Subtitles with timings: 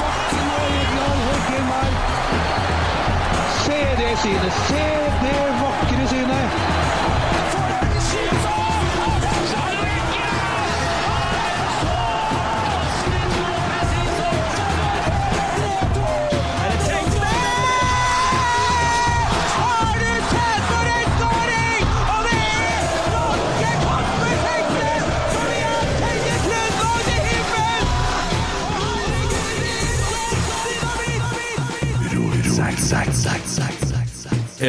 [0.00, 1.90] Bakken og Vegard Heggen her.
[3.64, 4.52] Se det synet!
[4.68, 4.95] Se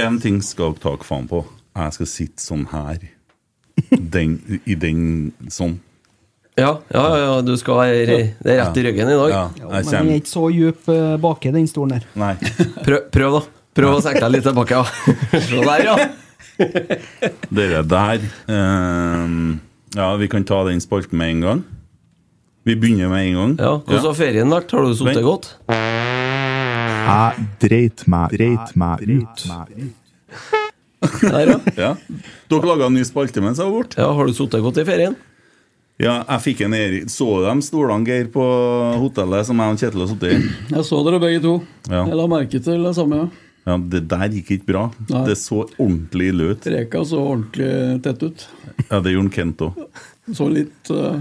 [0.05, 1.43] En ting skal dere ta faen på.
[1.77, 2.97] Jeg skal sitte sånn her.
[3.91, 5.01] Den, I den
[5.53, 5.77] sånn.
[6.57, 8.05] Ja, ja, ja, du skal være
[8.41, 9.29] Det er rett i ryggen i dag.
[9.29, 12.07] Ja, Ja, jeg men den er ikke så djup uh, baki den stolen der.
[12.17, 12.31] Nei.
[12.85, 13.41] Prøv, prøv da.
[13.77, 14.85] Prøv å senke deg litt tilbake, ja.
[15.47, 15.95] Se der, ja.
[17.59, 19.59] Dere der ehm,
[19.93, 21.61] Ja, vi kan ta den spalten med en gang.
[22.65, 23.53] Vi begynner med en gang.
[23.61, 23.75] ja.
[23.85, 24.73] Hvordan har ferien vært?
[24.73, 25.53] Har du sittet godt?
[27.07, 29.47] Jeg dreit meg, dreit meg ut.
[31.21, 31.57] Der, ja.
[31.77, 31.89] Ja.
[32.49, 33.99] Dere laga en ny spalte mens jeg var borte.
[34.01, 34.07] ja.
[34.17, 35.15] Har du sittet godt i ferien?
[35.97, 38.43] Ja, jeg fikk en Erik Så de stolene, Geir, på
[39.01, 40.51] hotellet som jeg og Kjetil har sittet i?
[40.75, 41.53] Jeg så dere begge to.
[41.89, 42.03] Ja.
[42.05, 43.21] Jeg la merke til det samme.
[43.23, 43.71] ja.
[43.71, 44.83] ja, Det der gikk ikke bra.
[45.09, 45.23] Nei.
[45.29, 46.69] Det så ordentlig ille ut.
[46.75, 47.71] Reka så ordentlig
[48.05, 48.45] tett ut.
[48.91, 49.81] Ja, det gjorde Kent òg.
[50.37, 51.17] Så litt uh,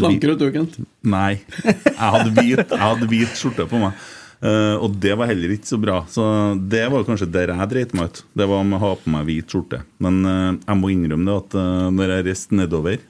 [0.00, 0.78] slankere ut, du, Kent.
[1.06, 1.36] Nei.
[1.62, 4.06] Jeg hadde hvit, jeg hadde hvit skjorte på meg.
[4.44, 6.00] Eh, og det var heller ikke så bra.
[6.10, 6.24] Så
[6.68, 8.22] det var kanskje der jeg dreit meg ut.
[8.36, 9.82] Det var med å ha på meg hvit skjorte.
[10.02, 13.00] Men uh, jeg må innrømme det at uh, når jeg reiste nedover,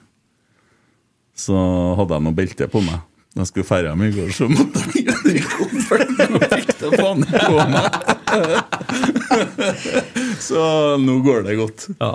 [1.37, 1.57] så
[1.99, 3.03] hadde jeg noe belte på meg.
[3.37, 6.71] Da jeg skulle ferde meg i går, så måtte jeg det i kofferten og fikk
[6.95, 7.89] faen på meg.
[10.47, 10.63] så
[11.03, 11.89] nå går det godt.
[11.99, 12.15] Ja.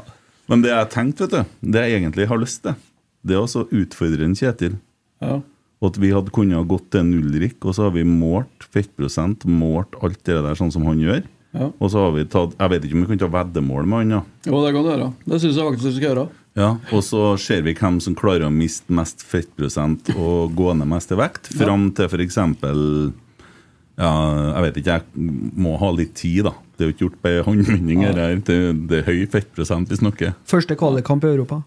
[0.50, 2.80] Men det jeg tenkte, vet du, det jeg egentlig har lyst til,
[3.22, 4.80] det er å utfordre en Kjetil.
[5.22, 5.38] Ja.
[5.82, 8.68] Og at vi hadde kunnet ha gått til en Ulrik, og så har vi målt
[8.70, 11.24] fettprosent, målt alt det der sånn som han gjør.
[11.52, 11.66] Ja.
[11.84, 14.12] Og så har vi tatt Jeg vet ikke om vi kan ta veddemål med han,
[14.14, 14.20] ja.
[14.48, 15.08] Jo, det kan du gjøre.
[15.26, 16.28] Det syns jeg faktisk du skal gjøre.
[16.62, 16.70] ja.
[16.96, 21.12] Og så ser vi hvem som klarer å miste mest fettprosent og gå ned mest
[21.12, 22.38] i vekt, fram til f.eks.
[24.02, 24.12] Ja,
[24.56, 26.54] jeg vet ikke, jeg må ha litt tid, da.
[26.78, 28.06] Det er jo ikke gjort på håndvending.
[28.08, 28.14] ja.
[28.48, 28.58] Det,
[28.90, 30.32] det er høy fettprosent vi snakker.
[30.50, 31.60] Første kvalikkamp i Europa.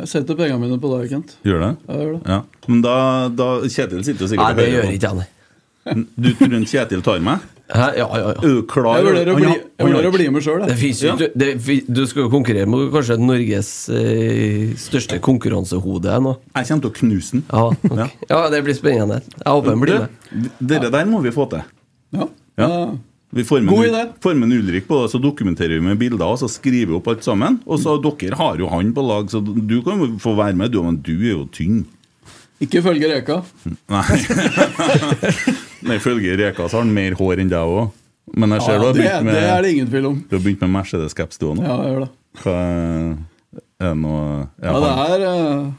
[0.00, 1.34] Jeg setter pengene mine på deg, Kent.
[1.44, 1.70] Gjør det?
[1.88, 2.20] Jeg gjør det.
[2.32, 2.40] Ja.
[2.72, 2.94] Men da,
[3.28, 6.04] da Kjetil sitter sikkert Nei, det og gjør hører ikke jeg, på.
[6.24, 7.48] Du tror en Kjetil tar meg?
[7.72, 7.84] Hæ?
[7.96, 8.30] Ja, ja, ja.
[8.36, 8.98] Er du klar?
[8.98, 10.78] Jeg vurderer å bli, jeg vurderer å bli med sjøl, Det jeg.
[10.82, 11.14] finnes jo Ja.
[11.16, 16.34] ikke det, Du skal jo konkurrere med kanskje Norges eh, største konkurransehode nå.
[16.56, 17.44] Jeg kommer til å knuse den.
[17.48, 17.96] Ja, ok.
[18.02, 18.08] Ja.
[18.32, 19.20] ja, det blir spennende.
[19.36, 20.50] Jeg håper han blir med.
[20.72, 21.64] Dere der må vi få til.
[22.16, 22.28] Ja.
[22.60, 22.68] Ja.
[22.68, 22.84] Ja.
[23.32, 24.02] Vi får med, God idé.
[24.30, 27.24] en Ulrik på det, så dokumenterer vi med bilder, og så skriver vi opp alt
[27.24, 27.62] sammen.
[27.64, 30.70] Og så Dere har jo han på lag, så du kan jo få være med,
[30.74, 31.86] du, men du er jo tynn.
[32.62, 33.40] Ikke følge Reka.
[33.90, 34.04] Nei.
[35.88, 37.96] Nei, Ifølge Reka så har han mer hår enn deg òg.
[38.38, 40.20] Men jeg ser Ja, du har begynt med det er det ingen tvil om.
[40.28, 41.64] Du har begynt med Mercedes-caps du òg nå.
[41.66, 42.10] Ja, jeg gjør det.
[42.42, 42.58] Hva,
[43.82, 44.20] Er noe
[44.62, 45.72] Ja, det er uh,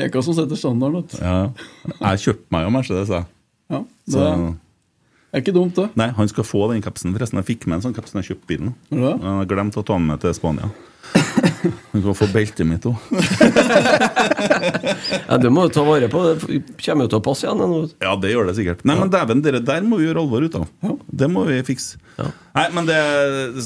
[0.00, 1.08] Reka som setter standarden.
[1.18, 1.50] Ja.
[1.96, 3.26] Jeg kjøpte meg jo Mercedes, jeg.
[3.72, 4.28] Ja, det Så,
[5.32, 5.88] er ikke dumt, det.
[6.00, 7.12] nei, han skal få den kapsen.
[7.14, 8.72] Forresten, jeg fikk med en sånn kaps da jeg kjøpte bilen.
[8.90, 9.12] Ja.
[9.16, 10.70] Jeg har glemt å ta den med til Spania.
[11.90, 12.96] Han kan få beltet mitt òg.
[15.30, 16.20] Ja, det må du ta vare på.
[16.34, 17.60] Det kommer jo til å passe igjen.
[17.60, 17.80] nå.
[18.02, 18.82] Ja, det gjør det sikkert.
[18.88, 20.66] Nei, men dæven, det der må vi gjøre alvor ut av.
[21.06, 22.00] Det må vi fikse.
[22.56, 22.98] Nei, men det,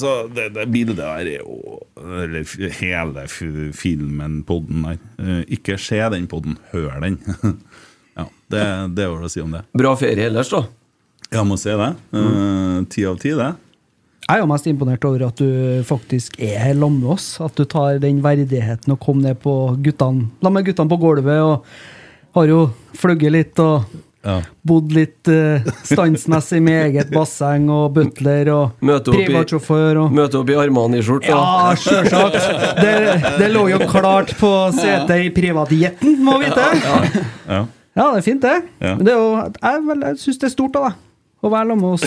[0.01, 2.45] så, det, det bildet der er jo Eller
[2.79, 5.01] hele f- filmen, podden der.
[5.19, 7.17] Eh, Ikke se den podden, hør den.
[8.21, 8.65] ja, det,
[9.01, 9.65] det var det å si om det.
[9.75, 10.63] Bra ferie ellers, da.
[11.33, 11.91] Jeg må si det.
[12.15, 13.51] Eh, Ti av ti, det.
[14.25, 17.27] Jeg er jo mest imponert over at du faktisk er her sammen med oss.
[17.45, 19.53] At du tar den verdigheten og kommer ned på
[19.85, 21.67] guttene La meg guttene på gulvet og
[22.39, 22.63] har jo
[22.97, 23.85] fløyet litt og
[24.25, 24.39] Ja.
[24.65, 30.15] bodd litt uh, standsmessig med eget basseng og butler og Møte opp i- privatsjåfør og
[30.17, 31.29] Møte opp i Armani-skjorte.
[31.29, 32.39] Ja, sjølsagt!
[32.81, 32.95] Det,
[33.43, 36.65] det lå jo klart på setet i privatjetten, må vite.
[36.81, 37.67] Ja.
[37.95, 38.55] Ja, det er fint, det.
[38.81, 38.95] Ja.
[38.97, 41.03] Men det er jo, jeg, jeg syns det er stort av deg
[41.45, 42.05] å være sammen med oss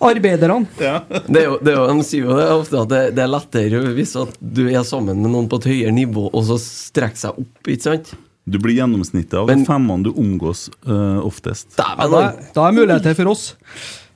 [0.00, 0.66] arbeiderne.
[0.76, 3.30] Det er jo, det er jo, de sier jo det ofte at det, det er
[3.32, 7.20] lettere hvis at du er sammen med noen på et høyere nivå, og så strekker
[7.20, 8.12] seg opp, ikke sant?
[8.50, 11.76] Du blir gjennomsnittet av Men- de femmene du omgås uh, oftest.
[11.78, 12.22] Ja, da,
[12.56, 13.50] da er muligheter for oss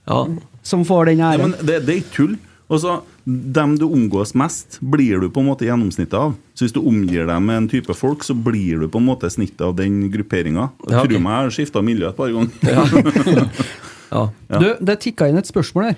[0.09, 0.23] Ja.
[0.65, 1.53] som får den Ja, æren.
[1.55, 2.35] men det, det er ikke tull.
[2.73, 6.35] Og så, Dem du omgås mest, blir du på en måte gjennomsnittet av.
[6.53, 9.31] Så hvis du omgir deg med en type folk, så blir du på en måte
[9.33, 10.69] snittet av den grupperinga.
[10.85, 11.15] Ja, okay.
[11.15, 12.53] Tro meg, jeg har skifta miljø et par ganger.
[12.69, 13.49] Ja.
[14.15, 14.29] Ja.
[14.61, 15.95] Du, det tikka inn et spørsmål her.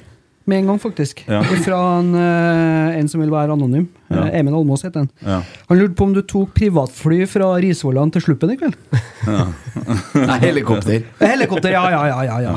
[0.47, 1.25] Med en gang, faktisk.
[1.27, 1.41] Ja.
[1.43, 3.89] Fra en, eh, en som vil være anonym.
[4.09, 4.29] Ja.
[4.29, 5.11] Eh, Emil Almås heter han.
[5.21, 5.41] Ja.
[5.69, 8.79] Han lurte på om du tok privatfly fra Risvollan til Sluppen i kveld?
[10.31, 11.03] Nei, helikopter.
[11.21, 12.23] Helikopter, ja, ja, ja.
[12.25, 12.55] ja, ja.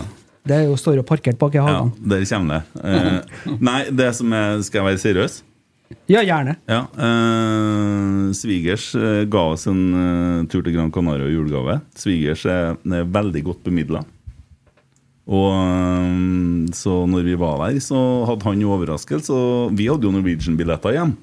[0.48, 1.92] Det er jo står jo parkert bak i Ja, hagen.
[2.10, 2.84] der kommer det.
[2.84, 5.42] Eh, nei, det som er Skal jeg være seriøs?
[6.10, 6.56] Ja, gjerne.
[6.70, 6.84] Ja.
[6.94, 11.80] Eh, svigers eh, ga oss en uh, tur til Gran Canaria i julegave.
[11.98, 14.04] Svigers er, er veldig godt bemidla.
[15.30, 17.98] Og eh, så når vi var der, så
[18.30, 19.34] hadde han jo overraskelse.
[19.34, 21.16] Og vi hadde jo Norwegian-billetter igjen.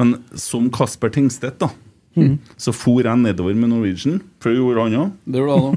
[0.00, 1.68] Men som Kasper Tengstedt, da,
[2.58, 4.20] så for jeg nedover med Norwegian.
[4.42, 5.10] For det gjorde han òg.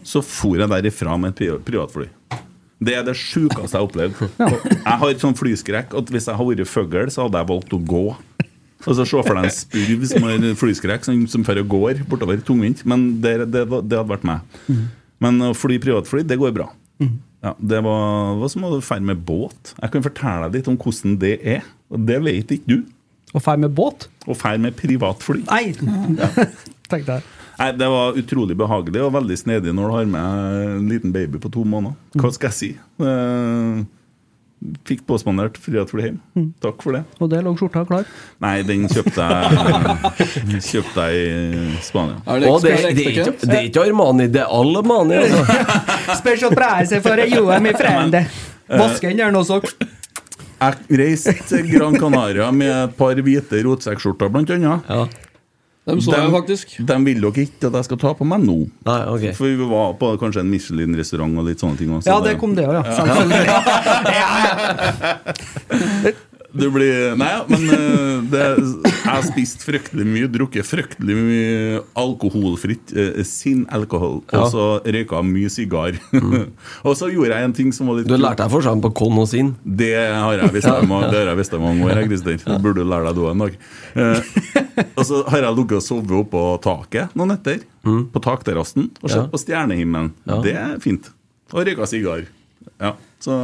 [0.08, 2.08] Så for jeg derifra med et privatfly.
[2.82, 4.22] Det er det sjukeste jeg har opplevd.
[4.40, 7.82] Jeg har sånn flyskrekk at hvis jeg hadde vært fugl, så hadde jeg valgt å
[7.92, 8.06] gå.
[8.82, 12.42] Og så Se for deg en spurv som har flyskrekk, som, som fører går bortover
[12.42, 12.82] tungvint.
[12.90, 14.42] Men det, det, det hadde vært meg.
[15.22, 16.72] Men å fly privatfly, det går bra.
[17.42, 19.76] Ja, det var, var som å ferde med båt.
[19.78, 21.62] Jeg kan fortelle deg litt om hvordan det er.
[21.94, 22.82] Og det vet ikke du.
[23.32, 24.10] Å ferde med båt?
[24.28, 25.44] Og ferde med privatfly.
[25.48, 25.72] Nei!
[26.92, 27.24] Tenkte jeg.
[27.62, 31.40] Nei, Det var utrolig behagelig og veldig snedig når du har med en liten baby
[31.42, 31.98] på to måneder.
[32.20, 32.72] Hva skal jeg si?
[33.02, 33.84] Uh,
[34.86, 36.18] Fikk påspandert privatfly hjem.
[36.62, 37.00] Takk for det.
[37.18, 38.06] Og der lå skjorta klar.
[38.44, 42.20] Nei, den kjøpte jeg Kjøpte jeg i Spania.
[42.30, 45.18] Er det det, det, er ikke, det er ikke Armani, det er Alemani.
[45.24, 45.58] Altså.
[46.22, 48.22] Special price for Joem i Frende.
[48.28, 48.78] friend.
[48.84, 49.90] Vasken gjør noe også.
[50.62, 54.82] Jeg reiste til Gran Canaria med et par hvite rotsekkskjorter, blant annet.
[54.90, 55.06] Ja.
[55.90, 56.76] Dem så jeg faktisk.
[56.86, 58.60] De vil dere ikke at jeg skal ta på meg nå.
[58.86, 59.24] Nei, ok.
[59.40, 61.90] For vi var på kanskje en Michelin-restaurant og litt sånne ting.
[61.98, 62.06] også.
[62.14, 62.84] Ja, det kom det òg, ja.
[63.02, 63.48] Selvfølgelig.
[66.54, 68.42] Du blir Nei, men eh, det,
[68.84, 74.42] jeg har spist fryktelig mye, drukket fryktelig mye alkoholfritt, eh, sin alkohol, Ja.
[74.44, 75.96] og så røyka mye sigar.
[76.88, 78.92] og så gjorde jeg en ting som var litt Du har lært deg forskjellen på
[79.00, 79.54] kon og sin.
[79.64, 82.38] Det har jeg visst om i mange år, Christer.
[82.44, 83.58] Det burde du lære deg du en dag.
[83.96, 87.64] Eh, og så har jeg ligget og sovet oppå taket noen netter.
[87.82, 89.30] På takterrassen og sett Ja.
[89.32, 90.12] på stjernehimmelen.
[90.28, 90.42] Ja.
[90.44, 91.08] Det er fint.
[91.56, 92.28] Og røyka sigar.
[92.82, 93.36] Ja, så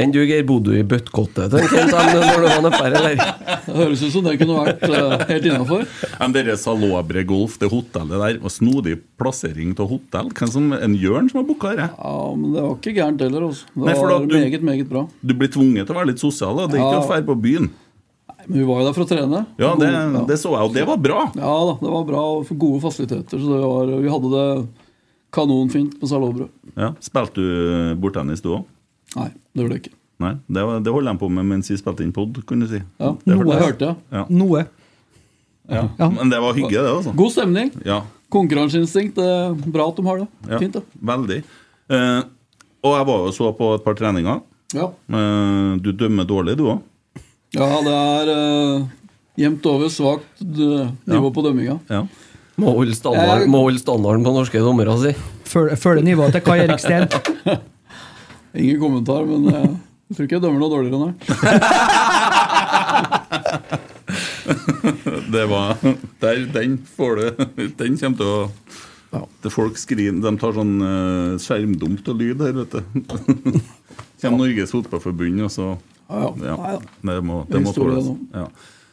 [0.00, 3.18] Enn du, Geir, bodde du i bøttkottet tenker jeg, når du var nedpå her, eller?
[3.66, 5.84] Det høres ut som det kunne vært uh, helt innafor.
[6.32, 10.32] Dere Salobre Golf, det hotellet der, og snodig plassering av hotell.
[10.32, 11.90] Hvem som, en Jørn som har booka det?
[11.92, 13.46] Ja, men det var ikke gærent heller.
[13.50, 13.68] Også.
[13.76, 15.04] Det Nei, var du- meget, meget bra.
[15.20, 16.70] Du blir tvunget til å være litt sosial, da.
[16.72, 17.68] Det er ikke å dra på byen.
[18.46, 19.44] Men vi var jo der for å trene.
[19.60, 19.90] Ja, det,
[20.32, 21.26] det så jeg, og det var bra.
[21.36, 23.36] Ja da, det var bra og for gode fasiliteter.
[23.36, 24.46] Så det var, vi hadde det
[25.32, 26.48] kanonfint på Salobre.
[26.76, 28.64] Ja, Spilte du bordtennis, du òg?
[29.16, 29.96] Nei, det gjorde jeg ikke.
[30.20, 32.66] Nei, det, var, det holdt de på med mens vi spilte inn pod, kan du
[32.68, 32.80] si.
[33.00, 33.62] Ja, Det Noe jeg.
[33.64, 33.96] hørte jeg.
[34.12, 34.24] Ja.
[34.28, 34.66] Noe.
[35.70, 35.84] Ja.
[35.98, 36.08] Ja.
[36.10, 36.92] Men det var hyggelig, det.
[36.98, 37.70] altså God stemning.
[37.86, 39.16] Ja, Konkurranseinstinkt.
[39.74, 40.28] Bra at de har det.
[40.52, 40.82] ja Fint, det.
[41.02, 41.38] veldig.
[41.90, 42.20] Eh,
[42.86, 44.40] og jeg var jo så på et par treninger.
[44.74, 46.80] Ja, Eh, du dømmer dårlig, du òg.
[47.56, 48.84] ja det er eh,
[49.42, 51.78] jevnt over svakt eh, nivå på dømminga.
[51.90, 52.04] Ja.
[52.60, 55.12] Må holde standarden, må holde standarden på norske dommere, si.
[55.50, 57.08] Følge nivået til Kai Erik Steen.
[58.54, 59.70] Ingen kommentar, men eh,
[60.10, 61.14] jeg tror ikke jeg dømmer noe dårligere enn her.
[65.30, 65.76] Det var
[66.20, 67.22] der, Den får du
[67.78, 68.50] Den kommer til å
[69.42, 72.80] det Folk skriver De tar sånn uh, skjermdump av lyd her, vet du.
[74.22, 75.66] Kommer Norges Fotballforbund, og så
[76.06, 76.76] Ja, ja.
[76.78, 78.06] Det må, Det må tåles.
[78.34, 78.46] Ja.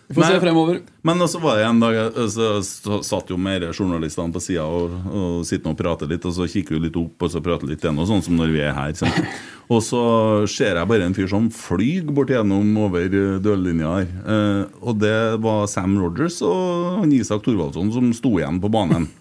[0.08, 0.80] Får se fremover.
[1.04, 4.64] Men så var det en dag eh, så, så satt jo mer journalistene på sida
[4.64, 7.68] og, og sitter og prater litt, og så kikker vi litt opp og så prater
[7.68, 8.96] litt igjen, og sånn som når vi er her.
[8.98, 9.20] sant?
[9.68, 10.00] Og så
[10.48, 14.06] ser jeg bare en fyr som flyr bort gjennom over eh, dørlinja her.
[14.24, 19.10] Eh, og det var Sam Rogers og han Isak Thorvaldsson som sto igjen på banen.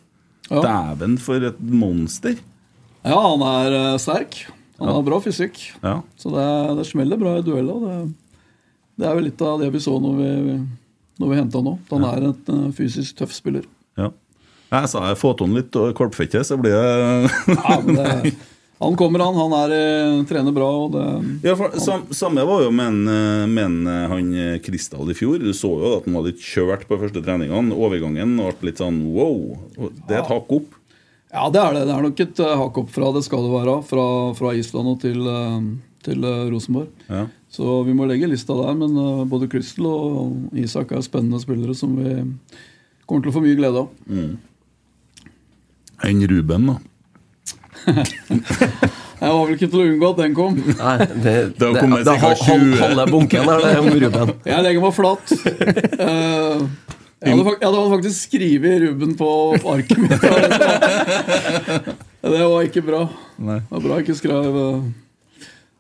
[0.47, 0.61] Ja.
[0.63, 2.37] Dæven, for et monster!
[3.03, 4.45] Ja, han er eh, sterk.
[4.79, 5.59] Han har bra fysikk.
[5.83, 5.97] Ja.
[6.15, 6.45] Så det,
[6.79, 7.81] det smeller bra i dueller.
[7.83, 7.97] Det,
[8.97, 10.31] det er vel litt av det vi så når vi,
[11.21, 11.75] når vi henta han nå.
[11.93, 13.67] Han er en eh, fysisk tøff spiller.
[14.01, 14.13] ja.
[14.67, 18.33] Jeg sa jeg få til han litt korpfette, så blir det Ja, det,
[18.83, 19.37] han kommer, han.
[19.39, 20.67] Han er, eh, trener bra.
[20.83, 21.05] og det,
[21.47, 24.33] Ja, for sam, Samme var jo med, eh, med han
[24.67, 25.39] Kristal i fjor.
[25.39, 27.73] Du så jo at han var litt kjørt på første treningene.
[27.79, 29.55] Overgangen ble litt sånn wow.
[29.79, 30.75] Det er et hakk opp.
[31.31, 31.87] Ja, det er det.
[31.87, 33.79] Det er nok et hakk opp fra det skal det være.
[33.87, 35.23] Fra, fra Island og til,
[36.05, 36.91] til Rosenborg.
[37.07, 37.29] Ja.
[37.57, 38.75] Så vi må legge lista der.
[38.77, 42.19] Men eh, både Crystal og Isak er spennende spillere som vi
[43.07, 43.89] kommer til å få mye glede av.
[44.11, 44.37] Mm.
[46.05, 46.77] Enn Ruben, da.
[49.17, 50.59] Jeg var vel ikke til å unngå at den kom.
[50.61, 51.71] Nei, det, Det
[52.05, 52.75] det, 20.
[52.83, 54.33] halve bunken er det om Ruben.
[54.51, 55.33] Jeg legger meg flat.
[55.33, 56.67] Uh,
[57.25, 59.31] jeg, hadde, jeg hadde faktisk skrevet Ruben på
[59.73, 60.21] arket mitt.
[62.27, 63.07] Det var ikke bra.
[63.41, 63.63] Nei.
[63.63, 64.85] Det var bra jeg ikke skrev uh,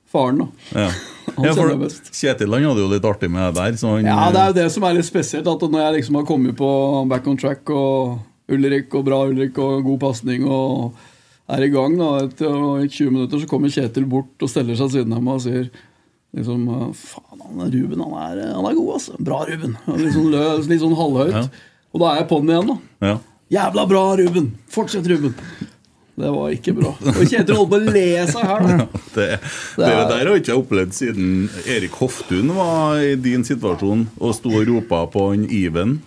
[0.08, 0.48] faren, da.
[0.86, 0.88] Ja.
[1.26, 2.12] Han Ja, for kjenner jeg best.
[2.14, 3.76] Kjetil han hadde jo litt artig med det der.
[3.80, 5.46] Så han, Ja, Det er jo det som er litt spesielt.
[5.50, 6.70] At Når jeg liksom har kommet på
[7.10, 8.18] back on track og
[8.48, 10.94] Ulrik og bra Ulrik og god pasning og
[11.50, 12.50] er i gang, da etter
[12.88, 15.68] 20 minutter, så kommer Kjetil bort og steller seg siden av meg og sier
[16.36, 19.14] liksom Faen, han er Ruben, han er, han er god, altså.
[19.22, 19.76] Bra, Ruben.
[19.94, 21.36] Litt sånn løs, litt sånn halvhøyt.
[21.38, 21.46] Ja.
[21.94, 23.06] Og da er jeg på den igjen, da.
[23.06, 23.16] Ja.
[23.56, 24.48] Jævla bra, Ruben!
[24.74, 25.36] Fortsett, Ruben!
[26.16, 26.94] Det var ikke bra.
[27.12, 28.86] Og Kjetil holdt på å le seg her, da.
[29.16, 34.06] Det, det, det der har jeg ikke opplevd siden Erik Hoftun var i din situasjon
[34.16, 35.98] og sto og ropa på han Iven.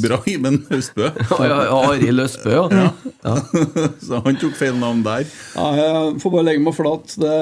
[0.00, 1.10] Bra Iven Østbø.
[1.30, 2.88] Ja, ja, ja, Arild Østbø, ja.
[3.24, 3.34] ja.
[4.06, 5.26] Så han tok feil navn der.
[5.56, 7.16] Ja, jeg får bare legge meg flat.
[7.20, 7.36] Det,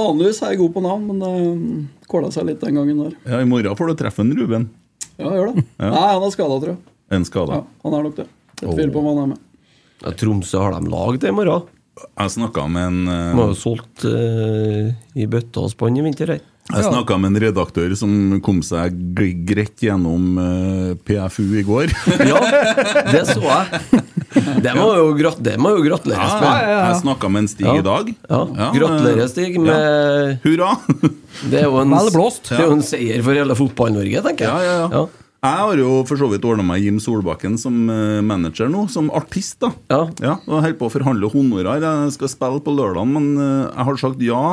[0.00, 3.16] vanligvis er jeg god på navn, men det kåla seg litt den gangen der.
[3.28, 4.70] Ja, I morgen får du treffe en Ruben.
[5.18, 5.66] Ja, gjør det.
[5.76, 5.90] Ja.
[5.92, 6.80] Nei, han er skada, tror jeg.
[7.14, 7.60] En skada.
[7.60, 8.30] Ja, han er nok det.
[8.62, 9.42] Jeg tviler på om han er med.
[10.02, 11.68] Ja, Tromsø har de lag til i morgen.
[12.18, 16.02] Jeg snakka med en eh, De har jo solgt eh, i bøtta og spann i
[16.02, 16.42] vinter her.
[16.64, 18.94] Jeg snakka med en redaktør som kom seg
[19.46, 21.92] greit gjennom eh, PFU i går.
[22.30, 22.40] Ja,
[23.12, 24.02] det så jeg.
[24.64, 26.70] Det må jo, grat det må jo gratuleres med.
[26.72, 27.74] Jeg snakka med en Stig Ja.
[27.78, 28.10] i dag.
[28.32, 28.70] Ja.
[28.74, 30.72] Gratulerer, Stig, med Hurra!
[31.44, 32.48] Det er jo en, Vel blåst.
[32.50, 34.80] det er jo en seier for hele Fotball-Norge, tenker Ja, jeg.
[34.80, 35.04] ja, ja.
[35.44, 39.10] Jeg har jo for så vidt ordna meg Jim Solbakken som eh, manager nå, som
[39.12, 39.58] artist.
[39.60, 39.98] da Ja.
[40.24, 41.84] Ja, og holder på å forhandle honorar.
[41.84, 44.44] Jeg skal spille på lørdag, men eh, jeg har sagt ja.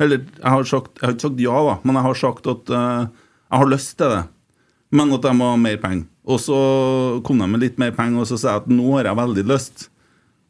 [0.00, 2.72] Eller jeg har, sagt, jeg har ikke sagt ja, da, men jeg har sagt at
[2.72, 3.02] uh,
[3.52, 4.22] jeg har lyst til det.
[4.90, 6.08] Men at jeg må ha mer penger.
[6.24, 6.58] Og så
[7.26, 9.44] kom de med litt mer penger, og så sa jeg at nå har jeg veldig
[9.52, 9.86] lyst.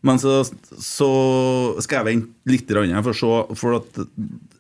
[0.07, 0.39] Men så,
[0.79, 1.11] så
[1.85, 4.01] skal jeg vente litt, for å se for at,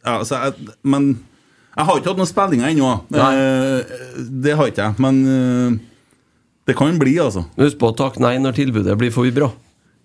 [0.02, 1.14] ja, så jeg, Men
[1.72, 2.88] jeg har ikke hatt noen spillinger ennå.
[3.16, 3.92] Eh,
[4.44, 5.00] det har ikke jeg.
[5.00, 5.78] Men eh,
[6.68, 7.46] det kan bli, altså.
[7.56, 9.48] Husk på å takke nei når tilbudet blir for bra.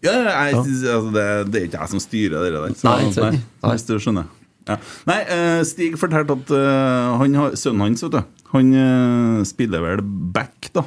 [0.06, 2.78] Ja, jeg, altså det, det er ikke jeg som styrer det der.
[2.78, 3.40] Så, Nei,
[3.74, 4.30] hvis du skjønner.
[4.68, 4.78] Ja.
[5.10, 6.54] Nei, eh, Stig fortalte at
[7.20, 8.22] han sønnen hans vet du,
[8.54, 8.72] Han
[9.48, 10.86] spiller vel back, da.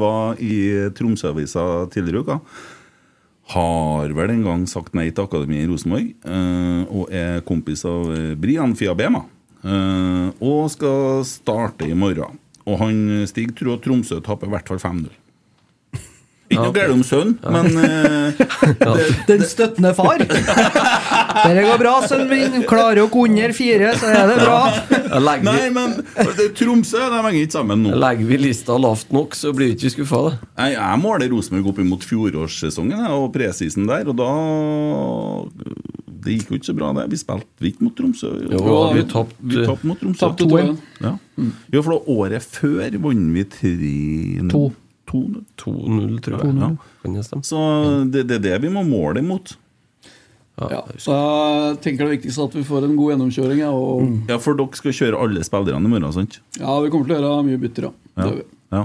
[0.00, 0.58] Var i
[0.98, 2.40] Tromsø-avisa tidligere i uka.
[3.54, 6.10] Har vel en gang sagt nei til akademiet i Rosenborg.
[6.90, 9.22] og er kompis av Brian Brian Fiabema.
[9.64, 12.38] Eh, og skal starte i morgen.
[12.68, 15.08] Og han Stig tror at Tromsø taper i hvert fall 5-0.
[16.48, 20.16] Ikke noe galt om sønnen, men eh, Den støttende far.
[20.22, 22.62] Dette går bra, sønnen min.
[22.68, 24.56] Klarer dere under fire, så er det bra.
[25.08, 25.98] Ja, Nei, men
[26.38, 27.92] det Tromsø de henger ikke sammen nå.
[28.00, 30.22] legger vi lista lavt nok, så blir vi ikke skuffa.
[30.58, 34.32] Nei, Jeg, måler Rosenborg opp imot fjorårssesongen og presisen der, og da
[36.24, 37.06] Det gikk jo ikke så bra, det.
[37.12, 38.32] Vi spilte ikke mot Tromsø.
[38.50, 40.20] Jo, vi tapte- Vi tapte mot Tromsø.
[40.24, 40.76] Tapt 2-1.
[41.04, 41.14] Ja.
[41.76, 44.50] Jo, for da året før vant vi 3-0.
[44.52, 44.66] To.
[45.10, 45.40] 2-0.
[45.62, 46.54] 2-0, tror jeg.
[46.60, 46.68] Ja.
[47.02, 47.46] Kan det stemme?
[47.48, 47.62] Så
[48.12, 49.56] det, det er det vi må måle imot.
[50.58, 53.60] Ja, så jeg tenker det viktigste er at vi får en god gjennomkjøring.
[53.62, 56.40] Ja, og, Ja, for dere skal kjøre alle spillerne i morgen, sant?
[56.58, 57.92] ja vi kommer til å gjøre mye bytter, ja.
[58.18, 58.32] Ja.
[58.74, 58.80] ja.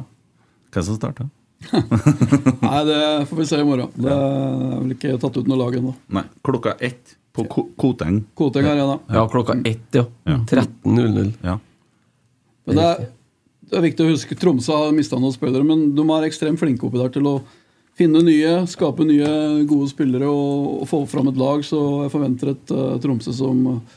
[0.76, 1.32] Hvem som starter?
[1.74, 3.00] Nei, det
[3.30, 3.90] får vi se i morgen.
[3.96, 5.94] Det er vel ikke tatt ut noe lag ennå.
[6.14, 8.20] Nei, klokka ett på Ko- Koteng.
[8.38, 9.00] Koteng Arena.
[9.10, 10.04] Ja, klokka ett, ja.
[10.30, 10.38] Ja.
[10.50, 11.32] 13.00.
[11.42, 11.58] Ja.
[12.68, 13.08] Men det er,
[13.74, 16.86] det er viktig å huske Tromsø har mista noen spillere, men de er ekstremt flinke
[16.86, 17.34] oppi der til å
[17.98, 19.30] finne nye, skape nye
[19.70, 21.64] gode spillere og, og få fram et lag.
[21.66, 23.96] Så jeg forventer et uh, Tromsø som eh,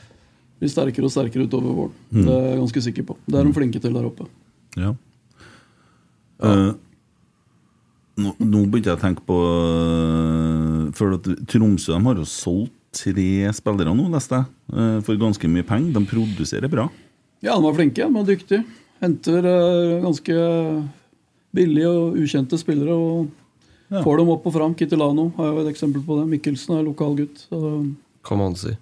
[0.61, 1.93] blir sterkere og sterkere utover våren.
[2.09, 2.23] Mm.
[2.23, 3.17] Det er jeg ganske sikker på.
[3.27, 4.25] Det er de flinke til der oppe.
[4.77, 4.95] Ja.
[6.41, 6.71] Eh,
[8.17, 9.37] nå, nå begynte jeg å tenke på
[10.97, 15.05] For at Tromsø de har jo solgt tre spillere nå, leste jeg.
[15.05, 15.93] for ganske mye penger.
[15.99, 16.87] De produserer bra.
[17.45, 18.63] Ja, de var flinke, de var dyktige.
[19.01, 20.37] Henter eh, ganske
[21.57, 23.27] billige og ukjente spillere og
[23.89, 24.01] Ja.
[24.03, 24.73] får dem opp og fram.
[24.75, 26.25] Kittilano har jo et eksempel på det.
[26.27, 27.45] Mikkelsen er lokal gutt.
[27.49, 27.93] Kamanzi.
[28.27, 28.73] Kan man si.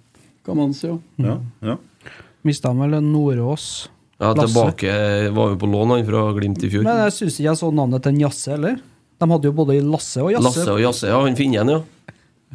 [0.44, 0.96] kan man si, ja.
[1.22, 1.76] Ja, ja.
[2.42, 3.88] Mista han vel Nordås?
[4.18, 4.90] Ja, tilbake
[5.36, 6.82] var jo på lån han fra Glimt i fjor.
[6.82, 8.80] Men jeg syns ikke jeg så navnet til en Jasse heller.
[9.20, 10.44] De hadde jo både Lasse og Jasse.
[10.48, 11.20] Lasse og Jasse, ja.
[11.22, 11.80] Han finner igjen, ja.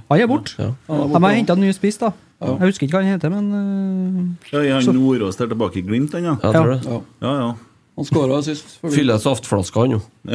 [0.09, 0.55] Han er borte.
[0.59, 0.71] Ja.
[0.89, 2.11] De har henta en ny spiss, da.
[2.41, 6.15] Jeg husker ikke hva han heter, men Ja, er han Nordås der tilbake i Glimt,
[6.17, 6.37] han, ja?
[6.41, 6.79] Jeg tror det.
[6.85, 7.01] ja.
[7.21, 7.51] Ja, ja.
[7.99, 8.77] Han skåra sist.
[8.89, 10.01] Fyller saftflaska, han jo.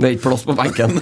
[0.00, 0.98] Det er ikke plass på benken.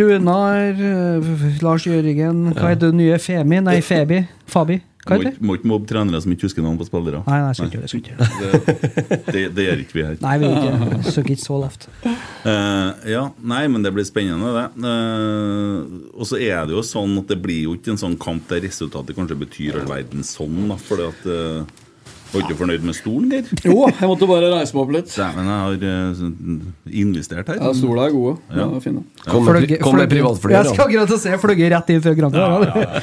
[0.00, 1.28] Runar, eh,
[1.62, 3.18] Lars Jørgen Hva heter det nye?
[3.22, 3.60] Femi?
[3.62, 4.22] Nei, Febi?
[4.50, 4.80] Fabi?
[5.06, 7.22] Hva Må ikke- må ikke mobbe trenere som ikke husker navn på spillere.
[7.28, 9.22] Nei, nei, skal ikke skal ikke det.
[9.32, 10.16] Det, det, gjør ikke vi her.
[10.20, 11.86] Nei, vi ikke søker ikke så lavt.
[12.02, 14.66] Uh, ja, nei, men det blir spennende, det.
[14.82, 18.48] Uh, og så er det jo sånn at det blir jo ikke en sånn kamp
[18.50, 21.85] der resultatet kanskje betyr all verden sånn, da, fordi at uh,
[22.32, 23.50] Var ikke du fornøyd med stolen, Geir?
[23.64, 25.12] Jo, jeg måtte bare reise meg opp litt.
[25.14, 27.60] Dæven, jeg har eh, investert her.
[27.62, 28.34] Ja, Stola er gode.
[28.50, 28.66] Ja.
[28.66, 29.04] Ja, fine.
[29.24, 30.56] Kom med, fløgge, kom med privatfly.
[30.56, 33.02] Jeg skal akkurat til å si fløyet rett inn fra Granca.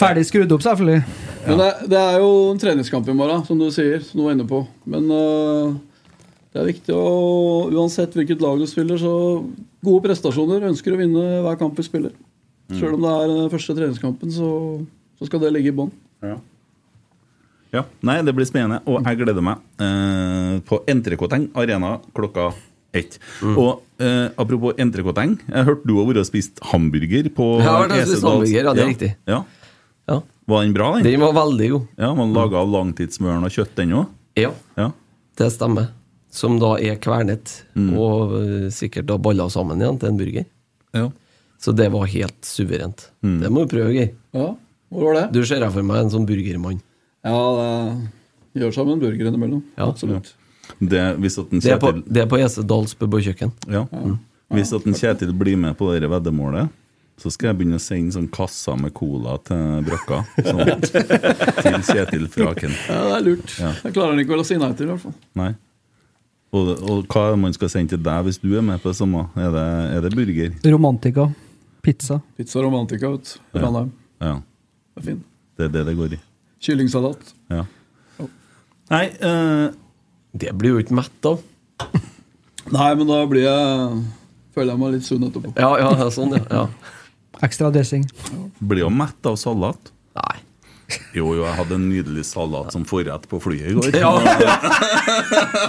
[0.00, 1.00] Ferdig skrudd opp, selvfølgelig.
[1.48, 4.04] Men det, det er jo en treningskamp i morgen, som du sier.
[4.06, 4.62] Som du var inne på.
[4.88, 5.74] Men uh,
[6.54, 7.08] det er viktig å
[7.74, 9.12] Uansett hvilket lag du spiller, så
[9.84, 10.68] gode prestasjoner.
[10.70, 12.14] Ønsker å vinne hver kamp vi spiller.
[12.70, 14.48] Selv om det er den første treningskampen, så,
[15.18, 15.90] så skal det ligge i bånn.
[16.22, 16.36] Ja.
[17.72, 17.84] Ja.
[18.06, 22.48] Nei, det blir spennende, og jeg gleder meg eh, på Entrecôteng Arena klokka
[22.92, 23.18] ett.
[23.46, 27.84] Og eh, apropos Entrecôteng, jeg hørte du har vært og spist hamburger på Jeg har
[27.84, 29.12] vært og spist hamburger, ja, det er riktig.
[29.30, 29.40] Ja.
[30.10, 30.18] Ja.
[30.50, 31.06] Var den bra, den?
[31.06, 31.86] Den var veldig god.
[32.02, 34.10] Ja, Man den laga av langtidsmøren og kjøtt, den òg?
[34.40, 34.90] Ja, Ja.
[35.38, 35.92] det stemmer.
[36.30, 37.56] Som da er kvernet,
[37.98, 40.44] og uh, sikkert da balla sammen igjen til en burger.
[40.94, 41.08] ja.
[41.60, 43.02] Så det var helt suverent.
[43.20, 44.14] Det må du prøve, Geir.
[44.32, 44.54] Ja,
[44.88, 45.24] hvor var det?
[45.34, 46.78] Du ser jeg for meg en sånn burgermann.
[47.26, 47.36] Ja,
[48.54, 49.62] det gjør seg med en burger innimellom.
[49.76, 49.88] Ja.
[49.90, 50.34] Absolutt.
[50.78, 53.54] Det, hvis at den Det er på, Kjetil, det er på Esedals pub og kjøkken.
[53.70, 53.86] ja.
[54.50, 56.70] Hvis at en Kjetil blir med på det veddemålet,
[57.20, 60.22] så skal jeg begynne å sende sånn kasser med cola til brakka.
[60.40, 60.70] Sånn,
[61.60, 62.72] til Kjetil Fraken.
[62.88, 63.52] Ja, det er lurt.
[63.60, 63.70] Ja.
[63.84, 65.14] Det klarer han ikke vel å si nei til, i hvert fall.
[65.38, 65.50] Nei.
[66.50, 68.90] Og, og hva er det man skal sende til deg hvis du er med på
[68.90, 69.28] det samme?
[69.38, 69.66] Er det,
[69.98, 70.56] er det burger?
[70.72, 71.28] Romantika.
[71.84, 72.18] Pizza.
[72.40, 73.60] Pizza Romantica, vet du.
[73.60, 73.84] Ja.
[74.24, 74.34] Ja.
[74.96, 75.22] Det er fin.
[75.60, 76.20] Det er det det går i.
[76.60, 77.34] Kyllingsalat.
[77.52, 77.64] Ja.
[78.90, 79.70] Nei uh,
[80.34, 81.38] Det blir jo ikke mett av.
[82.70, 84.00] Nei, men da blir jeg
[84.54, 85.54] føler jeg meg litt sunn etterpå.
[85.56, 86.42] Ja, ja, ja, sånn, ja.
[86.50, 86.66] ja.
[87.46, 88.04] Ekstra dressing.
[88.60, 89.92] Blir jo mett av salat.
[90.18, 90.36] Nei.
[91.14, 93.94] Jo, jo, jeg hadde en nydelig salat som forrett på flyet i går.
[93.94, 94.10] Ja.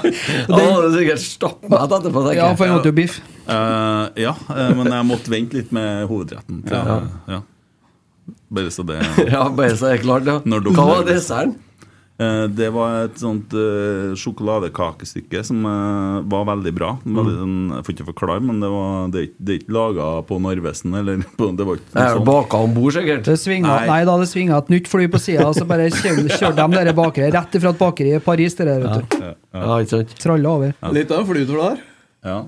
[0.01, 3.19] Det hadde sikkert stappmett etterpå, tenker Ja, for han måtte jo biff.
[3.45, 6.61] Uh, ja, eh, men jeg måtte vente litt med hovedretten.
[6.65, 7.41] til- ja.
[8.51, 8.99] Bare så det
[9.31, 10.39] Ja, bare så det er klart, ja.
[10.45, 11.57] Når Hva var desserten?
[12.21, 16.91] Eh, Det var et sånt uh, sjokoladekakestykke som uh, var veldig bra.
[17.01, 17.17] Mm.
[17.17, 20.93] Sånn, jeg får ikke forklare, men det, var, det, det er ikke laga på Narvesen.
[20.99, 22.27] Eller på, det var ikke noe sånt.
[22.29, 23.25] baka om bord, sikkert.
[23.25, 23.89] Det svinga, Nei.
[23.89, 23.99] nei.
[24.09, 27.31] da, det svinga et nytt fly på sida, så bare kjørte kjørte de dere bakere
[27.37, 28.57] rett ifra et bakeri i Paris.
[28.59, 29.21] Det der, vet du.
[29.21, 29.79] Ja, ja.
[29.81, 30.03] Ja.
[30.21, 30.75] Tralla over.
[30.93, 31.85] Litt av en flytur der.
[32.27, 32.41] Ja.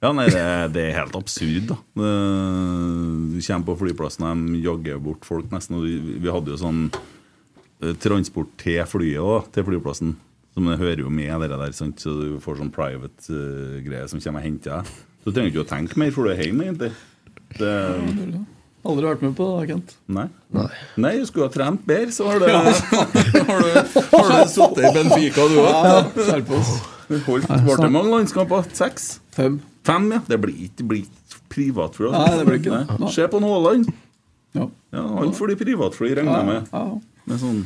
[0.00, 1.76] Ja, nei, det, det er helt absurd, da.
[1.92, 5.76] Du kommer på flyplassen, og de jogger bort folk nesten.
[5.76, 10.14] Og vi, vi hadde jo sånn eh, transport til flyet òg, til flyplassen.
[10.56, 12.00] Som det hører jo med, det der, sant?
[12.02, 14.96] så du får sånn private uh, greier som kommer og henter deg.
[15.20, 16.90] Så du trenger ikke å tenke mer, for du er hjemme, egentlig.
[17.60, 17.74] Det,
[18.80, 19.90] Aldri vært med på det, Kent.
[20.08, 20.26] nei.
[20.96, 21.10] nei.
[21.20, 25.44] du skulle ha trent bedre, så har du, har du, har du sittet i Benfica,
[25.52, 25.68] du òg.
[25.76, 25.98] Ja,
[27.10, 28.64] ble det mange landskamper?
[28.72, 29.18] Seks?
[29.36, 29.58] Fem.
[29.84, 30.20] Fem, ja.
[30.30, 32.10] Det blir ikke, det blir ikke privatfly.
[32.14, 33.10] Nei, det blir ikke det.
[33.12, 33.90] Se på Nåland.
[34.56, 34.68] Ja.
[34.96, 36.70] Ja, han får de privatfly, regner jeg med.
[36.72, 36.86] Ja,
[37.30, 37.60] med sånn,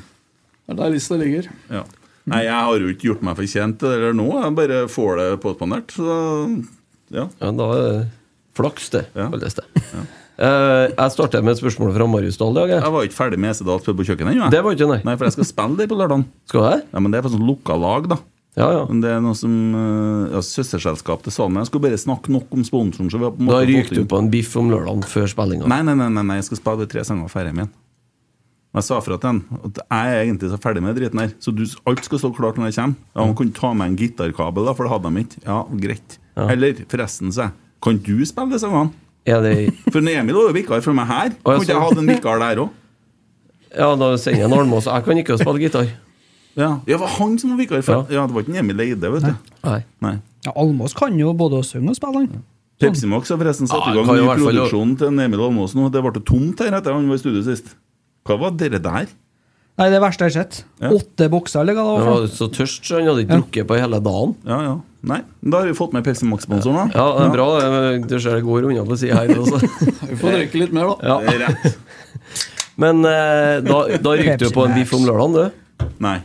[0.64, 1.50] det er der lista ligger.
[1.72, 1.84] ja.
[2.24, 4.24] Nei, jeg har jo ikke gjort meg fortjent til det der nå.
[4.40, 5.92] Jeg bare får det påspandert.
[5.92, 6.06] Så
[7.12, 7.26] ja.
[7.36, 7.98] Ja, da er det
[8.56, 9.26] flaks, det, Ja.
[9.28, 9.66] kalles det.
[10.34, 12.56] Eh, jeg starter med et spørsmål fra Marius Dahl.
[12.64, 12.80] jeg.
[12.80, 14.50] Jeg var ikke ferdig med Esedals på kjøkkenet ennå.
[14.50, 15.00] Det var ikke nei.
[15.06, 16.24] Nei, for jeg skal spille der på lørdag.
[16.50, 16.86] Skal du?
[16.90, 18.18] Ja, men det er på sånn lukka lag, da.
[18.54, 18.82] Ja, ja.
[18.86, 21.62] Men det er noe som eh, ja, Søsterselskap til Salmen.
[21.62, 23.10] Jeg skulle bare snakke nok om sponsoren.
[23.10, 25.30] Så vi har på en Da måte fått du på en biff om lørdagen før
[25.30, 25.70] spillinga.
[25.70, 27.72] Nei, nei, nei, nei, nei, jeg skal spille tre sanger ferdig med igjen.
[28.74, 29.36] Jeg sa fra til han
[29.68, 32.56] at jeg er egentlig så ferdig med driten her, så du, alt skal stå klart
[32.58, 32.96] når jeg kommer.
[33.14, 35.42] Ja, Han kunne ta med en gitarkabel, da, for det hadde de ikke.
[35.46, 36.16] Ja, greit.
[36.34, 37.54] Eller forresten, sa jeg,
[37.86, 38.90] kan du spille sangene?
[39.26, 39.52] Er det
[39.90, 41.34] For Emil var jo vikar for meg her.
[41.42, 42.72] Kunne ikke jeg hatt en vikar der òg?
[43.74, 44.86] Ja, da sender jeg en Almås.
[44.86, 45.88] Jeg kan ikke spille gitar.
[46.54, 46.68] Ja.
[46.68, 49.24] ja, det var han som var vikar for Ja, det var ikke Emil Eide, vet
[49.26, 49.54] du.
[49.66, 49.80] Nei.
[50.04, 50.12] Nei.
[50.46, 52.44] Ja, Almås kan jo både å synge og spille, han.
[52.82, 55.88] Pepsi Max har forresten satt Ja, i gang ny produksjon til Emil Almås nå.
[55.94, 57.72] Det ble tomt her etter han var i studio sist.
[58.28, 59.10] Hva var dere der?
[59.74, 60.60] Nei, det verste jeg har sett.
[60.82, 60.92] Ja.
[60.94, 62.20] Åtte bokser, eller hva det Han var?
[62.22, 64.36] var så tørst, så han hadde ikke drukket på hele dagen.
[64.46, 64.74] Ja, ja.
[65.04, 66.96] Nei, da har vi fått med Pepsi Max-sponsoren, da.
[66.96, 67.46] Ja, det er bra.
[68.08, 69.32] Du ser det går unna på sida her.
[69.36, 69.60] Også.
[70.10, 71.10] Vi får drikke litt mer, da.
[71.10, 71.16] Ja.
[71.20, 72.38] Det er rett.
[72.80, 75.90] Men eh, da, da ryker du på en biff om lørdagen, du.
[76.02, 76.16] Nei.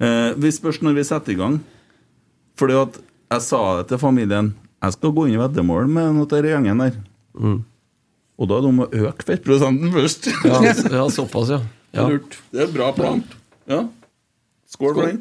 [0.00, 1.56] Eh, vi spørs når vi setter i gang.
[2.60, 4.50] Fordi at jeg sa det til familien
[4.82, 6.98] Jeg skal gå inn i veddemål med noe av den gjengen der.
[8.40, 10.30] Og da er det om å øke fettprosenten først.
[10.48, 11.60] Ja, ja såpass, ja.
[11.96, 12.06] ja.
[12.08, 12.38] Lurt.
[12.52, 13.24] Det er bra plan.
[13.70, 13.82] Ja.
[14.72, 15.20] Skål for den.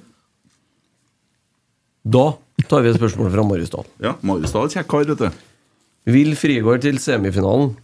[2.07, 2.25] Da
[2.67, 3.85] tar vi et spørsmål fra Marius Dahl.
[4.03, 5.29] Ja, Marius Dahl, kjekk kar, vet du.
[6.09, 7.75] Vil Frigård til semifinalen,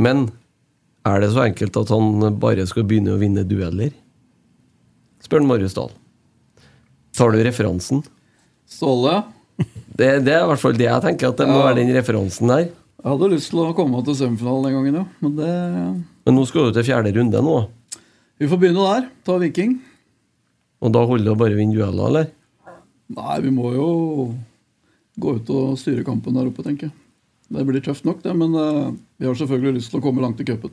[0.00, 0.28] men
[1.06, 3.92] er det så enkelt at han bare skal begynne å vinne dueller?
[5.24, 5.92] Spør Marius Dahl.
[7.16, 8.02] Tar du referansen?
[8.70, 9.22] Ståle,
[9.92, 12.48] Det, det er i hvert fall det jeg tenker, at det må være den referansen
[12.48, 12.62] der.
[12.70, 15.04] jeg hadde lyst til å komme til semifinalen den gangen, jo.
[15.20, 15.50] Men det
[16.24, 17.56] Men nå skal du til fjerde runde nå,
[18.40, 19.08] Vi får begynne der.
[19.26, 19.74] Ta Viking.
[20.80, 22.30] og da holder det å bare vinne dueller, eller?
[23.16, 23.88] Nei, vi må jo
[25.20, 26.96] gå ut og styre kampen der oppe, tenker jeg.
[27.50, 30.40] Det blir tøft nok, det, men uh, vi har selvfølgelig lyst til å komme langt
[30.42, 30.70] i cupen.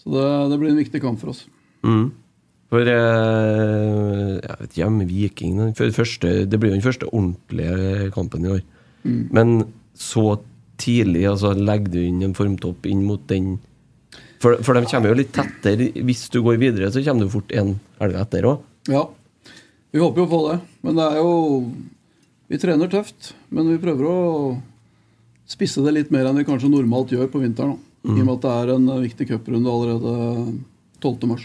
[0.00, 1.46] Så det, det blir en viktig kamp for oss.
[1.84, 2.10] Mm.
[2.70, 7.08] For eh, Jeg vet ikke, med Viking for det første, Det blir jo den første
[7.08, 8.60] ordentlige kampen i år.
[9.02, 9.22] Mm.
[9.34, 9.54] Men
[9.96, 10.38] så
[10.80, 13.56] tidlig altså, legger du inn en formtopp inn mot den
[14.40, 15.90] for, for de kommer jo litt tettere.
[16.06, 18.62] Hvis du går videre, så kommer du fort en helg etter òg.
[18.88, 19.02] Ja,
[19.92, 20.58] vi håper jo på det.
[20.86, 21.32] Men det er jo
[22.50, 24.16] Vi trener tøft, men vi prøver å
[25.46, 27.76] spisse det litt mer enn vi kanskje normalt gjør på vinteren.
[28.02, 28.16] Mm.
[28.16, 30.14] I og med at det er en viktig cuprunde allerede
[30.98, 31.28] 12.
[31.30, 31.44] mars.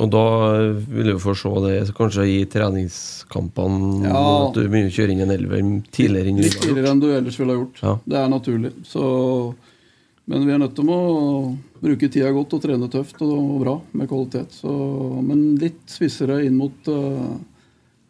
[0.00, 0.24] Og da
[0.88, 4.48] vil du få se det kanskje i treningskampene Ja.
[4.48, 5.60] at du begynner å kjøre inn en elver
[5.92, 7.82] tidligere enn du Litt tidligere enn du ellers ville ha gjort.
[7.82, 7.98] Ja.
[8.06, 8.72] Det er naturlig.
[8.88, 9.54] Så,
[10.28, 11.00] men vi er nødt til å
[11.80, 14.52] bruke tida godt og trene tøft og bra med kvalitet.
[14.60, 14.70] Så,
[15.24, 17.38] men litt spissere inn mot uh,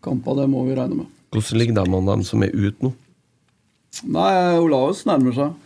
[0.04, 1.16] kampa, det må vi regne med.
[1.30, 2.92] Hvordan ligger det med dem som er ute nå?
[4.10, 5.56] Nei, Olaus nærmer seg.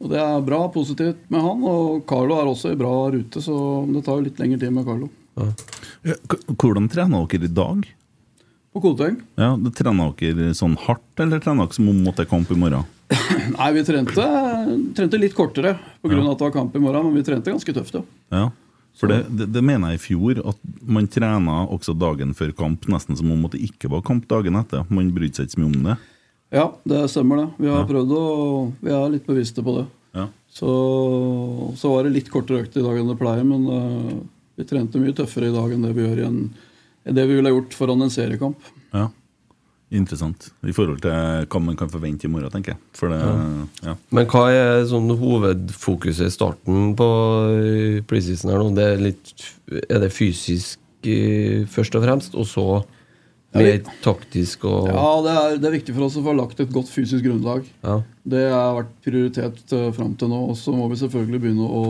[0.00, 1.64] Og det er bra, positivt med han.
[1.68, 3.56] Og Carlo er også i bra rute, så
[3.90, 5.10] det tar jo litt lengre tid med Carlo.
[5.36, 6.16] Ja,
[6.56, 7.84] hvordan trener dere i dag?
[8.70, 9.18] På Koteng?
[9.40, 12.50] Ja, det Trener dere sånn hardt, eller trener dere som om mot det er kamp
[12.54, 12.86] i morgen?
[13.58, 14.24] Nei, vi trente,
[14.96, 16.12] trente litt kortere pga.
[16.14, 16.24] Ja.
[16.30, 18.02] at det var kamp i morgen, men vi trente ganske tøft, ja.
[18.30, 18.44] Ja,
[19.00, 22.86] for det, det, det mener jeg i fjor, at man trena også dagen før kamp,
[22.92, 24.84] nesten som om det ikke var kamp dagen etter.
[24.92, 25.96] Man brydde seg ikke så mye om det.
[26.54, 27.48] Ja, det stemmer det.
[27.62, 27.86] Vi har Ja.
[27.86, 28.24] prøvd å
[28.82, 29.86] Vi er litt bevisste på det.
[30.18, 30.26] Ja.
[30.50, 30.70] Så,
[31.78, 34.18] så var det litt kortere økt i dag enn det pleier, men uh,
[34.58, 36.42] vi trente mye tøffere i dag enn det vi gjør i en
[37.10, 38.58] det vi ville gjort foran en seriekamp.
[38.92, 39.06] Ja.
[39.90, 40.52] Interessant.
[40.62, 42.80] I forhold til hva man kan forvente i morgen, tenker jeg.
[42.94, 43.18] For det,
[43.82, 43.96] ja.
[44.14, 47.08] Men hva er sånn hovedfokuset i starten på
[47.56, 48.70] eh, preseason her nå?
[48.76, 49.32] Det er, litt,
[49.82, 50.78] er det fysisk
[51.10, 52.66] eh, først og fremst, og så
[53.50, 56.70] mer taktisk og Ja, det er, det er viktig for oss å få lagt et
[56.70, 57.66] godt fysisk grunnlag.
[57.82, 57.96] Ja.
[58.22, 60.44] Det har vært prioritet uh, fram til nå.
[60.52, 61.82] Og så må vi selvfølgelig begynne å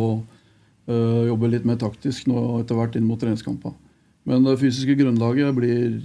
[0.88, 3.76] øh, jobbe litt mer taktisk nå etter hvert inn mot treningskamper.
[4.28, 6.00] Men det fysiske grunnlaget blir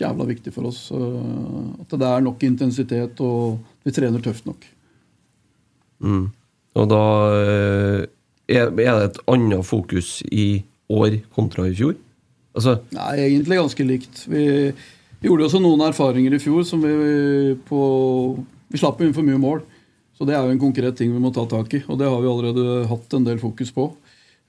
[0.00, 0.88] jævla viktig for oss.
[0.92, 4.64] at det er nok intensitet, og vi trener tøft nok.
[6.04, 6.24] Mm.
[6.74, 7.02] Og da
[7.38, 8.00] eh,
[8.50, 11.94] er, det et annet fokus i år kontra i fjor?
[12.54, 14.24] Altså, Nei, egentlig ganske likt.
[14.30, 14.72] Vi,
[15.24, 17.78] gjorde også noen erfaringer i fjor som vi på
[18.68, 19.62] Vi slapp inn for mye mål.
[20.14, 22.20] Så det er jo en konkret ting vi må ta tak i, og det har
[22.22, 23.88] vi allerede hatt en del fokus på.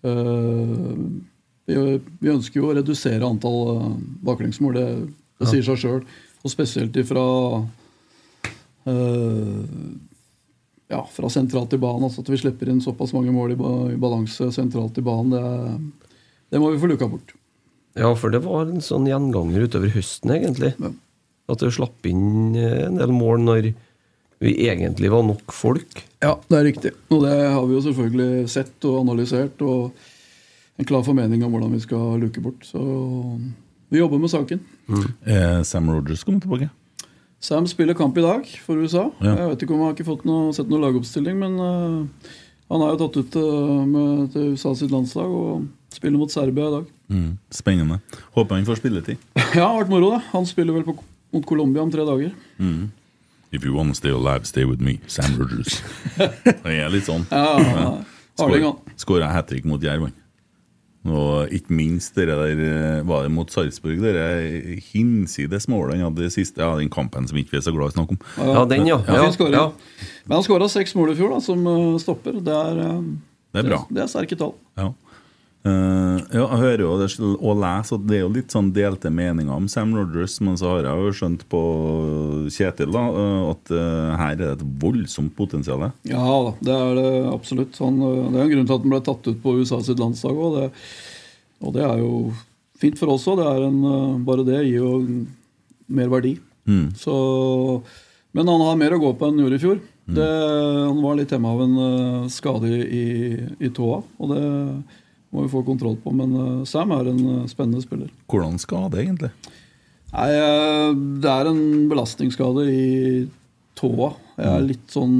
[0.05, 0.91] Eh,
[1.65, 3.87] vi, ønsker jo å redusere antall uh,
[4.25, 4.85] baklengsmål, det,
[5.39, 6.03] det sier seg sjøl.
[6.45, 7.23] Og spesielt ifra
[8.91, 9.63] øh,
[10.91, 12.05] ja, fra sentralt i banen.
[12.07, 15.33] Altså at vi slipper inn såpass mange mål i, ba, i balanse sentralt i banen,
[15.33, 16.13] det,
[16.53, 17.33] det må vi få luka bort.
[17.97, 20.75] ja, for det var en sånn gjenganger utover høsten, egentlig.
[21.49, 23.73] At det slapp inn eh, en del mål når
[24.43, 26.01] vi egentlig var nok folk.
[26.23, 26.91] Ja, det er riktig.
[27.13, 29.61] Og det har vi jo selvfølgelig sett og analysert.
[29.63, 29.95] Og
[30.75, 32.65] en klar formening om hvordan vi skal luke bort.
[32.67, 32.81] Så
[33.93, 34.63] vi jobber med saken.
[35.25, 36.69] Er Sam Rogers kommer tilbake?
[37.39, 39.09] Sam spiller kamp i dag for USA.
[39.21, 39.35] Ja.
[39.35, 42.29] Jeg vet ikke om han har ikke fått noe, sett noen lagoppstilling, men uh,
[42.73, 46.67] han er jo tatt ut uh, med, til USA sitt landslag og Spiller mot Serbia
[46.67, 46.87] i dag.
[47.07, 47.99] Mm, spennende.
[48.35, 49.21] Håper han får spilletid.
[49.55, 50.25] Ja, vært moro, det.
[50.33, 50.97] Han spiller vel på,
[51.31, 52.33] mot Colombia om tre dager.
[52.59, 52.89] Mm.
[53.55, 54.97] If you want to stay alive, stay with me.
[55.07, 55.79] Sam Rogers.
[56.65, 57.23] Det er litt sånn.
[57.31, 57.93] Ja, ja,
[58.35, 58.73] ja.
[58.99, 60.09] Skåra hat trick mot Jerv.
[61.05, 66.25] Og ikke minst det der eh, var det mot Sarpsborg, det hinsides målet han hadde
[66.25, 68.23] i siste Ja, den kampen som ikke vi er så glad i å snakke om.
[68.71, 68.97] den jo.
[70.25, 72.39] Men han skåra seks mål i fjor, da, som eh, stopper.
[72.41, 73.01] Det er, eh,
[73.53, 73.81] Det er bra.
[73.93, 74.55] Det er sterke tall.
[74.81, 74.89] Ja.
[75.65, 79.09] Eh, ja, jeg hører jo det, og leser at det er jo litt sånn delte
[79.09, 81.61] meninger om Sam Rogers, men så har jeg jo skjønt på
[82.53, 85.87] Kjetil da, eh, at uh, her er det et voldsomt potensial.
[86.05, 87.79] Ja da, det er det absolutt.
[87.81, 90.37] Han, det er en grunn til at han ble tatt ut på USA sitt landslag
[90.37, 90.59] òg.
[90.59, 90.67] Det,
[91.65, 92.11] og det er jo
[92.77, 93.41] fint for oss òg.
[94.27, 94.91] Bare det gir jo
[95.97, 96.35] mer verdi.
[96.69, 96.91] Mm.
[96.99, 97.15] Så,
[98.37, 99.81] men han har mer å gå på enn han gjorde i fjor.
[100.05, 100.13] Mm.
[100.19, 100.29] Det,
[100.91, 103.07] han var litt hjemme av en skade i,
[103.65, 104.43] i tåa, og det
[105.35, 106.13] må vi få kontroll på.
[106.15, 108.09] Men øh, Sam er en øh, spennende spiller.
[108.31, 109.31] Hvordan skade, egentlig?
[110.15, 113.27] Nei, øh, Det er en belastningsskade i
[113.75, 114.13] tåa.
[114.39, 114.67] Jeg er Mm.
[114.71, 115.17] litt sånn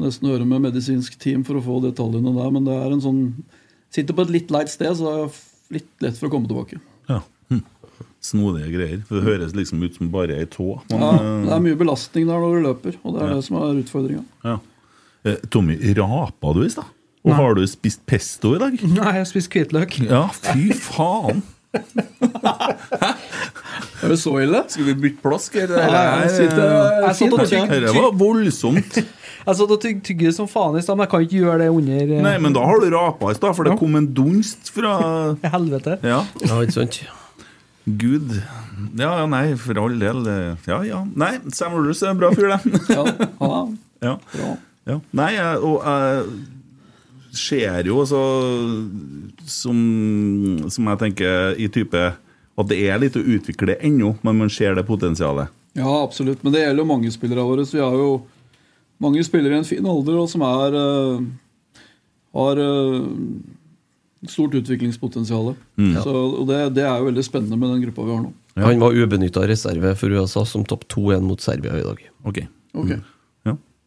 [0.00, 2.50] Nesten høre med medisinsk team for å få detaljene der.
[2.54, 3.18] Men det er en sånn
[3.92, 6.78] Sitter på et litt leit sted, så det er litt lett for å komme tilbake.
[7.10, 7.20] Ja.
[7.50, 7.62] Hm.
[8.22, 9.00] Snodige greier.
[9.08, 10.80] For Det høres liksom ut som bare ei tå.
[10.90, 13.34] Men, Ja, eh, det er mye belastning der når du løper, og det er Ja.
[13.34, 14.24] det som er utfordringa.
[14.44, 14.58] ja.
[15.24, 16.84] Eh, Tommy, rapa du i stad?
[17.24, 17.36] Og Nei.
[17.36, 18.72] har du spist pesto i dag?
[18.80, 19.98] Nei, jeg har spist hvitløk.
[20.08, 21.42] Ja, fy faen!
[24.00, 24.62] Er det så ille?
[24.72, 25.54] Skal vi bytte plask?
[25.60, 25.82] Eller?
[25.92, 26.70] Nei, jeg sitter-
[27.04, 28.96] Jeg satt og tygde- Dette var voldsomt.
[29.00, 31.68] Jeg satt og tygde tygde som faen i stad, men jeg kan ikke gjøre det
[31.72, 34.72] under eh, Nei, men da har du rapa i stad, for det kom en dunst
[34.74, 34.94] fra
[35.54, 35.98] Helvete.
[36.04, 36.22] Ja.
[36.44, 37.00] Ja, ikke sant?
[38.00, 38.34] Gud.
[39.00, 40.24] Ja, ja, nei, for all del.
[40.68, 41.04] Ja, ja.
[41.18, 42.82] Nei, Sam Rulles er en bra fyr, det.
[42.92, 43.04] Ja,
[44.04, 44.16] ja.
[44.88, 44.96] Ja.
[45.16, 45.30] Nei,
[45.60, 46.24] og jeg
[47.40, 48.22] ser jo så,
[49.48, 49.78] som,
[50.68, 52.02] som jeg tenker i type
[52.60, 55.52] at det er litt å utvikle ennå, men man ser det potensialet.
[55.78, 56.42] Ja, absolutt.
[56.44, 57.64] Men det gjelder jo mange spillere våre.
[57.66, 58.10] Så vi har jo
[59.00, 61.22] mange spillere i en fin alder og som er uh,
[62.36, 63.06] har uh,
[64.28, 65.54] stort utviklingspotensial.
[65.80, 65.94] Mm.
[66.02, 68.34] Så, og det, det er jo veldig spennende med den gruppa vi har nå.
[68.60, 72.02] Han var ubenytta reserve for USA som topp 2-1 mot Serbia i dag.
[72.26, 72.42] Ok.
[72.74, 72.92] Ok.
[72.92, 73.00] Ja.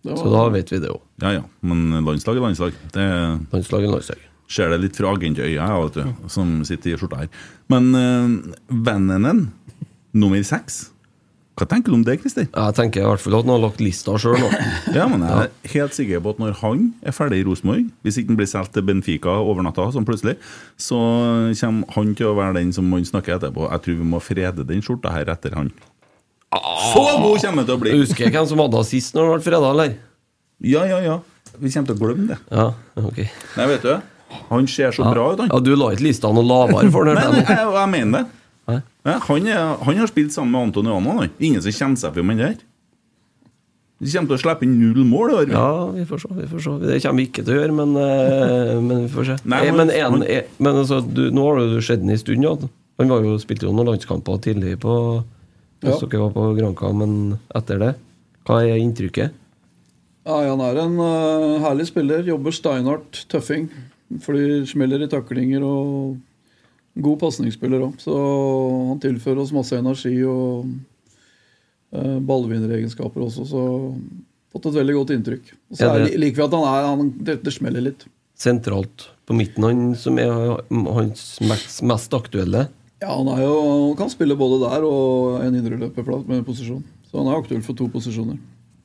[0.04, 1.02] Så da vet vi det òg.
[1.24, 1.44] Ja, ja.
[1.64, 2.74] Men landslag er landslag.
[2.92, 3.04] Det
[3.54, 4.24] Landslag er landslag.
[4.54, 7.30] ser det litt fra agentøyet, jeg, vet du, som sitter i skjorta her.
[7.72, 9.46] Men uh, Vennenen,
[10.14, 10.90] nummer seks
[11.58, 12.48] Hva tenker du om det, Christer?
[12.50, 14.50] Jeg tenker i hvert fall at han har lagt lista sjøl nå.
[14.98, 18.18] Ja, men jeg er helt sikker på at når han er ferdig i Rosenborg, hvis
[18.18, 20.34] ikke han blir solgt til Benfica over natta, sånn plutselig,
[20.82, 20.98] så
[21.62, 23.68] kommer han til å være den som man snakker etterpå.
[23.70, 25.70] Jeg tror vi må frede den skjorta her etter han.
[26.94, 27.92] Så god kommer det til å bli!
[27.94, 29.94] Jeg Husker hvem som hadde sist når han ble fredag, eller?
[30.64, 31.16] Ja, ja, ja.
[31.60, 32.38] Vi kommer til å glemme det.
[32.52, 33.20] Ja, ok
[33.58, 33.94] Nei, vet du,
[34.50, 35.50] han ser så bra ut, han.
[35.54, 37.16] Ja, Du la ikke lista noe lavere for den?
[37.20, 38.40] Nei, nei, jeg, jeg mener det.
[38.72, 38.78] Nei.
[39.06, 41.18] Ja, han, er, han har spilt sammen med Anton Johanna.
[41.20, 41.34] han.
[41.44, 42.62] Ingen som kjenner seg for med det her.
[44.04, 45.30] De kommer til å slippe inn null mål.
[45.30, 45.52] i år.
[45.54, 46.32] Ja, vi får se.
[46.36, 49.26] vi får se Det kommer vi ikke til å gjøre, men, eh, men vi får
[49.30, 49.36] se.
[49.46, 52.18] Nei, Eh, men- men en, eh, men altså, du, nå har det jo skjedd en
[52.18, 52.44] stund.
[52.44, 52.56] Ja.
[53.00, 55.24] Han var jo, spilte jo noen landskamper tidlig på
[55.84, 56.08] hvis Ja.
[56.08, 57.94] dere var på Granca, men etter det?
[58.48, 59.32] Hva er inntrykket?
[60.26, 62.24] Ja, Han er en uh, herlig spiller.
[62.24, 63.68] Jobber steinhardt, tøffing.
[64.24, 66.18] Flyr, smeller i taklinger og
[66.96, 67.98] god pasningsspiller òg.
[68.00, 70.70] Så han tilfører oss masse energi og
[71.94, 73.64] uh, ballvinneregenskaper også, så
[74.54, 75.54] fått et veldig godt inntrykk.
[75.72, 78.06] Og så er, liker vi at han er han, det, det smeller litt.
[78.40, 80.32] Sentralt på midten, han som er
[80.70, 82.68] hans mest, mest aktuelle?
[83.04, 83.56] Ja, han, er jo,
[83.90, 86.84] han kan spille både der og en indreløperplass med posisjon.
[87.10, 88.38] Så han er aktuell for to posisjoner.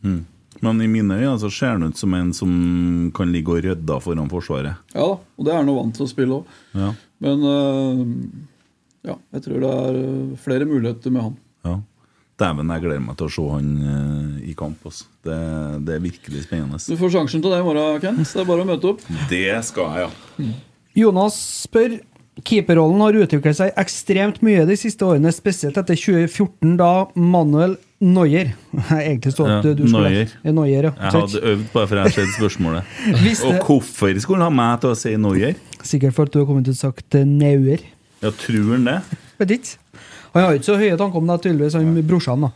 [0.03, 0.25] Mm.
[0.65, 2.51] Men i mine øyne så ser han ut som en som
[3.15, 4.81] kan ligge og rydde foran Forsvaret.
[4.95, 6.57] Ja da, og det er han vant til å spille òg.
[6.75, 6.91] Ja.
[7.23, 8.03] Men uh,
[9.07, 11.39] ja, jeg tror det er øh, flere muligheter med han.
[11.69, 11.79] ja.
[12.39, 14.83] Dæven, jeg gleder meg til å se han uh, i kamp.
[14.87, 15.09] Altså.
[15.27, 15.39] Det,
[15.87, 16.79] det er virkelig spennende.
[16.79, 18.23] Du får sjansen til det i morgen, Kent.
[18.23, 19.03] Det er bare å møte opp.
[19.31, 20.13] Det skal jeg,
[20.45, 20.53] ja.
[20.99, 21.97] Jonas spør
[22.47, 28.53] Keeperrollen har utviklet seg ekstremt mye de siste årene, spesielt etter 2014, da Manuel Neuer
[28.95, 30.13] Egentlig stod at Ja, du skulle
[30.55, 30.91] Neuer.
[30.93, 30.93] Ja.
[31.09, 32.93] Jeg hadde øvd bare for jeg sett spørsmålet.
[33.27, 35.59] Visste- Og hvorfor skulle han ha meg til å si Neuer?
[35.83, 37.83] Sikkert for at du har kommet til å sagt Nauer.
[37.83, 37.87] Neuer.
[38.23, 38.97] Ja, tror han det?
[39.39, 39.77] Vet ikke.
[40.35, 42.47] Han har ikke så høye tanker om deg, tydeligvis, han brorsan.
[42.47, 42.51] da.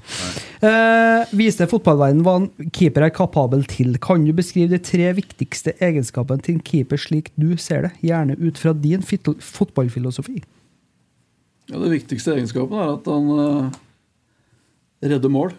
[0.62, 3.96] Eh, viste fotballverdenen hva en keeper er kapabel til.
[4.02, 7.94] Kan du beskrive de tre viktigste egenskapene til en keeper slik du ser det?
[8.04, 10.42] Gjerne ut fra din fotballfilosofi.
[11.70, 13.80] Ja, Det viktigste egenskapen er at han eh,
[15.08, 15.56] redder mål.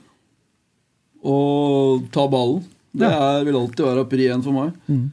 [1.23, 2.63] Og tar ballen.
[2.93, 4.73] Det er, vil alltid være pri én for meg.
[4.85, 5.07] Mm.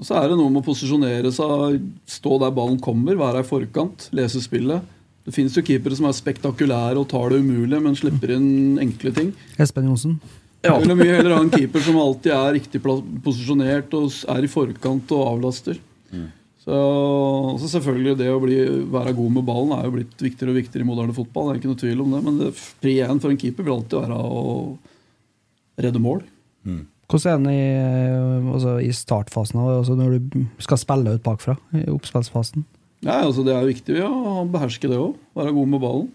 [0.00, 1.76] Og så er det noe med å posisjonere seg,
[2.08, 4.82] stå der ballen kommer, være i forkant, lese spillet.
[5.22, 9.12] Det finnes jo keepere som er spektakulære og tar det umulige, men slipper inn enkle
[9.14, 9.32] ting.
[9.62, 10.16] Espen Johnsen.
[10.62, 10.76] Ja.
[10.76, 15.14] Eller mye heller ha en keeper som alltid er riktig posisjonert og er i forkant
[15.14, 15.78] og avlaster.
[16.62, 16.74] Så,
[17.58, 18.58] så selvfølgelig det å bli,
[18.92, 21.48] være god med ballen er jo blitt viktigere og viktigere i moderne fotball.
[21.48, 22.50] Det er ikke noe tvil om det, Men det,
[22.82, 24.52] pri én for en keeper vil alltid være å
[25.82, 26.22] redde mål.
[27.10, 31.56] Hvordan er den i, eh, altså, i startfasen, altså når du skal spille ut bakfra?
[31.74, 32.64] I oppspillsfasen?
[33.02, 35.16] Nei, altså Det er viktig å beherske det òg.
[35.38, 36.10] Være god med ballen.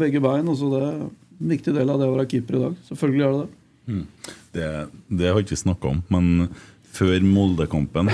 [0.00, 0.48] Begge bein.
[0.48, 2.78] Altså det er en viktig del av det å være keeper i dag.
[2.88, 3.50] Selvfølgelig er det det.
[3.92, 4.06] Mm.
[4.54, 4.68] Det,
[5.10, 6.48] det har vi ikke snakka om, men
[6.94, 8.10] før Molde-kampen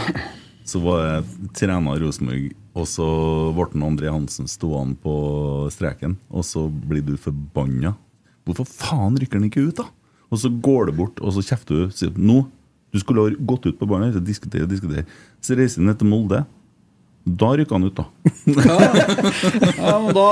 [0.68, 3.06] så var jeg trener Rosenborg, og så
[3.56, 5.14] ble André Hansen stående på
[5.74, 7.94] streken, og så blir du forbanna.
[8.48, 9.88] Hvorfor faen rykker han ikke ut, da?
[10.28, 11.94] Og så går det bort, og så kjefter du.
[11.96, 12.42] Sier nå,
[12.92, 15.04] du skulle ha gått ut på banen og diskutere, diskutere.
[15.44, 16.42] Så reiser han ned til Molde.
[17.28, 18.04] Da rykker han ut, da.
[19.78, 20.26] Ja, men da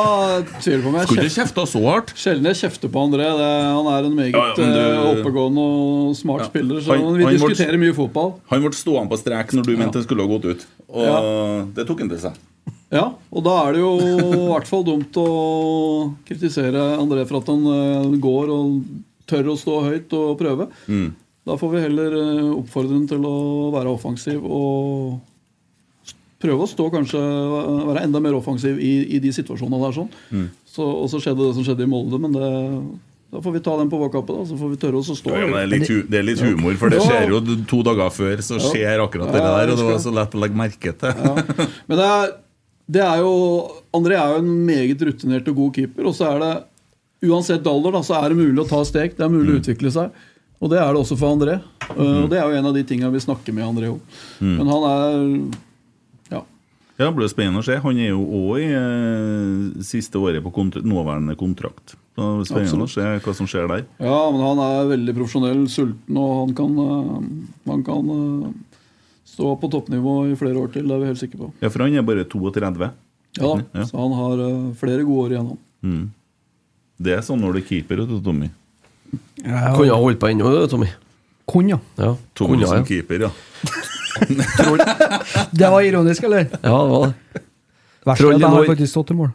[0.62, 1.04] tviler på meg.
[1.08, 2.12] Skulle ikke kjefta så hardt.
[2.18, 3.26] Sjelden jeg kjefter på André.
[3.38, 6.48] Det, han er en meget Ja, ja, du- eh, oppegående og smart Ja.
[6.50, 6.80] spiller.
[6.80, 8.34] Så Han- vi han ble- diskuterer mye fotball.
[8.50, 10.66] Han ble stående på strek når du mente han skulle ha gått ut.
[10.88, 12.32] Og det tok han til seg.
[12.90, 17.46] Ja, og da er det jo i hvert fall dumt å kritisere André for at
[17.50, 18.82] han eh, går og
[19.26, 20.68] tør å stå høyt og prøve.
[20.88, 21.12] Mm.
[21.46, 25.20] Da får vi heller eh, oppfordre ham til å være offensiv og
[26.42, 27.20] prøve å stå kanskje
[27.88, 29.94] være enda mer offensiv i, i de situasjonene der.
[29.96, 30.08] sånn.
[30.30, 30.46] Mm.
[30.68, 32.50] Så, og så skjedde det som skjedde i Molde, men det,
[33.32, 35.32] da får vi ta den på vårkappet, da, Så får vi tørre oss å stå.
[35.32, 38.12] Ja, men det, er litt, det er litt humor, for det skjer jo to dager
[38.14, 38.42] før.
[38.44, 41.26] Så skjer akkurat det der, og det var så lett å legge merke til.
[41.88, 42.32] Men det er,
[42.96, 43.34] det er jo
[43.96, 46.06] André er jo en meget rutinert og god keeper.
[46.06, 46.54] Og så er det,
[47.26, 49.16] uansett alder, da, så er det mulig å ta steg.
[49.16, 50.26] Det er mulig å utvikle seg.
[50.60, 51.58] Og det er det også for André.
[51.90, 53.98] Uh, Og det er jo en av de tinga vi snakker med André om.
[54.40, 54.52] Mm.
[54.60, 55.62] Men han er Ja.
[56.96, 57.76] Ja, Det blir spennende å se.
[57.82, 61.96] Han er jo òg i eh, siste året på kontra nåværende kontrakt.
[62.16, 63.82] Så det blir spennende å se hva som skjer der.
[64.00, 67.18] Ja, men han er veldig profesjonell, sulten, og han kan, uh,
[67.68, 68.46] han kan uh,
[69.28, 70.86] stå på toppnivå i flere år til.
[70.88, 71.50] Det er vi helt sikre på.
[71.60, 72.88] Ja, For han er bare 32.
[73.36, 73.84] Ja ja.
[73.84, 75.50] Så han har uh, flere gode år igjen.
[75.84, 76.06] Mm.
[76.96, 78.48] Det er sånn når du er keeper, vet du, Tommy.
[79.36, 80.88] Kunne ha holdt på ennå, Tommy.
[81.46, 81.82] Kunne, ja.
[82.00, 82.14] ja.
[82.32, 82.88] Tommy kunne, som ja.
[82.88, 83.34] keeper, ja.
[85.58, 86.46] Det var ironisk, eller?
[86.62, 87.42] Ja, det var det.
[88.06, 89.32] Verst er at jeg har faktisk stått i mål.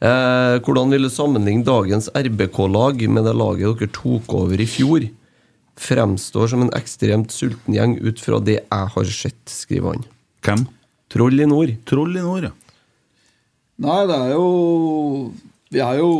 [0.00, 5.04] Eh, hvordan vil du sammenligne dagens RBK-lag med det laget dere tok over i fjor?
[5.80, 10.06] Fremstår som en ekstremt sulten gjeng ut fra det jeg har sett, skriver han.
[10.44, 10.64] Hvem?
[11.12, 11.72] Troll i nord.
[11.88, 12.54] Troll i nord, ja.
[13.80, 14.48] Nei, det er jo
[15.72, 16.10] Vi er jo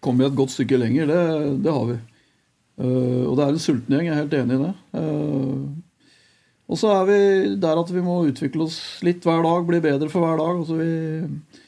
[0.00, 1.10] kommet et godt stykke lenger.
[1.10, 1.22] Det,
[1.64, 1.98] det har vi.
[2.80, 4.08] Uh, og det er en sulten gjeng.
[4.08, 4.74] Jeg er helt enig i det.
[4.96, 5.56] Eh,
[6.70, 7.20] og så er vi
[7.58, 10.60] der at vi må utvikle oss litt hver dag, bli bedre for hver dag.
[10.60, 11.62] Altså vi,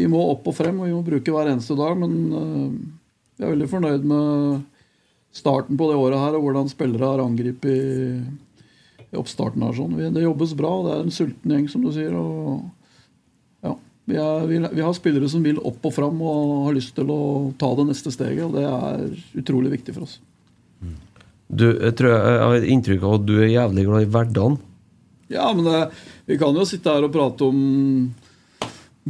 [0.00, 1.94] vi må opp og frem, og vi må bruke hver eneste dag.
[2.00, 4.64] Men vi jeg er veldig fornøyd med
[5.32, 9.62] starten på det året her, og hvordan spillere har angrepet i, oppstarten.
[9.64, 9.94] her sånn.
[10.14, 12.14] Det jobbes bra, det er en sulten gjeng, som du sier.
[12.14, 12.66] og
[13.62, 13.76] ja,
[14.10, 17.10] vi, er, vi, vi har spillere som vil opp og fram og har lyst til
[17.10, 17.20] å
[17.58, 20.18] ta det neste steget, og det er utrolig viktig for oss.
[21.50, 24.58] Du, jeg, tror jeg, jeg har inntrykk av at du er jævlig glad i hverdagen.
[25.30, 25.80] Ja, men det,
[26.30, 27.58] vi kan jo sitte her og prate om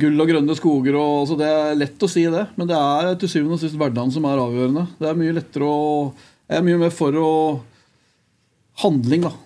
[0.01, 0.97] gull og grønne skoger.
[0.97, 3.77] Og, altså det er lett å si det, men det er til syvende og sist
[3.81, 4.87] hverdagen som er avgjørende.
[5.01, 5.85] Det er mye lettere å
[6.51, 7.31] Jeg er mye mer for å
[8.83, 9.37] handling, da.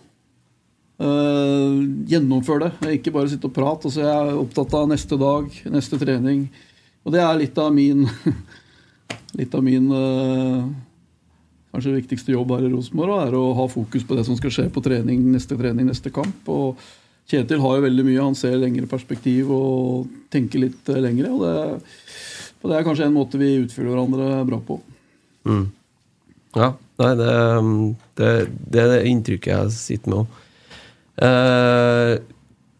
[0.95, 3.91] Uh, gjennomføre det, ikke bare sitte og prate.
[3.91, 6.47] Altså jeg er opptatt av neste dag, neste trening.
[7.05, 8.07] Og det er litt av min
[9.35, 10.67] Litt av min eh,
[11.75, 14.69] kanskje viktigste jobb her i Rosenborg er å ha fokus på det som skal skje
[14.73, 16.47] på trening, neste trening, neste kamp.
[16.53, 16.79] Og
[17.31, 18.21] Kjetil har jo veldig mye.
[18.21, 21.33] Han ser lengre perspektiv og tenker litt eh, lengre.
[21.33, 21.55] Og det,
[22.61, 24.79] og det er kanskje en måte vi utfyller hverandre bra på.
[25.49, 25.65] Mm.
[26.55, 26.71] Ja,
[27.03, 27.33] nei, det,
[28.21, 28.31] det,
[28.71, 30.41] det er det inntrykket jeg sitter med òg.
[31.25, 32.15] Eh,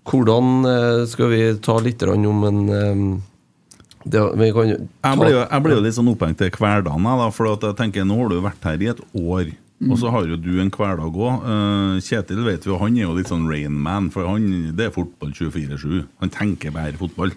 [0.05, 2.63] hvordan eh, skal vi ta litt om en
[4.05, 6.41] eh, det, vi kan jo ta, Jeg ble, jo, jeg ble jo litt sånn opphengt
[6.43, 7.09] til hverdagen.
[7.23, 10.13] Da, for at jeg tenker, Nå har du vært her i et år, og så
[10.15, 11.49] har jo du en hverdag òg.
[12.05, 14.47] Kjetil vet vi, han er jo litt sånn Rainman, for han,
[14.77, 16.05] det er fotball 24-7.
[16.23, 17.35] Han tenker bare fotball.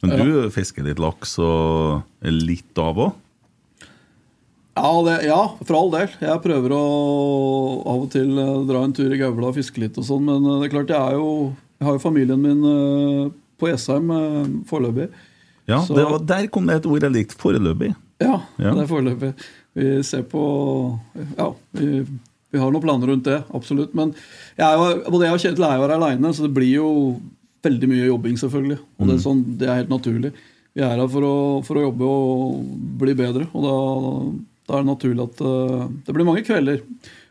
[0.00, 3.18] Men du fisker litt laks og litt av òg?
[4.80, 6.12] Ja, det, ja, for all del.
[6.22, 6.84] Jeg prøver å
[7.90, 10.46] av og til eh, dra en tur i Gaula og fiske litt og sånn, men
[10.46, 11.32] eh, det er klart jeg er jo
[11.80, 13.26] Jeg har jo familien min eh,
[13.60, 15.08] på Jessheim eh, foreløpig.
[15.68, 17.36] Ja, var, Der kom det et ord jeg likte.
[17.38, 17.94] Foreløpig.
[18.20, 18.74] Ja, Ja.
[18.74, 19.34] det er foreløpig.
[19.74, 20.98] Vi ser på
[21.38, 22.06] Ja, vi
[22.52, 23.92] vi har noen planer rundt det, absolutt.
[23.94, 24.08] Men
[24.58, 27.20] jeg er jo, både jeg og Kjetil er jo her aleine, så det blir jo
[27.62, 28.78] veldig mye jobbing, selvfølgelig.
[28.98, 29.22] Og det, er Mm.
[29.22, 30.32] sånn, det er helt naturlig.
[30.74, 33.76] Vi er her for å, for å jobbe og bli bedre, og da,
[34.66, 36.82] da er det naturlig at uh, det blir mange kvelder.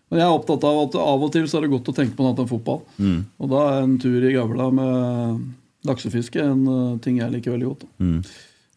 [0.09, 2.15] Men jeg er opptatt av at av og til så er det godt å tenke
[2.15, 2.79] på noe annet enn fotball.
[2.97, 3.19] Mm.
[3.41, 5.43] Og da er en tur i gavla med
[5.87, 7.85] laksefiske en eh, ting jeg liker veldig godt.
[8.03, 8.19] Mm.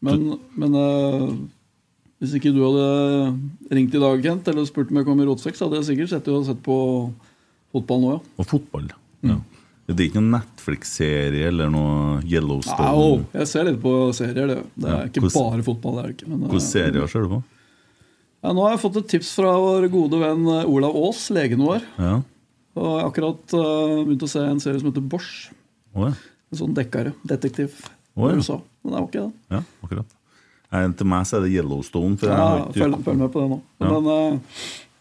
[0.03, 0.24] Men,
[0.59, 1.30] men uh,
[2.22, 2.86] hvis ikke du hadde
[3.74, 6.12] ringt i dag, Kent, eller spurt om jeg kom i rotsekk, så hadde jeg sikkert
[6.12, 6.76] sett, sett på
[7.74, 8.20] fotball nå, ja.
[8.42, 8.90] Og fotball.
[9.26, 9.38] Ja.
[9.92, 12.90] Det er ikke noen Netflix-serie eller noe Yellowstone?
[12.94, 14.59] Au, jeg ser litt på serier, det.
[14.78, 15.98] Det er Ja, ikke hos, bare fotball.
[15.98, 16.28] det er ikke.
[16.30, 17.40] Eh, Hvilke serier ser du på?
[18.42, 21.82] ja, nå har jeg fått et tips fra vår gode venn Olav Aas, legen vår.
[21.98, 22.14] Ja.
[22.78, 25.50] Og jeg har akkurat uh, begynt å se en serie som heter Bosch.
[25.92, 26.14] Oh, ja.
[26.53, 27.14] En sånn dekkere.
[27.24, 27.78] Detektiv.
[28.14, 28.36] Oh, ja.
[28.36, 28.59] USA.
[28.82, 29.57] Men det er ok, det.
[29.57, 30.18] ja, akkurat.
[30.72, 32.16] Til meg så er det Yellowstone.
[32.24, 33.59] Ja, følg, følg med på det nå.
[33.82, 33.88] Ja.
[33.92, 34.36] Men er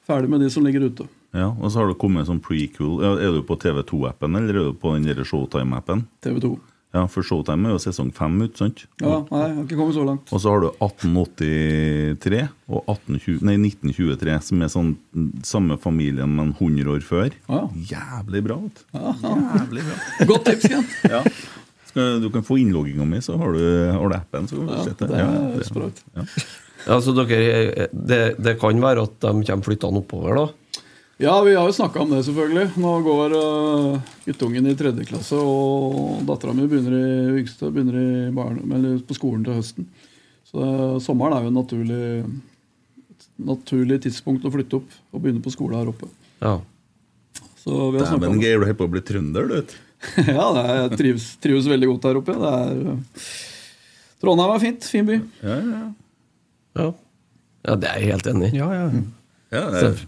[0.07, 1.07] ferdig med de som ligger ute.
[1.31, 2.97] Ja, og så har det kommet en sånn prequel.
[3.07, 6.03] Er du på TV2-appen, eller er du på den Showtime-appen?
[6.25, 6.57] TV2.
[6.91, 8.81] Ja, for Showtime er jo sesong fem ut, sant?
[8.99, 10.31] Ja, nei, jeg har ikke kommet så langt.
[10.35, 16.33] Og så har du 1883 og 1820, nei, 1923, som er sånn mm, samme familien,
[16.35, 17.31] men 100 år før.
[17.87, 18.57] Jævlig bra.
[18.65, 18.99] vet du.
[19.23, 19.97] Jævlig bra.
[20.33, 20.85] Godt tips, Ken.
[21.11, 21.23] Ja.
[22.23, 24.45] Du kan få innlogginga mi, så har du, har du appen.
[24.47, 25.07] Så kan du Ja, sette.
[25.11, 26.03] det er sprøtt.
[26.15, 26.27] Ja.
[26.81, 30.45] Ja, så dere, det, det kan være at de kommer flyttende oppover, da?
[31.21, 32.71] Ja, vi har jo snakka om det, selvfølgelig.
[32.81, 38.31] Nå går uh, guttungen i tredje klasse, og dattera mi begynner i yngste begynner i
[38.33, 39.85] barne, eller på skolen til høsten.
[40.49, 41.99] Så uh, sommeren er jo en naturlig,
[43.13, 46.09] et naturlig tidspunkt å flytte opp og begynne på skole her oppe.
[46.41, 46.55] Ja.
[47.61, 48.41] Så vi har Dæven.
[48.41, 49.75] Geir, du holder på å bli trønder, du.
[50.25, 52.37] ja, det er, jeg trives, trives veldig godt her oppe.
[52.41, 53.27] Det er, uh,
[54.25, 54.89] Trondheim er fint.
[54.95, 55.19] Fin by.
[55.45, 55.83] Ja, ja.
[56.81, 56.89] Ja.
[57.67, 58.57] ja, det er jeg helt enig i.
[58.57, 58.89] Ja, ja.
[59.51, 60.03] Ja, det er,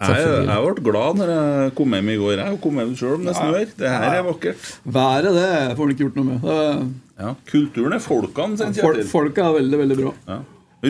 [0.00, 2.40] jeg, jeg ble glad når jeg kom hjem i går.
[2.40, 3.66] Jeg kom hjem selv om det snør.
[3.76, 4.68] Det her er vakkert.
[4.96, 6.44] Været, det får man ikke gjort noe med.
[6.48, 6.90] Det,
[7.20, 9.10] Ja, Kulturen er folkene, sier Folk, Kjetil.
[9.10, 10.12] folket er veldig, veldig bra.
[10.30, 10.38] Ja.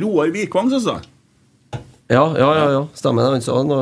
[0.05, 1.09] Roar Vikvang, syns jeg.
[2.11, 2.83] Ja, ja, ja, ja.
[2.95, 3.33] stemmer det.
[3.39, 3.73] Han sa han,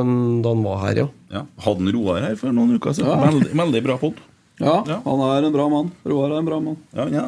[0.44, 1.06] da han var her, ja.
[1.32, 1.42] Ja.
[1.64, 3.10] Hadde han Roar her for noen uker siden?
[3.12, 3.20] Ja.
[3.28, 4.16] Veldig, veldig bra pod.
[4.58, 5.92] Ja, han er en bra mann.
[6.08, 6.80] Roar er en bra mann.
[6.96, 7.26] Ja, ja.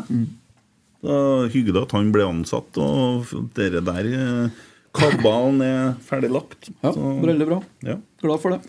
[1.05, 1.20] Så
[1.53, 4.59] hyggelig at han ble ansatt, og dere der eh,
[4.97, 6.70] Kabalen er ferdig lagt.
[6.82, 7.61] Ja, Så- Veldig bra.
[7.86, 7.97] Ja.
[8.20, 8.61] Glad for det.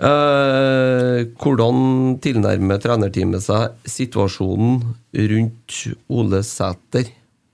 [0.00, 5.76] Eh, hvordan tilnærmer trenerteamet seg situasjonen rundt
[6.08, 7.10] Ole Sæter?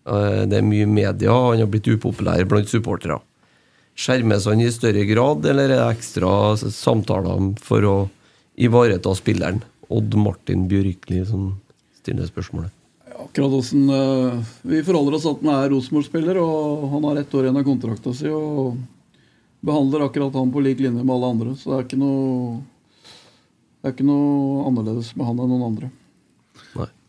[0.06, 3.18] Eh, det er mye media, han har blitt upopulær blant supportere.
[3.96, 7.96] Skjermes han i større grad, eller er det ekstra samtaler for å
[8.56, 9.62] ivareta spilleren?
[9.90, 11.56] Odd Martin Bjørkli som
[11.98, 12.70] stiller spørsmålet.
[13.36, 17.44] Akkurat åssen eh, Vi forholder oss at han er Rosenborg-spiller, og han har ett år
[17.44, 18.30] igjen av kontrakta si.
[18.32, 18.78] Og
[19.60, 21.52] behandler akkurat han på lik linje med alle andre.
[21.52, 22.62] Så det er ikke noe
[23.82, 25.92] Det er ikke noe annerledes med han enn noen andre.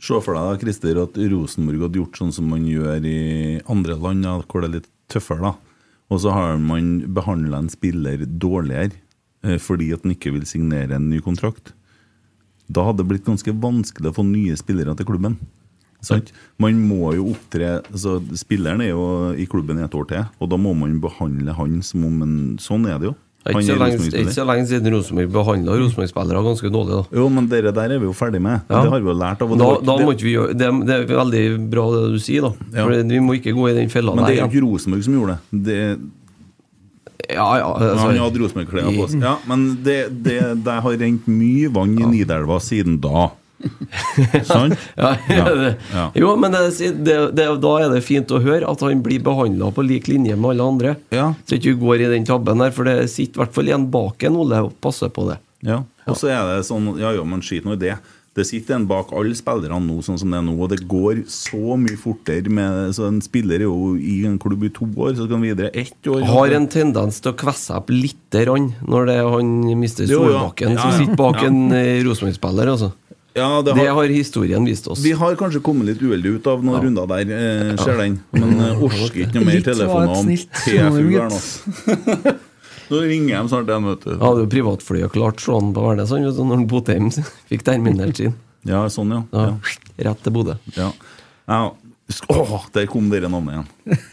[0.04, 3.20] Se for deg da, Christer, at Rosenborg hadde gjort sånn som man gjør i
[3.72, 5.54] andre land, ja, hvor det er litt tøffere.
[5.54, 5.86] da.
[6.12, 9.00] Og så har man behandla en spiller dårligere
[9.48, 11.72] eh, fordi at han ikke vil signere en ny kontrakt.
[12.68, 15.40] Da hadde det blitt ganske vanskelig å få nye spillere til klubben.
[16.06, 16.30] Sant?
[16.62, 20.52] Man må jo opptre altså, Spilleren er jo i klubben i et år til, og
[20.52, 23.16] da må man behandle han som om en Sånn er det jo.
[23.48, 26.98] Det er ikke så lenge, siden Rosenborg behandla Rosenborg-spillere ganske dårlig.
[26.98, 27.20] da.
[27.20, 28.60] Jo, men det der er vi jo ferdig med.
[28.68, 28.82] Ja.
[28.84, 29.54] Det har vi jo lært av.
[29.62, 32.52] Da, da må ikke vi gjøre, det, det er veldig bra det du sier, da.
[32.74, 32.84] Ja.
[32.84, 35.16] For Vi må ikke gå i den fella Men det er jo ikke Rosenborg som
[35.16, 35.64] gjorde det.
[35.70, 35.80] det
[37.28, 39.24] Ja, ja, altså, han hadde Rosenborg-klærne på seg.
[39.30, 43.30] Ja, men det, det, det har rent mye vann i Nidelva siden da.
[44.48, 44.76] Sant?
[44.98, 45.48] ja, Ja.
[45.94, 46.06] Ja.
[46.16, 46.64] Jo, men det,
[47.04, 50.38] det, det, da er det fint å høre at han blir behandla på lik linje
[50.38, 50.96] med alle andre.
[51.16, 51.32] Ja.
[51.48, 53.90] Så ikke du går i den tabben der, for det sitter i hvert fall en
[53.94, 55.40] bak en Ole og passer på det.
[55.66, 55.82] Ja.
[56.08, 57.98] Og så er det sånn Ja, ja, men skit nå i det.
[58.38, 61.24] Det sitter en bak alle spillerne nå, sånn som det er nå, og det går
[61.32, 65.16] så mye fortere med Så en spiller er jo i en klubb i to år,
[65.18, 66.22] så skal han videre ett år.
[66.30, 69.50] Har en tendens til å kvesse opp lite grann når det er han
[69.82, 70.44] mister Jo, ja.
[70.44, 72.74] Solbakken Ja, som sitter bak en eh, Rosenborg-spiller.
[72.76, 72.92] Altså.
[73.38, 75.04] Ja, Det, det har, har, historien vist oss.
[75.06, 78.18] vi har kanskje kommet litt uheldig ut av noen runder der, eh, ser den.
[78.34, 81.24] Men eh, orker ikke noe mer telefoner om snilt TFU nå.
[81.28, 82.36] altså.
[82.90, 84.12] Nå ringer de snart igjen, vet du.
[84.16, 87.10] Han hadde jo privatflyet klart slått på Værnes sånn, vet du, når han Botheim
[87.52, 88.36] fikk terminert sin.
[88.68, 89.22] Ja, sånn, ja.
[89.36, 89.78] Ja, ja.
[90.10, 90.58] Rett til Bodø.
[90.78, 90.92] Ja.
[91.52, 91.62] ja.
[92.32, 94.04] Åh, der kom dere navnet igjen.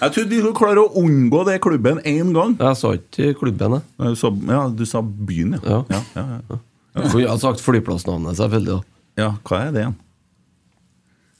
[0.00, 2.56] Jeg trodde vi skulle klare å unngå det klubben én gang.
[2.58, 3.84] Jeg sa ikke klubben, jeg.
[4.00, 5.82] Ja, Du sa, ja, du sa byen, ja.
[5.92, 6.00] Ja.
[6.16, 6.58] Ja, ja, ja.
[6.94, 8.80] Jeg kunne ha sagt flyplassnavnet, selvfølgelig.
[8.80, 9.94] da ja, hva er det igjen?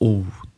[0.05, 0.09] Å,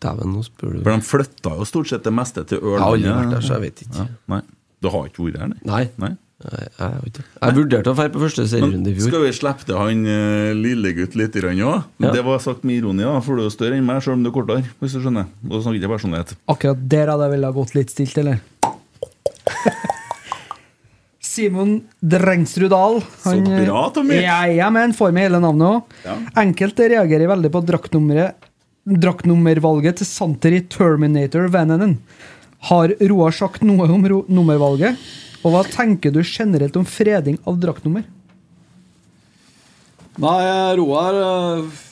[0.03, 0.83] dæven, nå spør du.
[0.83, 2.77] For de flytta jo stort sett det meste til Ørland.
[2.77, 4.05] Jeg har aldri vært der, så jeg vet ikke.
[4.05, 4.45] Ja, nei.
[4.85, 5.61] Du har ikke vært her, nei?
[5.71, 5.83] Nei.
[6.03, 6.13] nei.
[6.37, 7.31] Nei, jeg, vet ikke.
[7.41, 9.07] jeg vurderte å dra på første serierunde i fjor.
[9.09, 11.63] skal vi slippe til han uh, lillegutt litt òg?
[11.63, 12.11] Ja.
[12.13, 14.29] Det var sagt med ironi, da, for du er større enn meg, selv om du
[14.29, 14.75] er kortere.
[14.83, 15.31] Hvis du skjønner.
[15.49, 16.37] Og snakker ikke personlighet.
[16.53, 18.45] Akkurat der hadde jeg vel ha gått litt stilt, eller?
[21.27, 23.01] Simon Drengsrud Dahl.
[23.23, 24.21] Så bra, Tommy.
[24.23, 25.97] Ja, ja, men får med hele navnet òg.
[26.07, 26.19] Ja.
[26.45, 28.47] Enkelte reagerer veldig på draktnummeret
[28.87, 31.97] draktnummervalget til Santer i Terminator Vananen.
[32.71, 34.99] Har Roar sagt noe om ro nummervalget?
[35.43, 38.07] Og hva tenker du generelt om freding av draktnummer?
[40.23, 40.39] Nei,
[40.79, 41.83] Roar eh,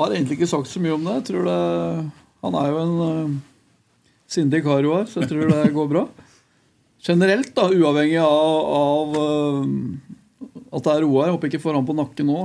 [0.00, 1.20] har egentlig ikke sagt så mye om det.
[1.20, 1.60] Jeg tror det
[2.42, 3.34] Han er jo en uh,
[4.26, 6.08] sindig kar, Roar, så jeg tror det går bra.
[7.02, 11.26] Generelt, da, uavhengig av, av eh, at det er Roar.
[11.26, 12.44] Jeg håper ikke får han på nakken nå.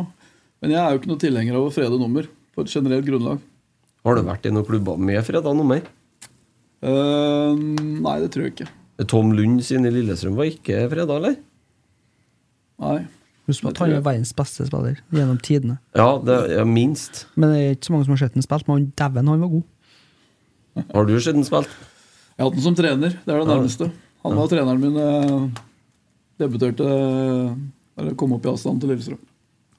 [0.63, 3.43] Men jeg er jo ikke noen tilhenger av å frede nummer på et generelt grunnlag.
[4.07, 5.83] Har du vært i noen klubber med freda nummer?
[6.81, 8.71] Uh, nei, det tror jeg ikke.
[9.05, 11.37] Tom Lund sin i Lillestrøm var ikke freda, eller?
[12.81, 12.97] Nei.
[13.47, 15.77] Husk at han er verdens beste spiller gjennom tidene.
[15.95, 17.27] Ja, det er minst.
[17.37, 19.53] Men det er ikke så mange som har sett ham spille, men dæven, han var
[19.53, 19.69] god.
[20.95, 21.77] Har du sett ham spilt?
[22.33, 23.15] Jeg har hatt den som trener.
[23.21, 23.91] Det er det nærmeste.
[23.93, 24.06] Ja.
[24.25, 24.97] Han var treneren min
[26.41, 26.87] debuterte
[27.97, 29.21] Eller kom opp i avstand til Lillestrøm.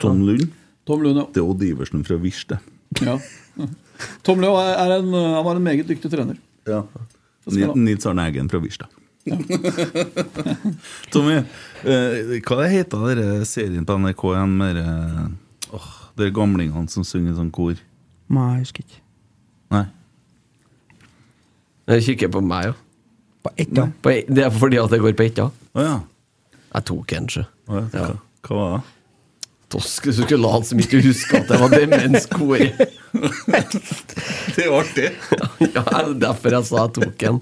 [0.02, 0.48] Tom Lund.
[0.88, 1.26] Tom Lund, ja.
[1.34, 2.60] Det er Odd Iversen fra Virste.
[3.04, 3.18] ja.
[4.26, 6.38] Tom Lund er en, han var en meget dyktig trener.
[6.68, 6.84] Ja.
[7.74, 8.94] Nils Arne Eggen fra Virstad.
[11.12, 11.36] Tommy,
[11.84, 14.80] eh, hva det heter dere serien på NRK igjen med
[15.74, 17.76] oh, dere gamlingene som synger sånn kor?
[18.32, 19.00] Nei, jeg husker ikke.
[19.74, 19.84] Nei.
[21.88, 22.74] Jeg kikker på meg, jo.
[22.76, 22.87] Ja.
[23.44, 23.74] På ett-
[24.28, 25.50] det er fordi at det går på ett, ja.
[25.74, 25.96] Å ja.
[26.74, 27.44] Jeg tok en, sjø.
[27.68, 27.82] Ja.
[27.92, 28.06] Hva,
[28.48, 28.84] hva var det?
[29.68, 32.70] Tosk, du skulle late som ikke du husker at det var demenskore.
[34.56, 35.10] Det er artig.
[35.74, 37.40] ja, det er derfor jeg sa jeg tok en.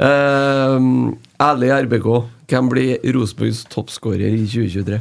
[0.00, 1.12] Uh,
[1.42, 2.06] ærlig RBK,
[2.50, 5.00] hvem blir Rosenborgs toppskårer i 2023?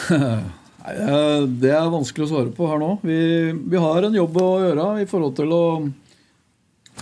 [0.10, 2.90] Nei, eh, Det er vanskelig å svare på her nå.
[3.06, 3.18] Vi,
[3.70, 5.62] vi har en jobb å gjøre i forhold til å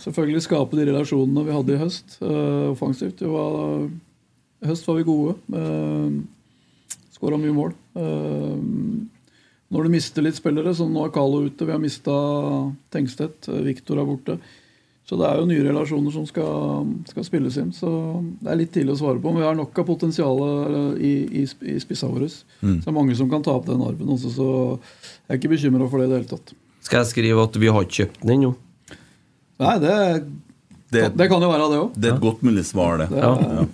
[0.05, 3.23] selvfølgelig skape de relasjonene vi hadde i høst, uh, offensivt.
[3.23, 3.87] Var,
[4.63, 5.39] I høst var vi gode.
[5.53, 6.19] Uh,
[7.19, 7.73] Skåra mye mål.
[7.99, 9.07] Uh,
[9.69, 12.15] når du mister litt spillere, som nå er Carlo ute, vi har mista
[12.95, 14.39] Tengstedt, eh, Viktor er borte.
[15.09, 17.69] Så det er jo nye relasjoner som skal, skal spilles inn.
[17.73, 17.89] Så
[18.41, 19.33] det er litt tidlig å svare på.
[19.33, 22.31] Men vi har nok av potensial eh, i, i, i spissa våre.
[22.61, 22.79] Mm.
[22.79, 25.53] Så det er mange som kan ta opp den arven også, så jeg er ikke
[25.53, 26.57] bekymra for det i det hele tatt.
[26.89, 28.55] Skal jeg skrive at vi har ikke kjøpt den ennå?
[29.59, 29.95] Nei, det,
[30.93, 31.93] det, Det- kan jo være det òg.
[31.99, 33.09] Det er et godt mulig svar, det.
[33.11, 33.69] Det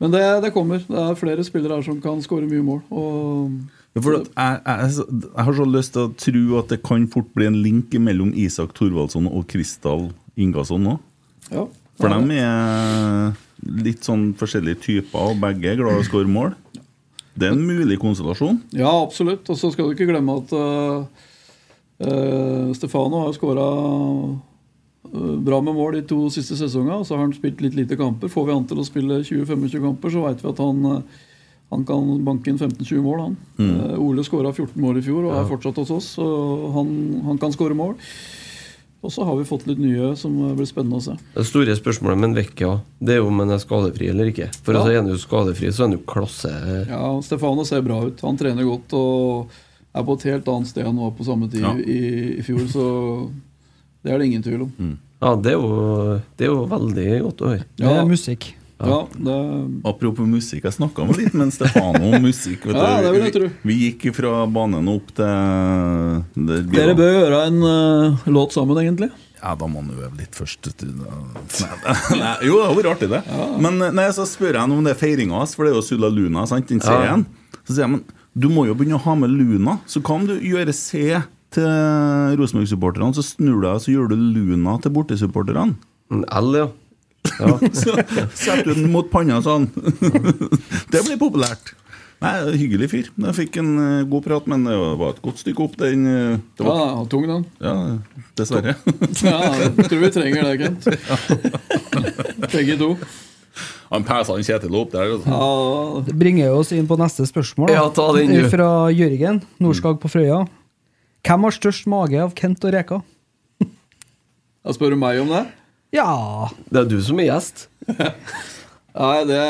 [0.00, 0.82] Men det, det kommer.
[0.84, 2.82] Det er flere spillere her som kan skåre mye mål.
[3.96, 7.56] Jeg, jeg, jeg har så lyst til å tro at det kan fort bli en
[7.64, 10.98] link mellom Isak Thorvaldsson og Kristal Ingasson nå.
[11.48, 11.64] ja,
[11.96, 13.32] For dem er
[13.86, 16.52] litt sånn forskjellige typer, og begge er glad i å skåre mål.
[17.36, 18.58] Det er en mulig konstellasjon.
[18.76, 19.48] Ja, absolutt.
[19.48, 21.08] Og så skal du ikke glemme at uh,
[22.04, 23.66] uh, Stefano har skåra
[25.44, 27.04] bra med mål de to siste sesongene.
[27.06, 28.28] Så har han spilt litt lite kamper.
[28.32, 31.02] Får vi han til å spille 20-25 kamper, så veit vi at han, eh,
[31.70, 33.20] han kan banke inn 15-20 mål.
[33.20, 33.36] han.
[33.58, 33.76] Mm.
[33.90, 36.10] Eh, Ole skåra 14 mål i fjor og er fortsatt hos oss.
[36.18, 36.26] Så
[36.74, 36.90] han,
[37.24, 37.94] han kan skåre mål.
[39.06, 41.12] Og så har vi fått litt nye som eh, blir spennende å se.
[41.34, 44.48] Det store spørsmålet med Vecchia det er om han er skadefri eller ikke.
[44.64, 44.80] For Ja.
[44.80, 46.52] altså, er han jo skadefri, så er han jo klasse.
[46.88, 48.20] Ja, Stefano ser bra ut.
[48.26, 49.50] Han trener godt og
[49.96, 51.70] er på et helt annet sted enn han var på samme tid Ja.
[51.76, 52.66] i, i fjor.
[52.72, 52.86] Så
[54.06, 54.94] det er det ingen tvil om.
[55.20, 57.66] Ja, det er jo, det er jo veldig godt å høre.
[57.80, 58.52] Det er musikk.
[58.76, 59.34] Ja, det,
[59.88, 62.66] Apropos musikk, jeg snakka litt med Stefano om musikk.
[62.68, 63.06] vet Ja, du.
[63.06, 63.46] det vil jeg tro.
[63.48, 68.52] Vi, vi gikk fra banen opp til det blir- dere bør gjøre en uh, låt
[68.52, 69.08] sammen, egentlig.
[69.40, 70.68] Ja, da må man øve litt først.
[70.84, 73.22] Nei, nei, jo, det hadde vært artig, det.
[73.64, 75.78] Men eh, nei, så spør jeg ham om det er feiringa hans, for det er
[75.80, 76.44] jo Sulla Luna.
[76.50, 76.88] sant, den Ja.
[76.92, 77.24] serien.
[77.66, 78.04] Så sier jeg men
[78.36, 79.78] du må jo begynne å ha med Luna.
[79.88, 81.16] Så kan du gjøre C
[81.54, 85.76] til Rosenborg-supporterne, så snur du deg og så gjør du Luna til bortesupporterne.
[86.10, 86.66] L, ja.
[87.40, 87.54] ja.
[87.82, 87.94] Så
[88.38, 89.64] setter du den mot panna sånn.
[90.92, 91.72] det blir populært.
[92.22, 93.08] Nei, Hyggelig fyr.
[93.26, 95.74] Jeg fikk en eh, god prat, men det var et godt stykke opp.
[95.82, 97.42] Den, eh, det Ja, var, ja, tung den.
[97.60, 97.74] ja,
[98.38, 98.76] dessverre.
[99.20, 100.86] Ja, jeg tror vi trenger det, Kent.
[102.54, 102.92] Begge to.
[103.90, 105.12] Han pæsa han Kjetil opp der.
[105.16, 105.28] altså.
[105.30, 107.70] Ja, Det bringer oss inn på neste spørsmål.
[107.74, 108.48] Ja, ta den, du.
[108.52, 110.40] Fra Jørgen Norskag på Frøya.
[111.26, 113.00] Hvem har størst mage av Kent og Reka?
[113.58, 115.40] jeg spør du meg om det?
[115.94, 116.06] Ja
[116.70, 117.64] Det er du som er gjest.
[118.96, 119.40] Nei, det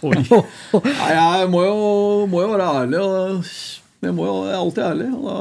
[0.00, 1.74] Nei, jeg må jo,
[2.32, 3.02] må jo være ærlig.
[3.02, 3.50] Og
[4.06, 5.08] jeg, må jo, jeg er alltid ærlig.
[5.18, 5.36] Og da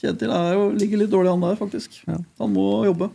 [0.00, 2.00] Kjetil er jo, ligger litt dårlig an der, faktisk.
[2.06, 3.10] Han må jobbe.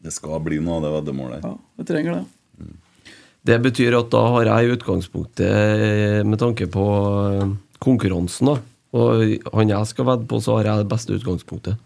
[0.00, 1.46] Det skal bli noe av det veddemålet.
[1.46, 2.72] Ja, jeg trenger det.
[3.46, 6.86] Det betyr at da har jeg i utgangspunktet, eh, med tanke på
[7.30, 8.58] eh, konkurransen, da,
[8.96, 11.78] og han jeg skal vedde på, så har jeg det beste utgangspunktet.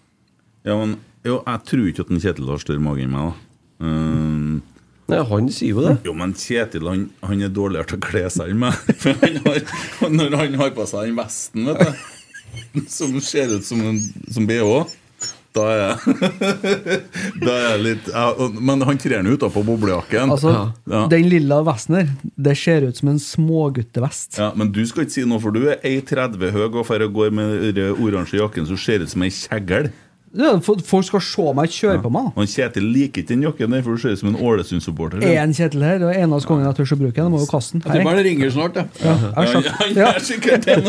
[0.64, 3.50] Ja, men jo, jeg tror ikke at en Kjetil har større mage enn meg, da.
[3.84, 4.62] Um,
[5.12, 5.94] Nei, han sier jo det.
[6.06, 8.76] Jo, men Kjetil han, han er dårligere til å kle seg enn meg.
[10.16, 12.04] Når han har på seg den vesten, vet du,
[12.96, 14.00] som ser ut som en
[14.32, 14.70] som BH,
[15.54, 16.14] da er jeg
[17.44, 18.24] Da er jeg litt ja,
[18.58, 20.32] Men han trer nå utapå boblejakken.
[20.34, 20.54] Altså,
[20.90, 21.04] ja.
[21.12, 22.12] Den lilla vesten der,
[22.48, 24.38] det ser ut som en småguttevest.
[24.40, 27.34] Ja, Men du skal ikke si noe, for du er 1,30 høy og får går
[27.34, 29.92] med den oransje jakken som ser ut som ei kjeggel.
[30.34, 32.32] Ja, folk skal se meg kjøre på meg.
[32.34, 35.22] Og Kjetil liker ikke den jakken der, for du ser ut som en Ålesund-supporter.
[35.22, 37.78] Er en Kjetil her, og eneste gangen jeg tør å bruke den, må jo kaste
[37.78, 37.84] den.
[37.86, 38.86] Jeg tipper det ringer snart, jeg.
[39.04, 40.10] Ja, jeg Ja, han ja.
[40.10, 40.80] er sikkert det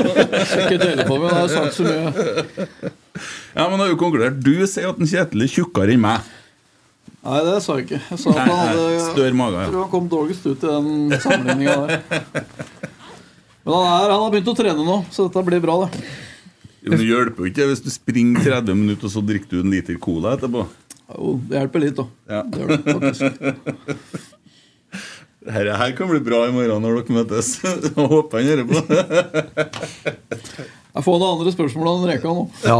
[0.82, 2.96] telefonen, jeg har sagt så mye.
[3.56, 4.42] Ja, men har jo konkludert.
[4.44, 6.26] Du sier at en Kjetil er tjukkere enn meg.
[7.26, 8.02] Nei, det sa jeg ikke.
[8.12, 9.70] Jeg sa at han hadde Større mage, ja.
[9.72, 11.96] Tror han kom dårligst ut i den sammenligninga der.
[13.66, 16.04] Men han, er, han har begynt å trene nå, så dette blir bra, det.
[16.86, 19.98] Det hjelper jo ikke hvis du springer 30 minutter, og så drikker du en liter
[20.04, 20.68] cola etterpå.
[21.16, 22.06] Jo, det hjelper litt, da.
[22.30, 22.44] Ja.
[22.46, 23.42] Det gjør det faktisk.
[25.46, 27.56] Dette her kan bli bra i morgen når dere møtes.
[27.64, 28.78] Jeg håper han hører på.
[30.96, 32.44] Jeg får noen andre spørsmål enn Reka nå.
[32.64, 32.78] Ja.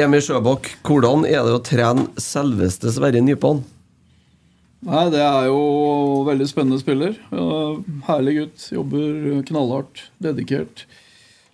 [0.00, 3.62] Remi Sjøbakk, hvordan er det å trene selveste Sverre Nypan?
[4.84, 5.60] Nei, det er jo
[6.28, 7.16] veldig spennende spiller.
[8.06, 8.66] Herlig gutt.
[8.72, 10.06] Jobber knallhardt.
[10.24, 10.84] Dedikert.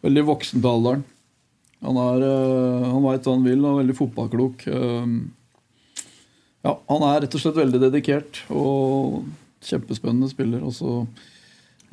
[0.07, 1.03] Veldig voksen til alderen.
[1.87, 4.67] Han, er, eh, han veit hva han vil, og er veldig fotballklok.
[4.71, 5.17] Eh,
[6.67, 9.27] Ja, han er rett og slett veldig dedikert og
[9.63, 10.65] kjempespennende spiller.
[10.67, 10.95] Og så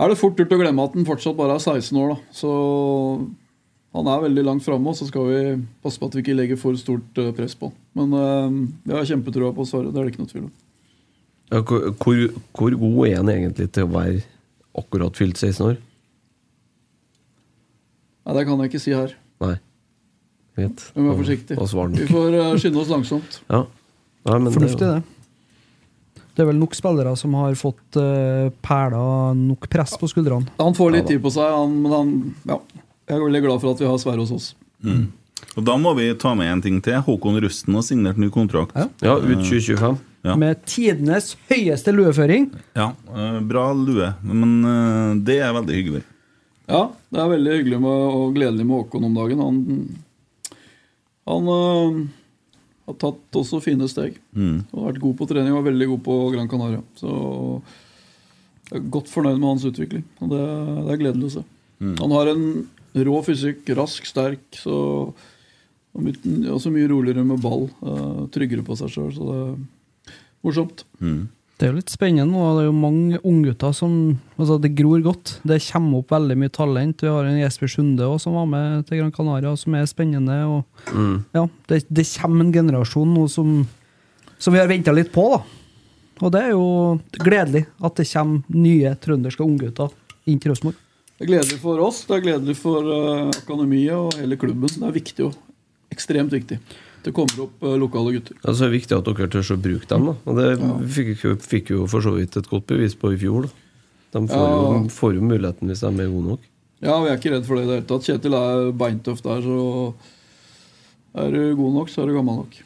[0.02, 2.34] er det fort gjort å glemme at han fortsatt bare er 16 år, da.
[2.34, 2.54] Så
[3.94, 5.40] han er veldig langt framme, og så skal vi
[5.84, 7.80] passe på at vi ikke legger for stort eh, press på han.
[8.00, 8.56] Men eh,
[8.90, 10.54] vi har kjempetrua på Sverre, det er det ikke noe tvil om.
[11.54, 12.24] Ja, hvor,
[12.58, 14.24] hvor, god er han egentlig til å være
[14.82, 15.78] akkurat fylt 16 år?
[18.24, 19.14] Nei, Det kan jeg ikke si her.
[19.44, 19.56] Nei.
[20.58, 20.86] Greit.
[20.94, 21.68] Vi må være forsiktige.
[21.94, 23.42] Vi får eh, skynde oss langsomt.
[23.46, 23.66] Ja.
[24.24, 25.02] Nei, men Fornuftig, det.
[25.04, 26.24] det.
[26.34, 30.50] Det er vel nok spillere som har fått uh, perla nok press på skuldrene.
[30.58, 32.14] Han får litt tid på seg, han, men han
[32.50, 32.58] ja,
[33.10, 34.48] Jeg er veldig glad for at vi har Sverre hos oss.
[34.84, 35.12] Mm.
[35.58, 37.02] Og Da må vi ta med en ting til.
[37.04, 38.76] Håkon Rusten har signert ny kontrakt.
[39.04, 40.00] Ja, ut 2025.
[40.24, 40.38] Ja.
[40.40, 42.48] Med tidenes høyeste lueføring.
[42.80, 46.04] Ja, eh, Bra lue, men eh, det er veldig hyggelig.
[46.72, 49.42] Ja, det er veldig hyggelig med, og gledelig med Håkon om dagen.
[49.44, 49.58] Han,
[51.28, 51.98] han øh,
[52.88, 54.16] har tatt også fine steg.
[54.32, 54.62] Mm.
[54.72, 56.80] Har vært god på trening og er veldig god på Gran Canaria.
[57.00, 57.12] Så
[58.72, 60.08] jeg er godt fornøyd med hans utvikling.
[60.24, 60.46] Og det,
[60.88, 61.46] det er gledelig å se.
[61.84, 61.98] Mm.
[62.00, 62.48] Han har en
[62.96, 64.44] rå fysikk, rask, sterk.
[64.60, 65.14] Så
[65.94, 66.18] og mye,
[66.50, 67.68] også mye roligere med ball.
[67.86, 69.12] Uh, tryggere på seg sjøl.
[69.14, 70.14] Så det er
[70.46, 70.84] morsomt.
[70.98, 71.24] Mm.
[71.54, 72.46] Det er jo litt spennende nå.
[72.58, 73.92] Det er jo mange unggutter som
[74.42, 75.36] Altså, det gror godt.
[75.46, 77.04] Det kommer opp veldig mye talent.
[77.06, 80.40] Vi har en Jesper Sunde også, som var med til Gran Canaria, som er spennende.
[80.50, 80.64] Og
[80.94, 81.24] Mm.
[81.34, 83.68] ja, det, det kommer en generasjon nå som,
[84.38, 85.44] som vi har venta litt på, da.
[86.26, 89.94] Og det er jo gledelig at det kommer nye trønderske unggutter
[90.26, 90.76] inn til Rosenborg.
[91.24, 94.68] Det er gledelig for oss, det er gledelig for uh, akademiet og hele klubben.
[94.68, 95.38] Så det er viktig og
[95.96, 96.58] ekstremt viktig.
[97.06, 98.36] Det kommer opp uh, lokale gutter.
[98.42, 100.10] Ja, så er det viktig at dere tør å bruke dem.
[100.10, 100.16] Da.
[100.28, 100.50] Og det
[100.98, 103.48] fikk, jo, fikk jo for så vidt et godt bevis på i fjor.
[103.48, 103.56] Da.
[104.18, 104.60] De får, Ja.
[104.68, 106.52] jo, får jo muligheten hvis de er gode nok.
[106.84, 108.12] Ja, vi er ikke redd for det i det hele tatt.
[108.12, 109.64] Kjetil er beintøff der, så
[111.24, 112.64] er du god nok, så er du gammel nok.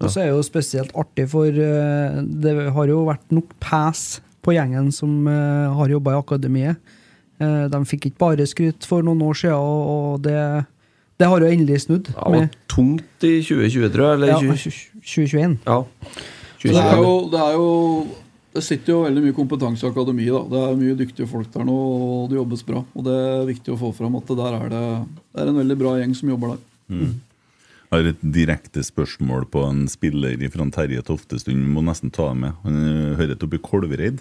[0.00, 4.22] Og så er det jo spesielt artig, for eh, det har jo vært nok pes
[4.40, 6.96] på gjengen som har jobba i akademiet.
[7.40, 10.66] Eh, de fikk ikke bare skryt for noen år siden, og, det,
[11.18, 12.08] det har jo endelig snudd.
[12.14, 14.14] Ja, det var tungt i 2020, tror jeg.
[14.18, 15.58] Eller Ja, 2021.
[15.66, 15.78] ja.
[16.58, 16.72] 2021.
[16.72, 17.68] det, er jo, det er jo
[18.58, 20.32] Det sitter jo veldig mye kompetanse i akademiet.
[20.34, 20.42] da.
[20.50, 22.80] Det er mye dyktige folk der nå, og det jobbes bra.
[22.96, 24.82] Og det er viktig å få fram at det der er det,
[25.36, 26.60] det er en veldig bra gjeng som jobber der.
[26.90, 27.12] Mm.
[27.88, 31.56] Jeg har et direkte spørsmål på en spiller fra Terje Toftestund.
[31.62, 32.52] Vi må nesten ta det med.
[32.64, 32.80] Han
[33.16, 34.18] hører til oppe i Kolvereid.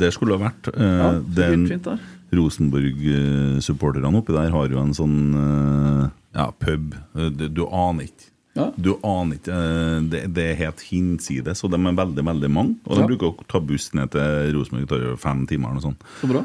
[0.00, 0.70] Det skulle ha vært.
[0.72, 1.98] eh, Ja, det er en- fint der.
[2.34, 6.94] Rosenborg-supporterne oppi der har jo en sånn eh, ja, pub.
[7.16, 8.28] Eh, Du, aner ikke.
[8.58, 8.66] Ja.
[8.76, 9.52] Du aner ikke.
[9.54, 12.76] eh, Det, det er helt hinsides, og de er veldig veldig mange.
[12.86, 13.06] Og de Ja.
[13.08, 14.86] bruker å ta buss ned til Rosenborg.
[14.86, 16.02] Det tar jo fem timer eller noe sånt.
[16.20, 16.44] Så bra.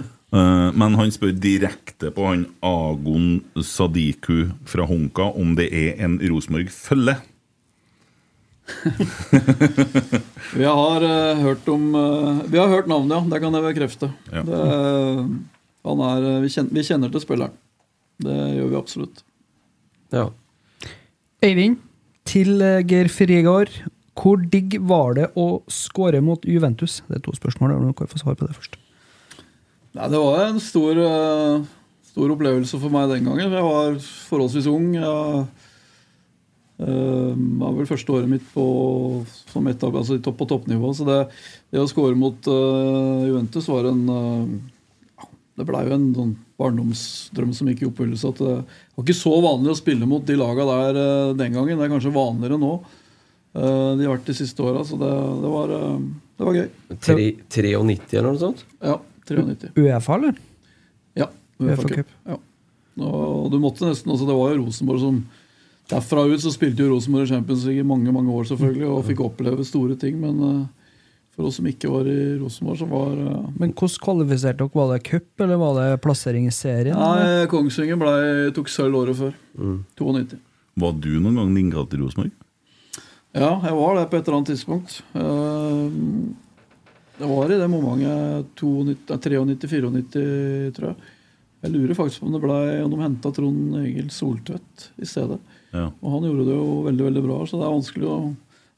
[0.74, 7.20] Men han spør direkte på han Agon Sadiku fra Honka om det er en Rosenborg-følge.
[10.58, 13.22] Vi har uh, hørt om uh, Vi har hørt navnet, ja.
[13.34, 14.10] Det kan jeg bekrefte.
[14.32, 14.44] Ja.
[14.48, 14.62] Det,
[15.84, 17.60] er, eh, vi, kjenner, vi kjenner til spilleren.
[18.24, 19.24] Det gjør vi absolutt.
[20.14, 20.30] Ja.
[21.44, 21.82] Eivind,
[22.30, 23.72] til eh, Geir Frigård.
[24.14, 27.02] Hvor digg var det å skåre mot Juventus?
[27.08, 27.74] Det er to spørsmål.
[27.82, 28.78] Du kan få svar på det først.
[29.94, 31.66] Nei, det var en stor, eh,
[32.14, 33.52] stor opplevelse for meg den gangen.
[33.52, 33.98] Jeg var
[34.30, 34.94] forholdsvis ung.
[34.96, 35.46] Jeg
[36.86, 38.66] eh, var vel første året mitt på,
[39.50, 40.94] som etab, altså topp, på toppnivå.
[40.94, 41.20] Så det,
[41.74, 44.06] det å score mot Juventus var en
[45.54, 48.32] Det blei jo en sånn barndomsdrøm som gikk i oppfyllelse.
[48.34, 51.78] At det var ikke så vanlig å spille mot de laga der eh, den gangen.
[51.78, 52.72] Det er kanskje vanligere nå.
[53.54, 55.12] Eh, de har vært de siste åra, så det,
[55.44, 56.00] det, var, eh,
[56.40, 56.70] det var gøy.
[57.06, 58.66] 3, 93 eller noe sånt?
[58.82, 58.98] Ja.
[59.30, 59.76] 93.
[59.78, 60.42] Uefa, eller?
[61.22, 61.30] Ja.
[61.62, 62.18] UEFA UEFA Cup.
[62.28, 62.40] Ja.
[63.04, 65.24] Og du måtte nesten også, Det var jo Rosenborg som
[65.90, 69.06] Derfra ut så spilte jo Rosenborg i Champions League i mange mange år selvfølgelig, og
[69.10, 70.16] fikk oppleve store ting.
[70.22, 70.83] Men eh,
[71.34, 74.74] for oss som ikke var i Rosenborg, så var uh, Men hvordan kvalifiserte dere?
[74.78, 76.98] Var det cup, eller var det plassering i serien?
[77.00, 78.14] Nei, Kongsvinger ble,
[78.54, 79.34] tok sølv året før.
[79.58, 79.80] Mm.
[79.98, 80.38] 92.
[80.84, 82.34] Var du noen gang linka til Rosenborg?
[83.34, 85.00] Ja, jeg var det på et eller annet tidspunkt.
[85.18, 85.90] Uh,
[87.18, 90.98] Det var i det momentet 93-94, tror jeg.
[91.64, 95.38] Jeg lurer faktisk på om det ble, om de henta Trond Egil Soltvedt i stedet.
[95.72, 95.86] Ja.
[96.02, 98.18] Og han gjorde det jo veldig veldig bra, så det er vanskelig å,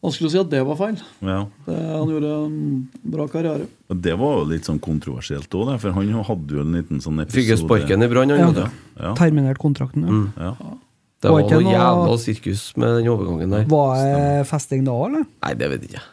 [0.04, 0.98] vanskelig å si at det var feil.
[1.22, 1.38] Ja.
[1.66, 3.68] Det, han gjorde en bra karriere.
[3.89, 7.38] Det var jo litt sånn kontroversielt òg, for han hadde jo en liten sånn episode
[7.39, 8.68] Fikk jo sparken i Brann, han, Ja.
[9.00, 9.14] Ja.
[9.16, 10.10] Terminert kontrakten, ja.
[10.10, 10.28] Mm.
[10.38, 10.56] Ja.
[11.22, 13.64] Det Var var noe jævla sirkus med den overgangen der.
[13.72, 15.24] Var det festing da, eller?
[15.41, 16.04] Nei, det vet jeg ikke.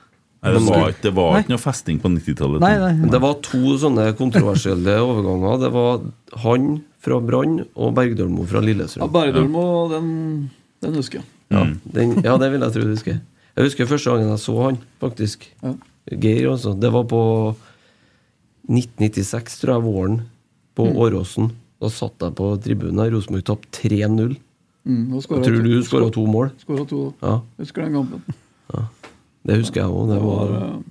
[0.42, 2.60] Nei, det var, ikke- det var ikke noe festing på 90-tallet.
[2.60, 2.92] Nei, nei.
[2.94, 5.60] Men det var to sånne kontroversielle overganger.
[5.60, 6.00] Det var
[6.42, 9.12] han fra Brann og Bergdølmo fra Ja, Lillestrøm.
[9.12, 10.50] Bergdølmo, den,
[10.82, 11.24] den husker jeg.
[11.50, 13.20] Ja, den, ja, det vil jeg tro du husker.
[13.56, 15.46] Jeg husker første gangen jeg så han, faktisk.
[15.62, 15.74] Ja.
[16.12, 16.72] Geir, altså.
[16.80, 17.20] Det var på
[18.70, 20.20] 1996, tror jeg, våren.
[20.74, 20.96] På Mm.
[20.96, 21.50] Åråsen.
[21.82, 23.10] Da satt jeg på tribunen.
[23.12, 24.36] Rosenborg tapte 3-0.
[24.86, 26.50] Mm, Jeg tror du skåra to mål.
[26.64, 27.14] Skåra to.
[27.22, 28.22] Ja, Husker den kampen.
[28.74, 28.86] Ja.
[29.46, 30.08] det husker jeg òg.
[30.08, 30.82] Det var,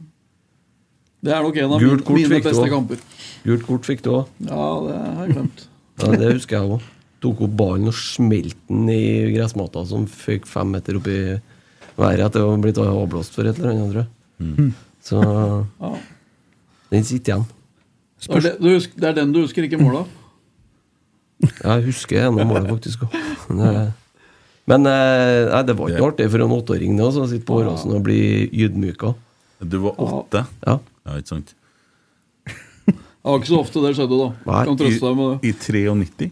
[1.24, 2.98] det er nok en av mine, mine beste kamper.
[3.44, 4.26] Gult kort fikk du òg.
[4.40, 5.68] Ja, det har jeg glemt.
[6.00, 6.82] Ja, det husker jeg òg.
[7.22, 11.20] Tok opp ballen og smelte den i gressmata som føk fem meter opp i
[12.02, 14.74] været at det var blitt avblåst for et eller annet, tror jeg.
[15.06, 15.92] Så Ja.
[16.92, 17.46] den sitter igjen.
[18.22, 20.04] Det er, det, husker, det er den du husker, ikke måla?
[21.64, 23.02] Jeg husker en av målene, faktisk.
[23.08, 23.94] også.
[24.70, 27.58] Men eh, nei, det var ikke noe artig for en åtteåring det, å sitte på
[27.64, 28.20] Åråsen og bli
[28.54, 29.16] ydmyka.
[29.66, 30.44] Du var åtte?
[30.68, 30.76] Ja.
[31.08, 31.56] Ja, ikke sant?
[32.46, 32.94] Det
[33.26, 34.30] var ikke så ofte det skjedde, da.
[34.52, 35.50] Nei, Kan trøste deg med det.
[35.50, 35.52] I
[36.06, 36.30] 93?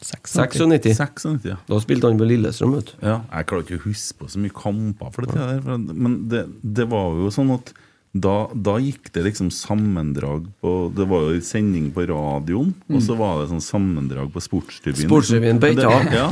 [0.00, 0.56] 96.
[0.64, 1.58] 96, ja.
[1.68, 2.94] Da spilte han på Lillestrøm, vet.
[3.04, 6.16] Ja, jeg klarer ikke å huske på så mye kamper for det der, for- men
[6.32, 7.72] det, det var jo sånn at
[8.10, 13.14] da, da gikk det liksom sammendrag på Det var jo sending på radioen, og så
[13.14, 15.06] var det sånn sammendrag på Sportsrevyen.
[15.06, 15.92] Sportsrevyen på Eita.
[16.10, 16.26] Ja.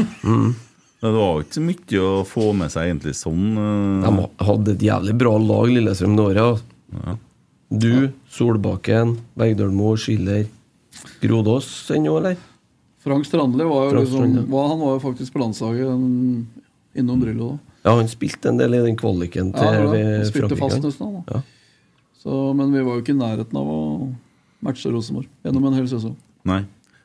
[0.98, 3.44] Det var ikke så mye å få med seg egentlig sånn.
[3.54, 4.02] Uh...
[4.02, 6.64] De hadde et jævlig bra lag, Lillestrøm, det året.
[6.98, 7.14] Ja.
[7.70, 7.92] Du,
[8.32, 10.48] Solbakken, Bergdølmo, Schiller
[11.22, 12.34] Grodås ennå, eller?
[13.08, 15.88] Frank Strandli var jo Frank liksom var, Han var jo faktisk på landslaget
[16.98, 17.58] innom Drillo da.
[17.88, 21.20] Ja, han spilte en del i den kvaliken til Ja, det Han spilte fast nesten,
[21.20, 21.38] da.
[21.38, 21.42] Ja.
[22.18, 23.80] Så, men vi var jo ikke i nærheten av å
[24.66, 26.16] matche Rosenborg gjennom en hel sesong.
[26.50, 26.64] Nei,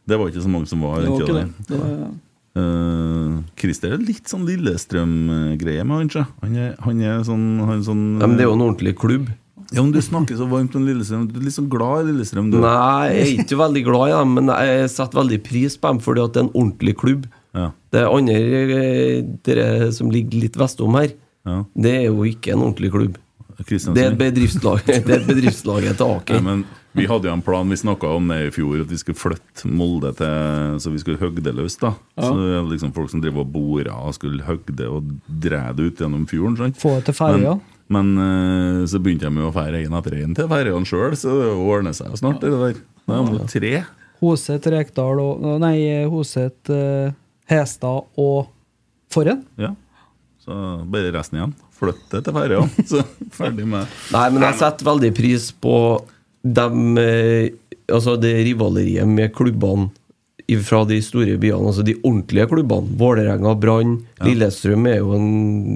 [0.09, 2.07] det var ikke så mange som var Det den tida der.
[2.53, 6.27] Eh, Christer er litt sånn Lillestrøm-greie med han.
[6.41, 8.95] Han er, han er sånn, han er sånn Ja, men det er jo en ordentlig
[9.01, 9.31] klubb.
[9.71, 11.27] Ja, men Du snakker så varmt om Lillestrøm.
[11.31, 12.59] Du er litt sånn glad i Lillestrøm, du.
[12.63, 15.99] Nei, jeg er ikke veldig glad i dem, men jeg setter veldig pris på dem
[16.03, 17.27] fordi at det er en ordentlig klubb.
[17.53, 17.71] Ja.
[17.93, 18.37] Det andre
[18.81, 21.13] eh, dere som ligger litt vestom her,
[21.45, 21.63] Ja.
[21.75, 23.17] det er jo ikke en ordentlig klubb.
[23.63, 26.35] Det er et bedriftslag Det er et til Aker.
[26.35, 28.97] Ja, men vi hadde jo en plan, vi snakka om det i fjor, at vi
[28.97, 31.77] skulle flytte Molde til Så vi skulle hogge det løs.
[31.81, 32.27] da Ja.
[32.27, 35.71] Så det er liksom Folk som driver og borer og skulle hogge det og dra
[35.73, 36.57] det ut gjennom fjorden.
[36.57, 36.77] Sant?
[36.81, 37.55] Få det til ferja.
[37.91, 41.35] Men, eh, så begynte de jo å feire én etter én til ferjene sjøl, så
[41.41, 42.41] det ordner seg jo snart.
[42.41, 43.73] det der Da er det tre.
[44.23, 47.11] Hoset, Rekdal og Nei, Hoset, uh,
[47.51, 48.47] Hestad og
[49.11, 49.43] Forren.
[49.59, 49.73] Ja.
[50.43, 50.55] Så
[50.91, 51.53] bare resten igjen.
[51.75, 53.03] Flytte til ferja, så
[53.37, 55.75] ferdig med Nei, men jeg setter veldig pris på
[56.43, 57.51] dem eh,
[57.91, 59.89] Altså det rivaleriet med klubbene
[60.63, 62.95] fra de store byene, altså de ordentlige klubbene.
[62.99, 63.93] Vålerenga, Brann,
[64.25, 65.27] Lillestrøm er jo en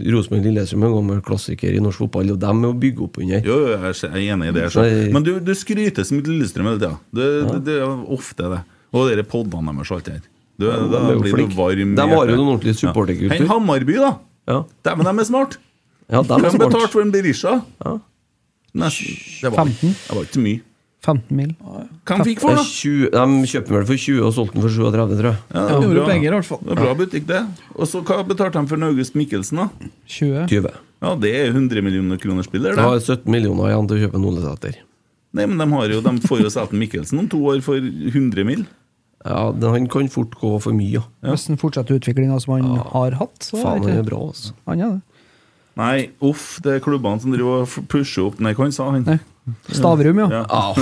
[0.04, 3.46] Rosenborg-Lillestrøm er en gammel klassiker i norsk fotball, og dem er å bygge opp under.
[3.48, 4.66] Jo, jo, jeg er enig i det.
[4.76, 4.86] Så.
[5.16, 6.96] Men du, du skryter så mye Lillestrøm hele tida.
[7.16, 8.64] Det, det, det er ofte det.
[8.96, 10.26] Og de podene deres og alt det her.
[10.58, 11.96] Du, Ja, da de blir du varm.
[11.98, 13.44] De har jo noen ordentlige supporterkultur.
[13.46, 13.50] Ja.
[13.52, 14.14] Hammarby, da!
[14.48, 15.58] Ja, Dæven, de er smart!
[16.10, 16.64] ja De er smart.
[16.64, 17.60] betalte for en Berisha.
[17.84, 17.98] Ja.
[18.78, 19.18] Nesten.
[19.42, 19.94] Det var, 15.
[20.08, 20.62] det var ikke så mye.
[21.06, 21.52] 15 mil.
[22.08, 22.64] Hva fikk for, Det da?
[22.64, 25.40] er 20, de kjøpte den vel for 20 og solgte den for 37, tror jeg.
[25.54, 26.06] Ja, det Ja, bra.
[26.10, 26.60] penger, i hvert fall.
[26.64, 27.42] Det er bra butikk, det.
[27.78, 29.70] Og så hva betalte de for August Mikkelsen, da?
[30.08, 30.48] 20.
[30.48, 30.72] 20.
[31.02, 34.16] Ja, det er 100 millioner kroner spiller, De har 17 millioner igjen til å kjøpe
[34.18, 34.76] en Olesæter.
[35.38, 38.44] Nei, men de, har jo, de får jo Sæten Mikkelsen om to år for 100
[38.48, 38.66] mill.
[39.28, 41.04] Ja, han kan fort gå for mye, ja.
[41.22, 44.54] Hvis han fortsetter utviklinga som han har hatt, så Faen, er det er bra, altså.
[44.66, 45.02] Han er det.
[45.78, 49.04] Nei, uff, det er klubbene som driver og pusher opp Nei, hva han sa han?
[49.06, 49.20] Nei.
[49.72, 50.28] Stavrum, ja.
[50.32, 50.46] Ja.
[50.50, 50.76] Ah,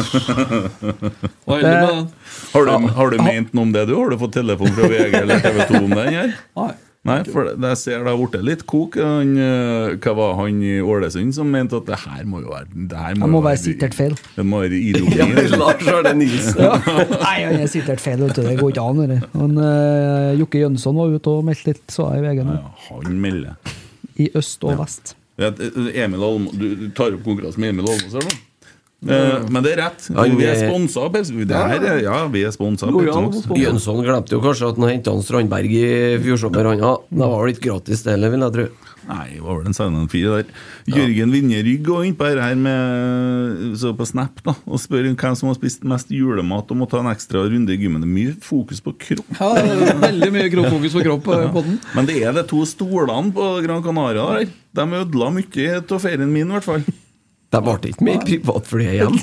[1.46, 2.08] med.
[2.54, 3.96] Har du, har du ment noe om det, du?
[4.00, 6.36] Har du fått telefon fra VG eller TV 2 om den her?
[6.62, 6.74] Nei.
[7.06, 8.96] Nei, for det, jeg ser det har blitt litt kok.
[8.98, 12.88] Han, eh, hva var han i Ålesund som mente at det her må jo være
[12.90, 14.16] Det her må, må være sitert feil.
[14.34, 15.14] Det må være ironi.
[15.20, 16.64] ja, Lars Arne Nilsen.
[16.66, 16.80] Ja.
[17.14, 18.42] Nei, han er sitert feil, vet du.
[18.48, 19.04] Det går ikke an.
[19.12, 19.20] Det.
[19.36, 22.58] Han, eh, Jokke Jønsson var ute og meldte litt, så jeg i VG nå.
[22.58, 23.78] Ja, han melder.
[24.26, 25.14] I øst og vest.
[25.38, 28.36] Emil Almo, du, du tar opp konkurransen med Emil Almås her nå?
[29.06, 30.08] Eh, men det er rett.
[30.10, 31.44] Vi er sponsa av Pepsi.
[31.46, 32.88] Er- Ja, vi er sponsa.
[32.90, 36.72] Jønsson glemte jo kanskje at han henta Strandberg i fjor sommer.
[36.80, 36.96] Ja.
[37.12, 38.68] Det var vel ikke gratis, det heller, vil jeg tro.
[39.06, 40.46] Nei, det var vel en Silent 4 der.
[40.90, 45.52] Jørgen Vinjerygg går innpå her, her med, så på Snap da, og spør hvem som
[45.52, 48.02] har spist mest julemat og må ta en ekstra runde i gymmen.
[48.02, 49.30] Det er mye fokus på kropp.
[49.38, 51.78] Ja, det er veldig mye kroppfokus på kropp eh, på den.
[51.94, 54.50] Men det er de to stolene på Gran Canaria der.
[54.74, 56.84] De ødela mye av ferien min, i hvert fall.
[57.56, 59.20] Det ble ikke mer privatfly igjen.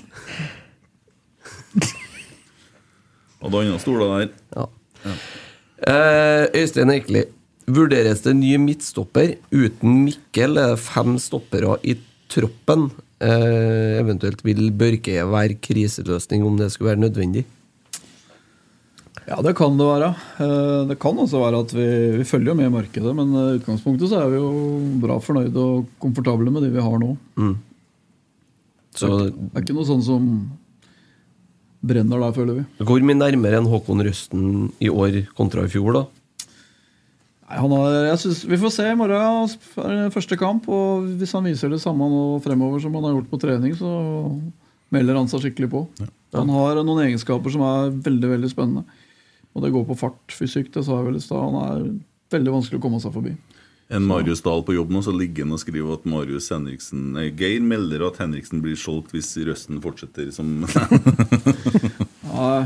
[3.42, 4.28] Og det andre stoler der.
[4.56, 4.66] Ja.
[5.82, 7.24] Eh, Øystein Eikeli.
[7.72, 9.36] Vurderes det ny midtstopper?
[9.54, 11.96] Uten Mikkel er det fem stoppere i
[12.32, 12.88] troppen.
[13.22, 17.44] Eh, eventuelt vil Børke være kriseløsning om det skulle være nødvendig?
[19.28, 20.08] Ja, det kan det være.
[20.42, 23.44] Eh, Det kan også være at vi, vi følger jo med i markedet, men i
[23.60, 24.50] utgangspunktet så er vi jo
[25.02, 27.12] bra fornøyde og komfortable med de vi har nå.
[28.96, 30.26] Så Det er ikke noe sånn som
[31.82, 32.64] brenner der, føler vi.
[32.86, 34.42] hvor mye nærmere enn Håkon Røsten
[34.82, 36.02] i år kontra i fjor, da?
[37.48, 40.10] Nei, han har, jeg synes, vi får se i morgen.
[40.14, 40.68] Første kamp.
[40.72, 43.90] og Hvis han viser det samme nå fremover som han har gjort på trening, så
[44.92, 45.82] melder han seg skikkelig på.
[46.36, 48.84] Han har noen egenskaper som er veldig veldig spennende.
[49.52, 50.70] Og det går på fart, fysikk.
[50.72, 51.42] Det sa jeg vel i stad.
[51.44, 51.82] Han er
[52.32, 53.34] veldig vanskelig å komme seg forbi.
[53.92, 57.26] En Marius Dahl på jobb nå, så ligger han og skriver at Marius Henriksen nei,
[57.36, 60.62] Geir melder at Henriksen blir solgt hvis Røsten fortsetter som
[62.32, 62.62] Nei,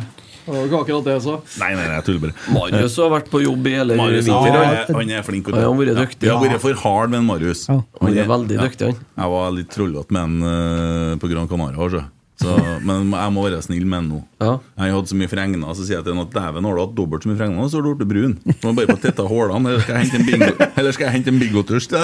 [0.47, 1.33] det var ikke akkurat det jeg sa.
[1.59, 2.35] Nei, nei, nei, jeg tuller bare.
[2.55, 4.55] Marius har vært på jobb i hele Marius vinter.
[4.55, 5.11] han han.
[5.11, 5.51] er, flink.
[5.51, 6.29] Han har vært dyktig.
[6.29, 7.65] Vi har vært for hard med en Marius.
[7.67, 7.81] Ja.
[8.03, 9.01] Han er veldig dyktig, han.
[9.17, 11.81] Jeg var litt trollete med han eh, på Gran Canaria.
[11.89, 12.05] Altså.
[12.37, 12.53] Så,
[12.85, 14.19] men jeg må være snill med han nå.
[14.45, 14.59] Ja.
[14.77, 16.97] Jeg hatt så mye fregner, så sier jeg til ham at dæven, har du hatt
[16.99, 18.35] dobbelt så mye fregner, så har du blitt brun.
[18.45, 21.15] Du må bare få tetta hullene, eller skal jeg hente en bingo Eller skal jeg
[21.17, 21.89] hente en bigoturs?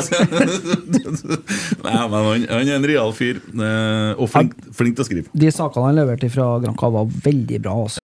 [1.84, 5.26] Nei, men han, han er en real fyr, eh, og flink, flink til å skrive.
[5.44, 7.76] De sakene han leverte fra Granca, var veldig bra.
[7.84, 8.00] Altså.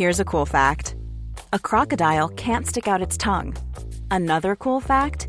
[0.00, 0.94] Here's a cool fact
[1.52, 3.54] a crocodile can't stick out its tongue.
[4.10, 5.28] Another cool fact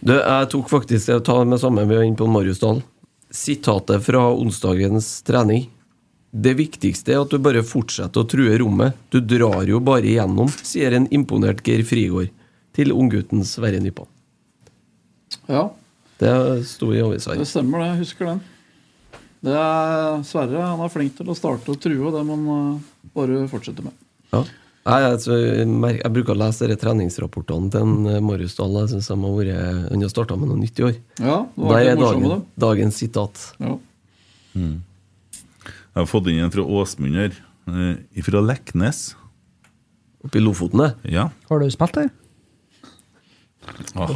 [0.00, 2.80] Du, jeg tok faktisk det å ta med samme vi var inne på Marius Dahl.
[3.30, 5.68] Sitatet fra onsdagens trening.
[6.30, 8.94] Det viktigste er at du bare fortsetter å true rommet.
[9.10, 12.30] Du drar jo bare igjennom, sier en imponert Geir Frigård
[12.76, 14.06] til unggutten Sverre Nypan.
[15.50, 15.70] Ja,
[16.20, 16.30] Det
[16.68, 17.86] sto i avisa det stemmer det.
[17.94, 18.40] Jeg husker den.
[19.40, 22.74] Det er Sverre han er flink til å starte og true, og det må han
[22.76, 23.94] eh, bare fortsette med.
[24.34, 24.42] Ja.
[24.80, 28.78] Nei, altså, jeg, bruker å lese dere treningsrapportene til en eh, Marius Dahl.
[28.80, 30.94] Jeg synes de har vært Han har starta med noe nytt i år.
[31.20, 32.38] Ja, det var Der litt er dagen, det.
[32.64, 33.42] dagens sitat.
[33.60, 33.74] Ja.
[34.56, 34.78] Mm.
[35.90, 37.36] Jeg har fått inn en fra Åsmund her.
[37.68, 39.02] eh, Fra Leknes.
[40.24, 41.12] Oppe i Lofoten, det?
[41.12, 41.28] Ja.
[41.50, 42.10] Har du spilt der?
[43.96, 44.10] Ah.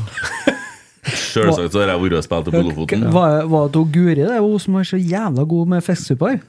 [1.05, 3.05] Selvsagt så har jeg vært og spilt på Lofoten.
[3.13, 6.43] Var, var det Guri det, hun som er så jævla god med fiskesuppe her?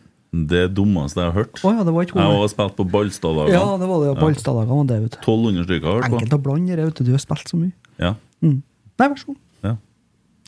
[0.51, 1.59] Det dummeste jeg har hørt.
[1.63, 3.53] Oh, ja, det var ikke Jeg har spilt på Ballstadlagene.
[3.55, 4.07] Ja, det var det.
[4.09, 5.19] Ja, Ballstadlagene var det, vet du.
[5.21, 6.17] 1200 stykker har hørt på.
[6.19, 7.03] Enkelt å blande det, vet du.
[7.07, 7.71] Du har spilt så mye.
[8.01, 8.11] Ja.
[8.43, 8.57] Mm.
[8.99, 9.37] Nei, vær så god.
[9.67, 9.73] Ja.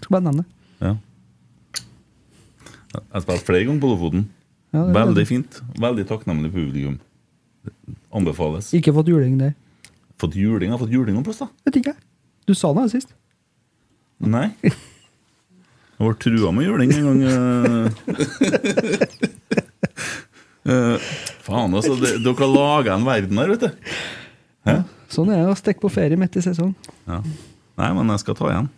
[0.02, 0.50] Skal bare nevne det.
[0.88, 0.94] Ja.
[2.98, 4.28] Jeg har spilt flere ganger på Lofoten.
[4.76, 5.28] Ja, Veldig det.
[5.30, 5.62] fint.
[5.80, 7.00] Veldig takknemlig publikum.
[8.16, 8.74] Anbefales.
[8.78, 9.54] Ikke fått juling der.
[10.20, 10.68] Fått juling?
[10.70, 11.48] Jeg har fått juling noen plass, da.
[11.68, 12.02] Vet ikke jeg.
[12.48, 13.14] Du sa det sist.
[14.24, 14.50] Nei.
[14.64, 17.20] Jeg ble trua med juling en gang.
[20.68, 20.94] eh.
[20.96, 21.10] Eh,
[21.48, 21.96] faen, altså.
[22.02, 23.94] Det, dere har laga en verden her, vet du.
[24.68, 24.82] Ja.
[25.12, 26.74] Sånn er det å stikke på ferie midt i sesong.
[27.08, 27.22] Ja.
[27.78, 28.70] Nei, men jeg skal ta igjen.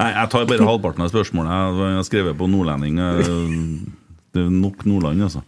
[0.00, 1.50] Nei, Jeg tar bare halvparten av spørsmålet.
[1.78, 2.98] Jeg har skrevet på nordlending.
[2.98, 3.26] eh,
[4.32, 5.42] Det er nok Nordland, altså.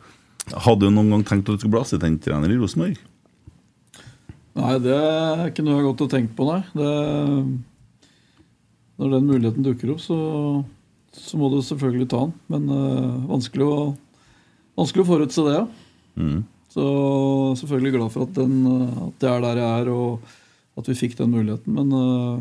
[0.52, 2.96] Hadde du noen gang tenkt at du skulle bli assistenttrener i Rosenborg?
[4.58, 6.60] Nei, det er ikke noe jeg har gått og tenkt på, nei.
[6.76, 6.88] Det,
[9.00, 10.18] når den muligheten dukker opp, så,
[11.16, 12.34] så må du selvfølgelig ta den.
[12.52, 13.86] Men øh, vanskelig, å,
[14.78, 15.64] vanskelig å forutse det, ja.
[16.20, 16.42] Mm.
[16.72, 16.84] Så
[17.60, 18.54] selvfølgelig glad for at, den,
[19.08, 21.74] at jeg er der jeg er, og at vi fikk den muligheten.
[21.76, 22.38] Men uh,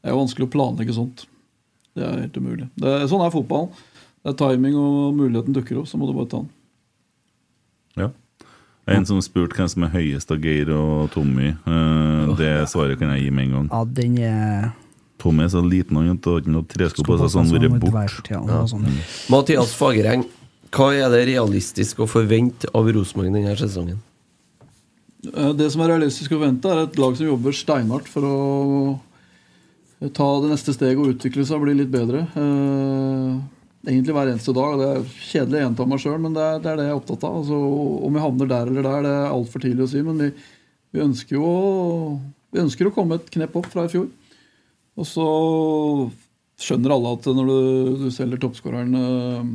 [0.00, 1.26] det er jo vanskelig å planlegge sånt.
[1.98, 2.70] Det er helt umulig.
[2.78, 3.74] Det er, sånn er fotballen.
[4.22, 6.54] Det er timing, og muligheten dukker opp, så må du bare ta den.
[7.98, 8.08] Ja.
[8.88, 11.52] Det er en som spurte hvem som er høyest av Geir og Tommy.
[11.68, 13.72] Uh, det svaret kan jeg gi med en gang.
[13.74, 14.70] Ja, den er
[15.18, 17.82] Tommy er så liten han har ikke noe tresko på seg, så han har vært
[17.82, 18.32] borte.
[18.32, 18.86] Ja, sånn.
[19.32, 20.22] Mathias Fagereng,
[20.74, 24.00] hva er det realistisk å forvente av Rosenborg denne sesongen?
[25.18, 28.38] Det som er realistisk å forvente, er et lag som jobber steinhardt for å
[30.14, 32.26] ta det neste steget og utvikle seg og bli litt bedre.
[32.38, 33.38] Eh,
[33.88, 34.74] Egentlig hver eneste dag.
[34.78, 37.36] Det er kjedelig å gjenta meg sjøl, men det er, det jeg er opptatt av.
[37.40, 37.58] Altså,
[38.04, 40.02] om vi havner der eller der, det er altfor tidlig å si.
[40.04, 40.28] Men vi,
[40.92, 41.52] vi, ønsker å,
[42.52, 44.08] vi ønsker å komme et knepp opp fra i fjor.
[44.98, 45.26] Og så
[46.58, 47.60] skjønner alle at når du,
[48.02, 49.52] du selger toppskåreren eh,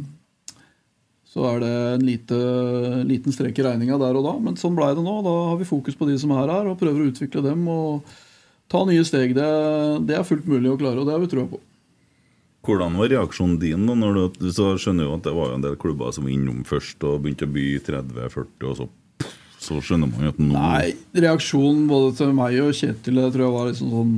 [1.33, 2.39] så er det en lite,
[3.09, 4.33] liten strek i regninga der og da.
[4.37, 5.15] Men sånn blei det nå.
[5.25, 8.11] Da har vi fokus på de som er her, og prøver å utvikle dem og
[8.69, 9.33] ta nye steg.
[9.33, 9.47] Det,
[10.05, 11.61] det er fullt mulig å klare, og det har vi trua på.
[12.63, 13.87] Hvordan var reaksjonen din?
[13.89, 16.35] da når du, så skjønner jo at det var jo en del klubber som var
[16.35, 18.87] innom først og begynte å by 30-40, og så,
[19.59, 20.93] så skjønner man jo at nå Nei,
[21.25, 24.15] reaksjonen både til meg og Kjetil jeg tror jeg var liksom sånn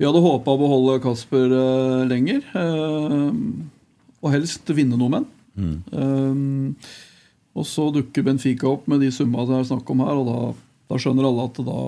[0.00, 2.42] Vi hadde håpa å beholde Kasper eh, lenger.
[2.50, 3.30] Eh,
[4.24, 5.32] og helst vinne noe med han.
[5.56, 5.76] Mm.
[5.92, 6.76] Um,
[7.56, 10.38] og så dukker Benfica opp med de summa det er snakk om her, og da,
[10.92, 11.82] da skjønner alle at da,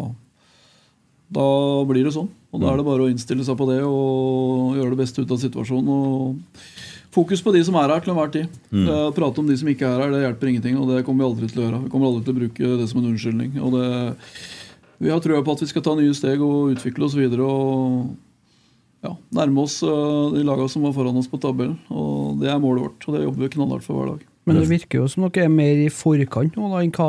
[1.39, 1.49] da
[1.89, 2.31] blir det sånn.
[2.49, 5.35] Og da er det bare å innstille seg på det og gjøre det beste ut
[5.35, 5.91] av situasjonen.
[5.93, 8.55] og Fokus på de som er her til enhver tid.
[8.71, 8.87] Mm.
[8.87, 10.79] Det prate om de som ikke er her, det hjelper ingenting.
[10.81, 11.83] Og det kommer vi aldri til å gjøre.
[11.85, 13.59] Vi kommer aldri til å bruke det som en unnskyldning.
[13.65, 13.91] Og det,
[15.05, 17.45] vi har trua på at vi skal ta nye steg og utvikle oss videre.
[17.45, 18.17] og
[19.05, 21.79] ja, Nærme oss øh, de lagene som var foran oss på tabellen.
[21.91, 24.27] Og Det er målet vårt, og det jobber vi knallhardt for hver dag.
[24.49, 27.09] Men det virker jo som dere er mer i forkant nå da, enn hva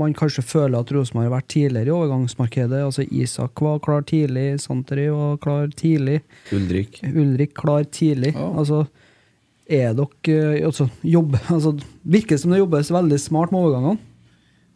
[0.00, 2.80] man kanskje føler at Rosenborg har vært tidligere i overgangsmarkedet.
[2.88, 6.18] Altså Isak var klar tidlig, Santeri var klar tidlig.
[6.54, 6.98] Ulrik.
[7.06, 8.34] Ulrik klar tidlig.
[8.34, 8.82] Altså,
[9.68, 14.07] er dere altså, jobb, altså, Virker det som det jobbes veldig smart med overgangene?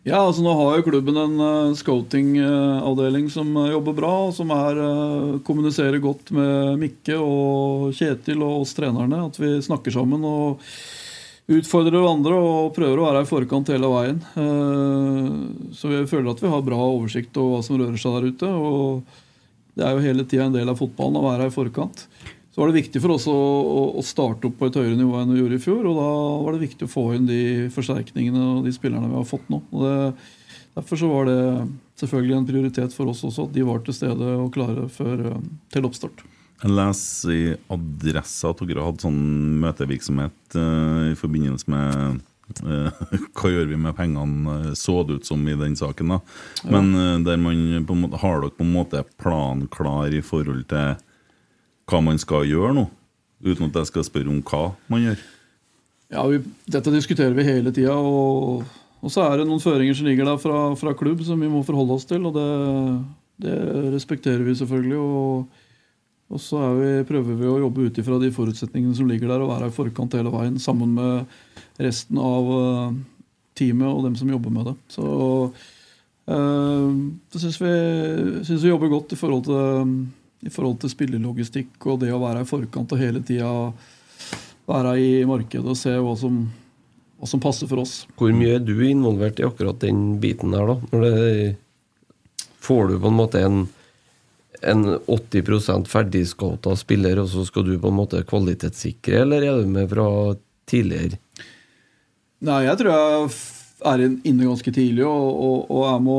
[0.03, 4.50] Ja, altså Nå har jo klubben en uh, scouting-avdeling som eh, jobber bra, og som
[4.50, 9.20] er, eh, kommuniserer godt med Mikke og Kjetil og oss trenerne.
[9.28, 10.64] At vi snakker sammen og
[11.53, 14.18] utfordrer hverandre og prøver å være i forkant hele veien.
[15.74, 18.50] Så vi føler at vi har bra oversikt over hva som rører seg der ute.
[18.50, 22.07] og Det er jo hele tida en del av fotballen å være i forkant.
[22.53, 23.38] Så var det viktig for oss å,
[23.96, 25.86] å, starte opp på et høyere nivå enn vi gjorde i fjor.
[25.88, 26.09] Og da
[26.44, 27.40] var det viktig å få inn de
[27.72, 29.62] forsterkningene og de spillerne vi har fått nå.
[29.72, 29.94] Det,
[30.76, 31.38] derfor så var det
[32.03, 35.46] selvfølgelig en prioritet for oss også at de var til stede og klare før, eh,
[35.72, 36.20] til oppstart.
[36.62, 39.22] Jeg leser i Adressa at dere har hatt sånn
[39.62, 42.20] møtevirksomhet uh, i forbindelse med
[42.68, 43.00] eh,
[43.38, 46.12] hva gjør vi med pengene, så det ut som i den saken.
[46.12, 46.20] da
[46.68, 50.68] Men der man på en måte, har dere på en måte planen klar i forhold
[50.68, 51.00] til
[51.90, 52.86] hva man skal gjøre nå?
[53.42, 55.24] Uten at jeg skal spørre om hva man gjør.
[56.12, 57.96] Ja, vi, Dette diskuterer vi hele tida.
[57.96, 58.62] Og,
[59.02, 61.64] og så er det noen føringer som ligger der fra, fra klubb som vi må
[61.66, 62.28] forholde oss til.
[62.28, 62.46] Og det,
[63.42, 63.58] det
[63.96, 65.00] respekterer vi selvfølgelig.
[65.02, 65.60] Og,
[66.32, 69.50] Og så vi, prøver vi å jobbe ut ifra de forutsetningene som ligger der, og
[69.52, 72.94] være i forkant hele veien sammen med resten av eh,
[73.58, 74.74] teamet og dem som jobber med det.
[74.94, 75.04] Så
[76.32, 76.88] øh,
[77.34, 77.74] det syns vi,
[78.48, 79.92] synes vi jobber godt i forhold, til,
[80.43, 83.51] i forhold til spillelogistikk og det å være i forkant og hele tida
[84.68, 86.43] være i markedet og se hva som,
[87.18, 88.03] hva som passer for oss.
[88.18, 91.03] Hvor mye er du involvert i akkurat den biten der, da?
[91.03, 91.55] Det,
[92.62, 93.64] får du på en måte en,
[94.62, 99.70] en 80% ferdigscouta spiller, og så skal du på en måte kvalitetssikre, eller er du
[99.70, 100.07] med fra
[100.70, 101.18] tidligere?
[102.43, 103.34] Nei, jeg tror jeg
[103.88, 106.12] er inne ganske tidlig og, og, og er med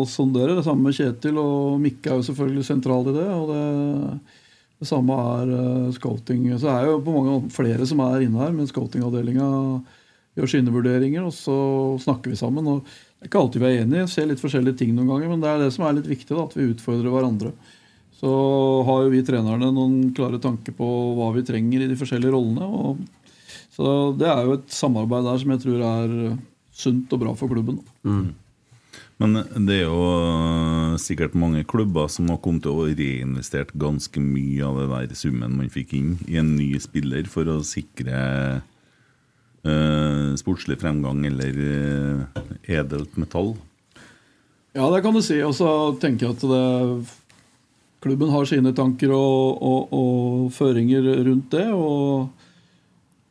[0.00, 0.56] å, sondere.
[0.58, 3.26] Det samme med Kjetil, og Mikke er jo selvfølgelig sentral i det.
[3.32, 4.40] og det,
[4.82, 6.48] det samme er uh, scouting.
[6.60, 9.48] Så er jo på mange flere som er inne her, men scoutingavdelinga
[10.36, 11.56] gjør sine vurderinger, og så
[12.02, 12.68] snakker vi sammen.
[12.68, 15.44] og Det er ikke alltid vi er enige, ser litt forskjellige ting noen ganger, men
[15.44, 17.54] det er det som er litt viktig, da, at vi utfordrer hverandre.
[18.16, 18.32] Så
[18.88, 22.64] har jo vi trenerne noen klare tanker på hva vi trenger i de forskjellige rollene.
[22.64, 23.24] og
[23.76, 26.12] så det er jo et samarbeid der som jeg tror er
[26.76, 27.80] sunt og bra for klubben.
[29.16, 34.20] Men det er jo øh, sikkert mange klubber som har kommet til å reinvestert ganske
[34.20, 38.18] mye av det der summen man fikk inn i en ny spiller for å sikre
[39.64, 43.54] uh, sportslig fremgang eller uh, edelt metall.
[44.76, 45.40] Ja, det kan du si.
[45.40, 45.68] Og så
[46.02, 47.14] tenker jeg at det,
[48.04, 51.70] klubben har sine tanker og, og, og føringer rundt det.
[51.72, 52.28] Og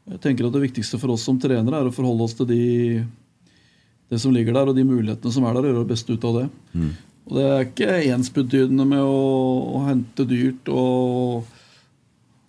[0.10, 2.66] jeg tenker at det viktigste for oss som trenere er å forholde oss til de,
[4.10, 6.26] det som ligger der, og de mulighetene som er der, og gjøre det beste ut
[6.30, 6.48] av det.
[7.26, 9.22] Og Det er ikke ensbetydende med å,
[9.80, 10.70] å hente dyrt.
[10.70, 11.48] og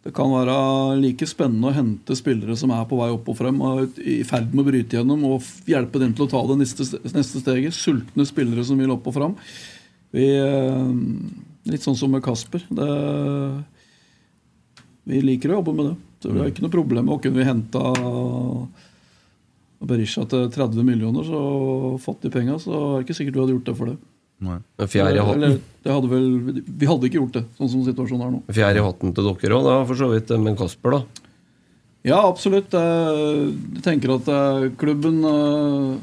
[0.04, 0.57] Det kan være
[1.00, 4.52] like spennende å hente spillere som er på vei opp og frem, og i ferd
[4.52, 7.76] med å bryte gjennom, og hjelpe dem til å ta det neste, neste steget.
[7.76, 9.38] Sultne spillere som vil opp og frem.
[10.16, 10.92] Vi, eh,
[11.72, 12.62] litt sånn som med Kasper.
[12.68, 12.90] Det,
[15.07, 15.96] vi liker å jobbe med det.
[16.20, 17.82] Så vi har ikke noe problem med å kunne vi henta
[19.84, 21.40] Berisha til 30 millioner så
[22.02, 23.96] fått de penga, så er det ikke sikkert du hadde gjort det for det.
[25.24, 25.42] Hatten.
[25.42, 26.26] Eller, det hadde vel,
[26.66, 28.40] vi hadde ikke gjort det, sånn som situasjonen er nå.
[28.52, 30.32] Fjær i hatten til dere òg, for så vidt.
[30.42, 31.24] Men Kasper, da?
[32.06, 32.74] Ja, absolutt.
[32.76, 35.96] Jeg jeg tenker at eh, klubben eh,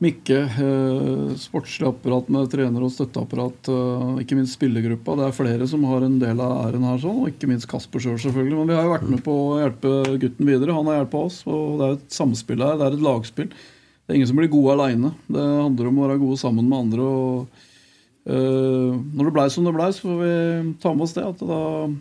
[0.00, 5.16] Mikke, eh, sportslig apparat med trener og støtteapparat, eh, ikke minst spillergruppa.
[5.18, 8.00] Det er flere som har en del av æren her, sånn, og ikke minst Kasper
[8.00, 8.56] sjøl, selv, selvfølgelig.
[8.56, 10.72] Men vi har jo vært med på å hjelpe gutten videre.
[10.72, 11.42] Han har hjulpet oss.
[11.46, 12.78] og Det er et samspill her.
[12.78, 13.48] Det er et lagspill.
[13.52, 15.12] Det er ingen som blir gode aleine.
[15.28, 17.00] Det handler om å være gode sammen med andre.
[17.04, 17.46] og
[18.24, 21.28] eh, Når det blei som det blei, så får vi ta med oss det.
[21.28, 21.92] at da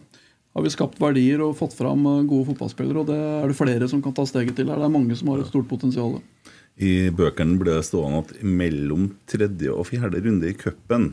[0.55, 3.03] har vi skapt verdier og fått fram gode fotballspillere.
[3.03, 4.79] Og det er det flere som kan ta steget til her.
[4.79, 6.21] Det er mange som har et stort potensial.
[6.79, 11.09] I bøkene ble det stående at mellom tredje og fjerde runde i cupen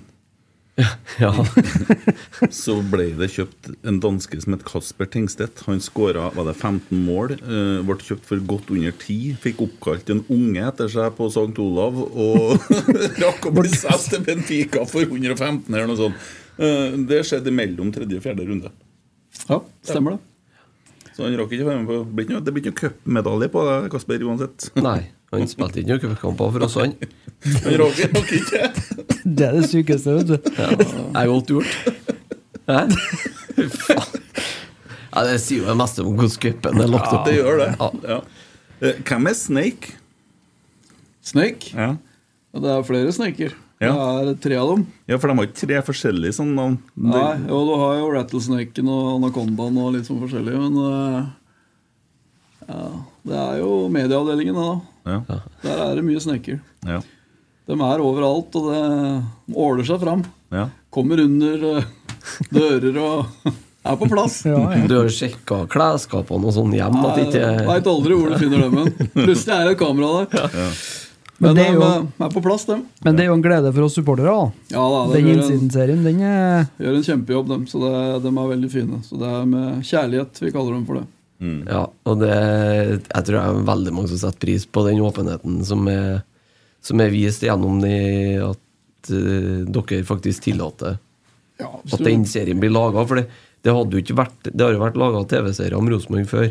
[2.53, 5.63] så ble det kjøpt en danske som het Kasper Tengstedt.
[5.67, 7.33] Han skåra var det 15 mål.
[7.39, 9.39] eh, ble kjøpt for godt under 10.
[9.41, 11.57] Fikk oppkalt en unge etter seg på St.
[11.65, 11.97] Olav.
[12.13, 12.61] Og
[13.25, 16.29] rakk å bli solgt til Benfica for 115 eller noe sånt.
[16.61, 18.73] Eh, det skjedde mellom tredje og fjerde runde.
[19.49, 20.23] Ja, stemmer det.
[21.17, 22.75] Så han rakk ikke å være med på Det blir ikke noe- det blir ikke
[22.75, 24.69] noe cupmedalje på det, Kasper, uansett.
[24.77, 24.99] Nei,
[25.35, 26.95] han spilte ikke noen cupkamper for oss, han.
[27.81, 28.61] Rakk rakk ikke.
[29.27, 30.37] Det er det sykeste, vet du.
[30.57, 30.87] Ja, det
[31.19, 31.73] er godt gjort.
[32.67, 32.79] Hæ?
[35.17, 37.69] Ja, det sier jo det meste om hvordan cupen er lagt Ja, det gjør det.
[37.81, 37.89] Ja.
[38.11, 38.19] Ja.
[38.85, 39.95] Eh, Hvem er Snake?
[41.27, 41.71] Snake?
[41.73, 41.95] Ja.
[42.57, 43.55] Det er flere sneker.
[43.83, 43.93] Ja.
[44.25, 44.85] Det er tre av dem.
[45.09, 46.77] ja, for de har ikke tre forskjellige sånne navn.
[46.97, 51.27] Nei, jo, du har jo rattlesnaken og anakondaen og litt sånn forskjellig, men eh,
[52.71, 52.87] ja,
[53.27, 55.13] Det er jo medieavdelingen, det, da.
[55.13, 55.39] Ja.
[55.65, 56.61] Der er det mye snekker.
[56.87, 57.01] Ja.
[57.67, 58.83] De er overalt, og det
[59.59, 60.23] åler seg fram.
[60.55, 60.69] Ja.
[60.95, 61.89] Kommer under eh,
[62.55, 63.49] dører og
[63.87, 64.41] er på plass.
[64.47, 67.01] Du har sjekka klesskapene og sånn hjem?
[67.03, 69.11] At det ikke Veit aldri hvor du finner dem hen.
[69.17, 70.71] Plutselig er det et kamera der.
[71.37, 72.87] Men Men, det er de jo- er på plass, dem.
[73.05, 74.53] Men det er jo en glede for oss supportere.
[74.73, 77.67] Ja, da, de Den innsidenserien, den er Gjør en kjempejobb, dem.
[77.69, 79.03] Så det, de er veldig fine.
[79.05, 81.05] Så det er med kjærlighet vi kaller dem for det.
[81.39, 85.59] Ja, og det Jeg tror det er veldig mange som setter pris på den åpenheten
[85.69, 86.23] som er,
[86.81, 87.99] som er vist gjennom det
[88.41, 90.97] at uh, dere faktisk tillater
[91.61, 93.05] ja, at den serien blir laga.
[93.09, 93.27] For det,
[93.65, 96.51] det hadde jo ikke vært Det har jo vært laga TV-serier om Rosenborg før.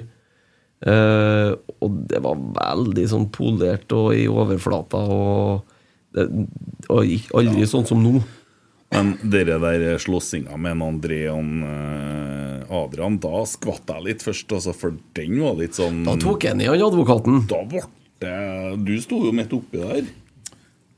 [0.86, 5.78] Uh, og det var veldig sånn polert og i overflata og,
[6.14, 6.28] det,
[6.92, 8.20] og aldri aldri sånn som nå.
[8.94, 12.35] Men dere der slåssinga med en André og en, eh,
[12.70, 16.62] Adrian, da skvatt jeg litt først, altså, for den var litt sånn Da tok han
[16.64, 17.44] i han advokaten.
[17.50, 17.84] Da ble
[18.86, 20.08] Du sto jo midt oppi der.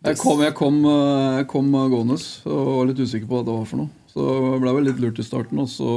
[0.07, 2.15] Jeg kom, jeg kom, eh, jeg kom gående
[2.45, 3.89] og var litt usikker på hva det var for noe.
[4.13, 5.89] Så jeg ble vel litt lurt i starten, og så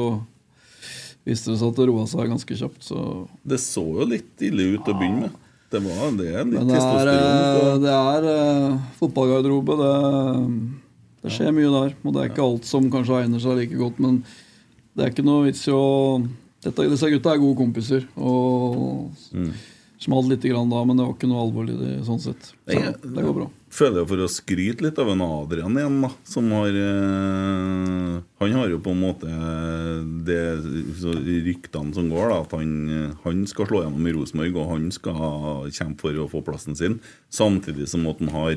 [1.29, 2.83] viste det seg at det roa seg ganske kjapt.
[2.89, 3.05] Så.
[3.47, 5.39] Det så jo litt ille ut å begynne med.
[5.71, 7.61] Det var det er litt Men det er, testosteron.
[7.63, 9.77] eh, det er eh, fotballgarderobe.
[9.79, 9.93] Det,
[11.23, 11.93] det skjer mye der.
[12.03, 14.25] Og det er ikke alt som kanskje egner seg like godt, men
[15.01, 15.85] det er ikke noe vits i å
[16.61, 18.05] dette, Disse gutta er gode kompiser.
[18.21, 19.53] Og Mm.
[20.01, 22.53] smalt lite grann da, men det var ikke noe alvorlig det, sånn sett.
[22.69, 23.51] Så Jeg- det går bra.
[23.71, 26.09] Føler jeg for å skryte litt av en Adrian igjen, da.
[26.25, 29.29] Som har eh, Han har jo på en måte
[30.25, 30.61] det
[31.45, 32.41] ryktene som går, da.
[32.41, 36.43] At han, han skal slå gjennom i Rosenborg, og han skal kjempe for å få
[36.45, 37.01] plassen sin.
[37.31, 38.57] Samtidig som at han har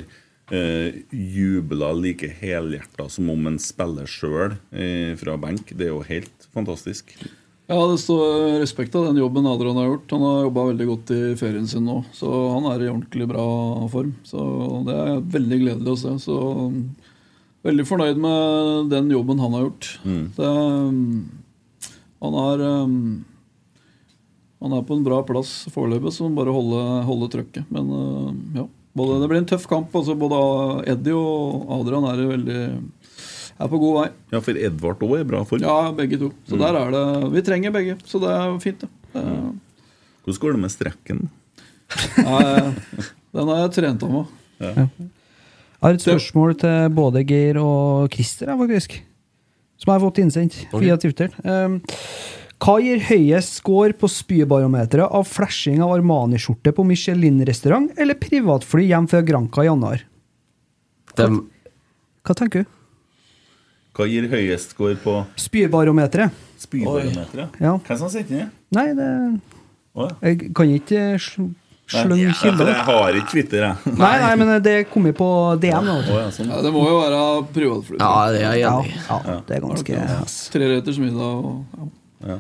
[0.54, 5.74] eh, jubla like helhjerta som om en spiller sjøl eh, fra benk.
[5.74, 7.16] Det er jo helt fantastisk.
[7.72, 10.12] Ja, det står respekt av den jobben Adrian har gjort.
[10.12, 13.46] Han har jobba veldig godt i ferien sin nå, så han er i ordentlig bra
[13.92, 14.12] form.
[14.28, 14.44] Så
[14.88, 16.12] det er veldig gledelig å se.
[16.26, 16.40] Så
[17.64, 19.94] veldig fornøyd med den jobben han har gjort.
[20.04, 20.26] Mm.
[20.36, 20.52] Det,
[22.24, 22.98] han er um,
[24.64, 27.72] Han er på en bra plass foreløpig, så han bare holde, holde trøkket.
[27.74, 29.94] Men uh, ja, både, det blir en tøff kamp.
[29.96, 30.40] Altså, både
[30.94, 32.60] Eddie og Adrian er veldig
[33.64, 34.08] er på god vei.
[34.34, 35.62] Ja, for Edvard òg er bra for.
[35.62, 36.32] Ja, begge to.
[36.50, 36.60] Så Mm.
[36.64, 38.90] der er det Vi trenger begge, så det er fint, det.
[39.14, 39.24] det
[40.26, 41.30] Hvordan går det med strekken?
[42.18, 42.74] Nei,
[43.34, 44.26] den har jeg trent av meg.
[44.64, 44.90] Jeg
[45.82, 49.02] har et spørsmål til både Geir og Christer, faktisk.
[49.78, 51.30] Som jeg har fått innsendt via Twitter.
[51.44, 51.82] Um,
[52.64, 59.10] hva gir høyest score på spybarometeret av flashing av Armani-skjorte på Michelin-restaurant eller privatfly hjem
[59.12, 60.06] fra Granca i januar?
[61.18, 62.78] Hva tenker du?
[63.94, 66.32] Hva gir høyest score på Spybarometeret.
[66.58, 67.60] spybarometeret?
[67.62, 67.76] Ja.
[67.78, 68.48] Hvem som sitter inni?
[68.74, 69.10] Nei, det.
[70.24, 71.52] Jeg kan ikke sl
[71.94, 72.72] slønge ja, kilder.
[72.72, 73.94] Jeg har ikke Twitter, jeg.
[74.00, 75.28] Nei, nei, men det kom jo på
[75.62, 75.92] DM.
[75.94, 76.50] Å, ja, sånn.
[76.50, 77.20] Ja, det må jo være
[77.54, 78.00] privatfly.
[78.00, 79.04] Ja, det er jeg enig i.
[79.04, 80.38] Ja, ja, det er ganske yes.
[80.56, 81.92] Tre retters middag og
[82.28, 82.40] ja.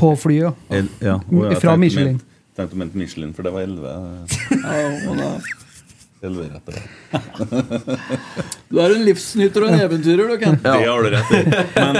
[0.00, 0.52] På flyet, ja.
[0.78, 1.16] El, ja.
[1.30, 1.58] Oh, ja.
[1.60, 2.16] Fra Michelin.
[2.18, 2.26] ment-
[2.56, 5.56] Tenkte du mente Michelin, for det var 11 Ja, og det er-
[6.22, 6.76] 11 retter.
[8.68, 10.58] Du er en livsnyter og en eventyrer, du, Ken.
[10.60, 11.40] Det har du rett i.
[11.78, 11.96] Men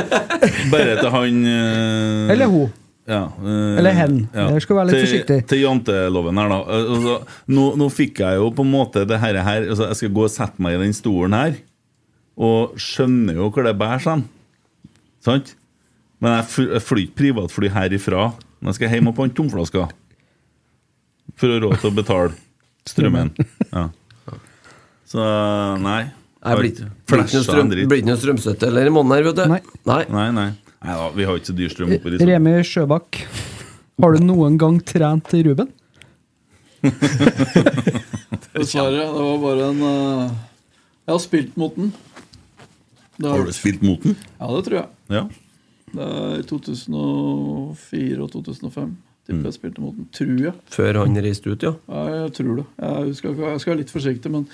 [0.74, 2.32] bare til han uh...
[2.35, 2.66] Eller hun.
[3.11, 4.19] Ja, eh, Eller hen.
[4.35, 5.39] Der skal være litt til, forsiktig.
[5.51, 6.59] Til janteloven her, da.
[6.77, 7.15] Altså,
[7.51, 10.27] nå, nå fikk jeg jo på en måte det her, her altså, Jeg skal gå
[10.28, 11.57] og sette meg i den stolen her,
[12.40, 14.27] og skjønner jo hvor det bærer hen.
[15.24, 15.55] Sant?
[16.20, 18.24] Men jeg fly- jeg flyr ikke privatfly herifra.
[18.72, 19.88] Skal jeg hjem og pante tomflasker.
[21.40, 22.32] For å ha råd til å betale
[22.88, 23.30] strømmen.
[23.72, 23.86] Ja.
[25.10, 25.18] Så
[25.82, 26.02] nei.
[26.40, 29.47] Det blir ikke- noe strømstøtte eller i måneden her, vet du.
[29.51, 29.60] Nei.
[29.88, 30.05] Nei.
[30.12, 30.48] Nei, nei.
[30.80, 32.20] Nei da, vi har ikke så dyr strøm oppe i.
[32.24, 33.18] Remi Sjøbakk,
[34.01, 35.68] har du noen gang trent Ruben?
[38.55, 39.02] Dessverre.
[39.05, 40.30] Det var bare en uh,
[41.05, 41.90] Jeg har spilt mot den.
[43.20, 44.16] Det Har du spilt mot den?
[44.38, 44.88] Ja, det tror jeg.
[45.12, 45.24] Ja.
[45.90, 48.92] Det er i 2004 og 2005.
[49.28, 50.06] Tipper jeg spilte mot den.
[50.16, 50.54] Tror jeg.
[50.72, 51.74] Før han reiste ut, ja.
[51.90, 52.66] Ja, jeg tror det.
[52.80, 54.46] Jeg skal, jeg skal være litt forsiktig, men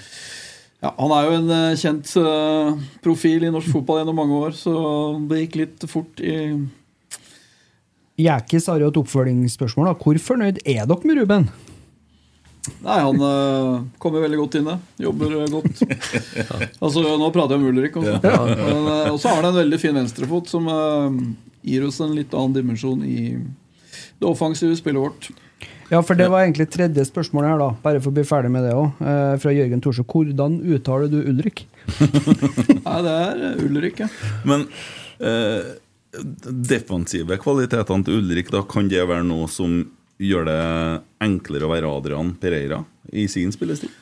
[0.83, 4.57] ja, han er jo en eh, kjent eh, profil i norsk fotball gjennom mange år,
[4.59, 4.75] så
[5.31, 6.37] det gikk litt fort i
[8.17, 9.91] Jækis har jo et oppfølgingsspørsmål.
[9.91, 9.97] da.
[10.01, 11.51] Hvor fornøyd er dere med Ruben?
[12.83, 14.71] Nei, han uh, kommer veldig godt inn.
[15.03, 15.83] Jobber uh, godt.
[16.85, 18.19] Altså, Nå prater jeg om Ulrik også.
[18.23, 18.41] Ja.
[18.61, 20.69] Men, eh, Og så har han en veldig fin venstrefot som
[21.67, 23.37] gir oss en litt annen dimensjon i
[24.17, 25.31] det offensive spillet vårt.
[25.91, 27.71] Ja, for det var egentlig tredje spørsmålet her, da.
[27.83, 29.03] Bare for å bli ferdig med det òg.
[29.43, 30.03] fra Jørgen Thorsø.
[30.11, 31.67] Hvordan uttaler du Ulrik?
[32.87, 34.09] Nei, det er Ulrik, ja.
[34.49, 34.67] Men
[35.23, 35.77] eh,
[36.71, 39.83] defensive kvalitetene til Ulrik, da kan det være noe som
[40.23, 40.61] gjør det
[41.25, 42.81] enklere å være Adrian Pereira
[43.13, 43.93] i sin spillestil?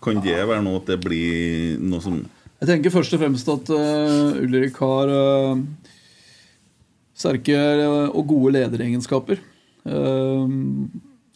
[0.00, 2.20] Kan det være noe at det blir noe som
[2.60, 5.60] Jeg tenker først og fremst at uh, Ulrik har uh,
[7.16, 9.42] sterke eh, og gode lederegenskaper.
[9.84, 10.48] Uh,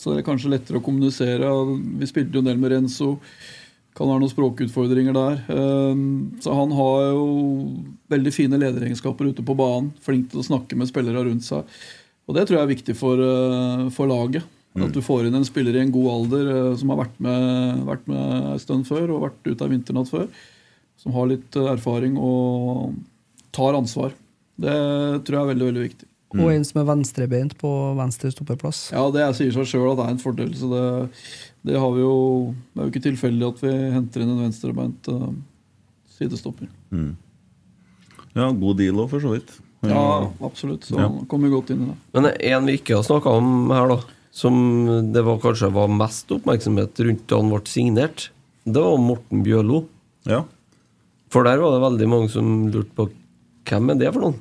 [0.01, 1.51] så det er kanskje lettere å kommunisere.
[2.01, 3.19] Vi spilte jo en del med Renzo.
[3.97, 5.36] Kan være noen språkutfordringer der.
[6.43, 7.27] Så han har jo
[8.11, 9.93] veldig fine lederegenskaper ute på banen.
[10.02, 11.62] Flink til å snakke med spillere rundt seg.
[12.25, 14.45] Og det tror jeg er viktig for, eh, for laget.
[14.75, 17.85] At du får inn en spiller i en god alder eh, som har vært med,
[17.87, 20.27] vært med en stund før og vært ute av vinternatt før.
[20.99, 22.97] Som har litt eh, erfaring og
[23.55, 24.17] tar ansvar.
[24.59, 24.75] Det
[25.23, 26.09] tror jeg er veldig veldig viktig.
[26.35, 28.89] Og en som er venstrebeint på venstre stoppeplass.
[28.91, 30.51] Ja, Det sier seg sjøl at det er en fordel.
[30.59, 30.87] så det,
[31.71, 32.17] det, har vi jo,
[32.73, 35.29] det er jo ikke tilfeldig at vi henter inn en venstrebeint uh,
[36.17, 36.67] sidestopper.
[36.91, 37.13] mm.
[38.35, 39.53] Ja, god deal òg, for så vidt.
[39.90, 40.85] Ja, absolutt.
[40.89, 41.09] Så Ja.
[41.09, 41.97] han kommer godt inn i det.
[42.12, 44.01] Men en vi ikke har snakka om her, da,
[44.32, 48.31] som det var kanskje var mest oppmerksomhet rundt da han ble signert,
[48.65, 49.85] det var Morten Bjørlo.
[50.24, 50.44] Ja.
[51.31, 53.11] For der var det veldig mange som lurte på
[53.65, 54.35] Hvem er det for noen?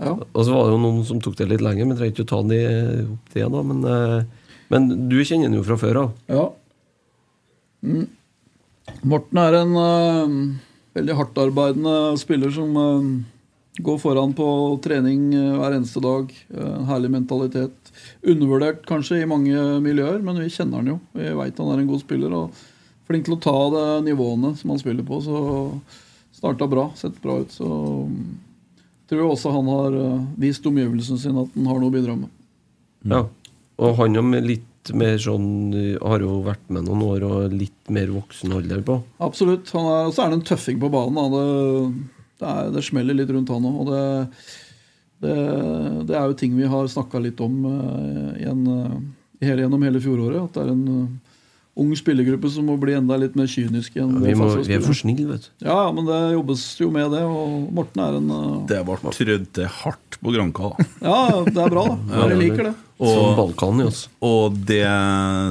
[0.00, 0.14] Ja.
[0.16, 2.30] Og så var det jo noen som tok det litt lenger, men trenger ikke å
[2.30, 2.62] ta det
[3.04, 3.62] opp det da.
[3.62, 4.24] Men, eh,
[4.72, 6.14] men du kjenner den jo fra før av.
[6.32, 6.46] Ja.
[7.84, 8.06] Mm.
[9.04, 10.56] Morten er en uh,
[10.96, 13.10] veldig hardtarbeidende spiller som eh,
[13.80, 14.46] går foran på
[14.84, 16.32] trening eh, hver eneste dag.
[16.52, 17.92] Eh, En herlig mentalitet.
[18.22, 21.00] Undervurdert kanskje i mange miljøer, men vi kjenner han jo.
[21.16, 22.62] Vi veit han er en god spiller og
[23.08, 25.20] flink til å ta det nivåene som han spiller på.
[25.24, 25.36] Så
[26.36, 27.52] starta bra, sett bra ut.
[27.52, 28.26] Så mm,
[29.08, 32.18] tror jeg også han har eh, vist omgivelsene sine at han har noe å bidra
[32.18, 32.32] med.
[33.08, 33.24] Ja.
[33.82, 35.72] Og han er litt mer sånn
[36.02, 38.96] Har jo vært med noen år og litt mer voksen alder på.
[39.22, 39.70] Absolutt.
[39.78, 41.32] Og så er han en tøffing på banen.
[41.32, 42.21] Da.
[42.42, 43.80] Det, det, er, det smeller litt rundt han òg.
[43.82, 44.04] Og det,
[45.22, 45.34] det,
[46.10, 48.96] det er jo ting vi har snakka litt om eh, igjen, eh,
[49.46, 50.48] hele, gjennom hele fjoråret.
[50.48, 51.36] At det er en eh,
[51.82, 53.94] ung spillergruppe som må bli enda litt mer kynisk.
[53.96, 55.66] Ja, vi, må, vi er for snille, vet du.
[55.68, 57.22] Ja, men det jobbes jo med det.
[57.24, 58.56] Og Morten er en uh...
[58.68, 60.88] Det ble trødd hardt på Granka, da.
[61.08, 62.26] Ja, det er bra, da.
[62.26, 62.74] Jeg liker det.
[63.02, 64.04] Som Balkan i oss.
[64.22, 64.84] Og det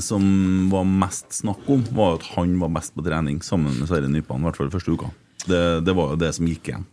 [0.05, 0.23] som
[0.71, 4.39] var mest snakk om, var at han var best på trening sammen med Sverre Nypan.
[4.39, 5.11] I hvert fall første uka.
[5.47, 6.85] Det, det var jo det som gikk igjen.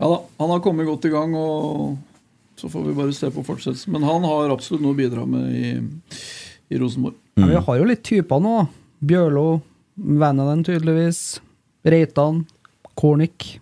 [0.00, 1.98] Ja da, Han har kommet godt i gang, og
[2.60, 3.92] så får vi bare se på fortsettelsen.
[3.92, 5.72] Men han har absolutt noe å bidra med i,
[6.72, 7.16] i Rosenborg.
[7.40, 8.54] Ja, vi har jo litt typer nå.
[9.00, 9.60] Bjørlo,
[9.96, 11.40] Vananen tydeligvis.
[11.84, 12.44] Reitan,
[13.00, 13.54] Kornik.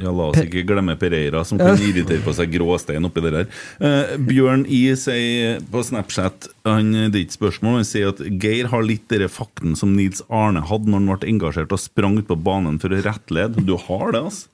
[0.00, 3.50] Ja, La oss ikke glemme Pereira, som kan irritere på seg gråstein oppi det der.
[3.78, 8.70] Uh, Bjørn I sier på Snapchat han, Det er ikke spørsmål, han sier at Geir
[8.72, 12.28] har litt den fakten som Nils Arne hadde når han ble engasjert og sprang ut
[12.30, 13.62] på banen for å rettlede.
[13.64, 14.50] Du har det, altså?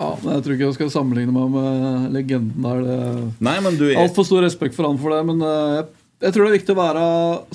[0.00, 2.84] Ja, men Jeg tror ikke jeg skal sammenligne meg med legenden her.
[2.86, 3.00] Det
[3.44, 5.20] Nei, men du er Altfor stor respekt for han for det.
[5.28, 5.88] Men eh, jeg,
[6.24, 7.02] jeg tror det er viktig å være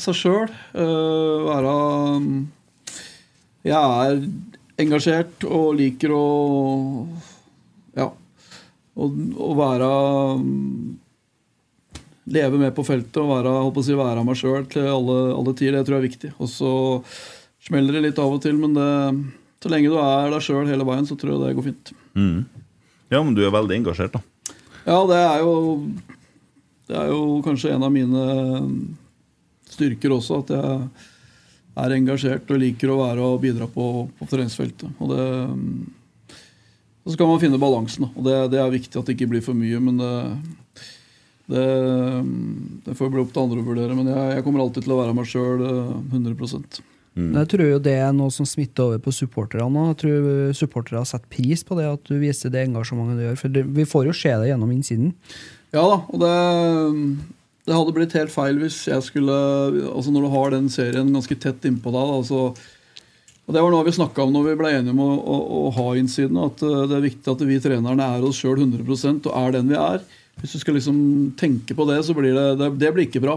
[0.03, 0.51] seg sjøl.
[0.75, 1.73] være
[2.21, 2.43] mm,
[3.65, 4.21] Jeg er
[4.81, 6.25] engasjert og liker å
[7.95, 8.11] Ja.
[8.95, 9.89] Å være
[12.25, 15.17] Leve med på feltet og være, holdt på å si, være meg sjøl til alle,
[15.35, 15.77] alle tider.
[15.77, 16.31] Det tror jeg er viktig.
[16.41, 16.71] Og så
[17.67, 18.87] smeller det litt av og til, men det,
[19.61, 21.91] så lenge du er deg sjøl hele veien, så tror jeg det går fint.
[22.17, 22.39] Mm.
[23.13, 24.55] Ja, men du er veldig engasjert, da.
[24.85, 25.53] Ja, det er jo
[26.85, 28.25] Det er jo kanskje en av mine
[29.69, 30.89] styrker også, at jeg
[31.75, 34.89] er engasjert og liker å være og bidra på, på treningsfeltet.
[34.99, 35.25] Og det
[37.05, 38.07] Så skal man finne balansen.
[38.15, 40.13] Og det, det er viktig at det ikke blir for mye, men det
[41.45, 41.65] det,
[42.85, 44.99] det får bli opp til andre å vurdere, men jeg, jeg kommer alltid til å
[45.03, 45.61] være meg sjøl
[46.09, 46.33] 100
[47.15, 49.83] Men Jeg tror jo det er noe som smitter over på supporterne.
[49.91, 50.25] Jeg tror
[50.57, 53.39] supportere setter pris på det at du viser det engasjementet du gjør.
[53.43, 55.13] For det, vi får jo se det gjennom innsiden.
[55.75, 56.33] Ja da, og det,
[57.65, 59.35] det hadde blitt helt feil hvis jeg skulle
[59.89, 62.41] Altså Når du har den serien ganske tett innpå deg altså,
[63.45, 65.35] og Det var noe vi snakka om når vi ble enige om å, å,
[65.67, 66.37] å ha innsiden.
[66.41, 69.69] At eh, det er viktig at vi trenerne er oss sjøl 100% og er den
[69.69, 70.01] vi er.
[70.41, 70.97] Hvis du skal liksom
[71.37, 73.35] tenke på det, så blir det, det, det blir ikke bra.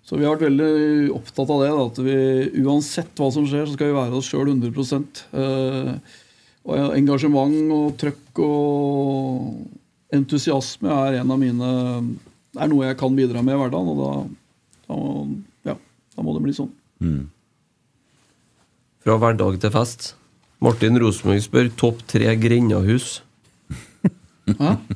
[0.00, 1.68] Så vi har vært veldig opptatt av det.
[1.76, 4.96] Da, at vi uansett hva som skjer, så skal vi være oss sjøl 100
[5.44, 5.92] eh,
[6.64, 11.70] Og Engasjement og trøkk og entusiasme er en av mine
[12.58, 13.90] er noe jeg kan bidra med i hverdagen.
[13.92, 14.10] Og da,
[14.88, 15.76] da, må- ja,
[16.16, 16.72] da må det bli sånn.
[19.04, 20.14] Fra hverdag til fest.
[20.60, 23.20] Martin Rosenborg spør topp tre grendahus.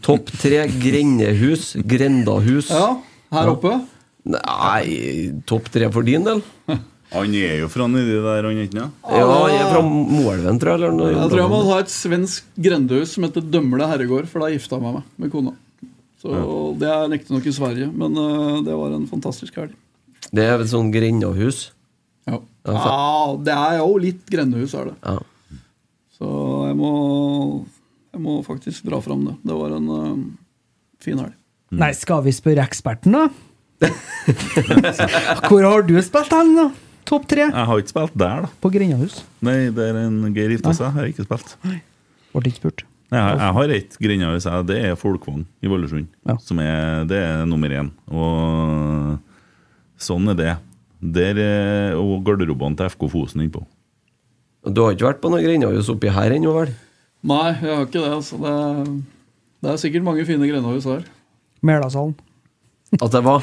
[0.05, 2.69] topp tre grendehus, grendahus.
[2.75, 2.91] Ja,
[3.33, 3.79] her oppe?
[4.25, 6.43] Nei, topp tre for din del?
[7.15, 8.87] Han er jo fra nedi der, han ikke det?
[9.07, 10.81] Ja, han er fra Moelven, tror jeg.
[10.81, 11.11] Eller noe.
[11.15, 14.81] Jeg tror jeg må ha et svensk grendehus som heter Dømle herregård, for da gifta
[14.81, 15.53] jeg meg med, med kona.
[16.25, 16.41] Så
[16.81, 19.75] Det er riktignok i Sverige, men øh, det var en fantastisk helg.
[20.33, 21.67] Det er vel sånn grendahus?
[22.25, 22.39] Ja.
[22.65, 24.95] Ja, Ja, det er jo litt grendehus, er det.
[25.05, 25.19] Ja.
[26.17, 26.29] Så
[26.71, 26.93] jeg må,
[28.15, 29.35] jeg må faktisk dra fram det.
[29.45, 30.15] Det var en uh,
[31.05, 31.37] fin helg.
[31.75, 33.29] Nei, skal vi spørre eksperten, da?
[35.51, 36.69] Hvor har du spilt hen, da?
[37.05, 38.53] Topp tre Jeg har ikke spilt der, da.
[38.63, 39.19] på Grendahus?
[39.45, 41.57] Nei, der en Geir gifta seg, har jeg ikke spilt.
[42.33, 42.87] Ble ikke spurt.
[43.13, 46.09] Jeg, jeg har ett grendahus, jeg, det er Folkvang i Valdresund.
[46.43, 47.91] Som er, det er nummer én.
[48.11, 49.19] Og
[50.01, 50.55] sånn er det.
[51.15, 53.63] Der er og garderobene til FK Fosen innpå.
[54.65, 56.73] Du har ikke vært på noe grendahus oppi her ennå, vel?
[57.29, 58.13] Nei, jeg har ikke det.
[58.17, 58.39] Altså.
[58.41, 58.95] Det, er,
[59.65, 61.05] det er sikkert mange fine grendehus her.
[61.65, 62.17] Melasalen.
[63.01, 63.43] At det var?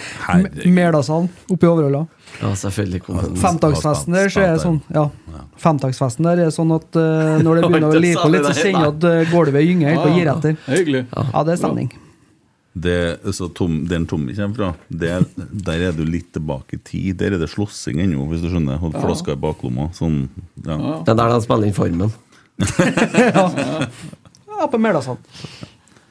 [0.65, 2.05] Melasalen oppe i Overhalla.
[2.41, 3.01] Ja, selvfølgelig.
[3.03, 3.35] kom den.
[3.41, 5.09] Femdagsfesten der så er det sånn Ja,
[5.59, 8.87] femdagsfesten der er sånn at uh, når det begynner å lide på litt, så kjenner
[8.95, 10.55] du at uh, gulvet gynger helt og gir etter.
[11.11, 11.91] Ja, det er stemning.
[12.71, 17.17] Det, så tom, Den Tommy kommer fra, det, der er du litt tilbake i tid.
[17.19, 18.79] Der er det slåssing ennå, hvis du skjønner.
[18.79, 19.01] Holdt Ja.
[19.03, 19.89] flaska i baklomma.
[19.97, 20.21] Sånn,
[20.63, 20.77] ja.
[21.03, 22.13] Det er der de spiller inn Farmen.
[24.61, 25.17] Ja, på Meldasand.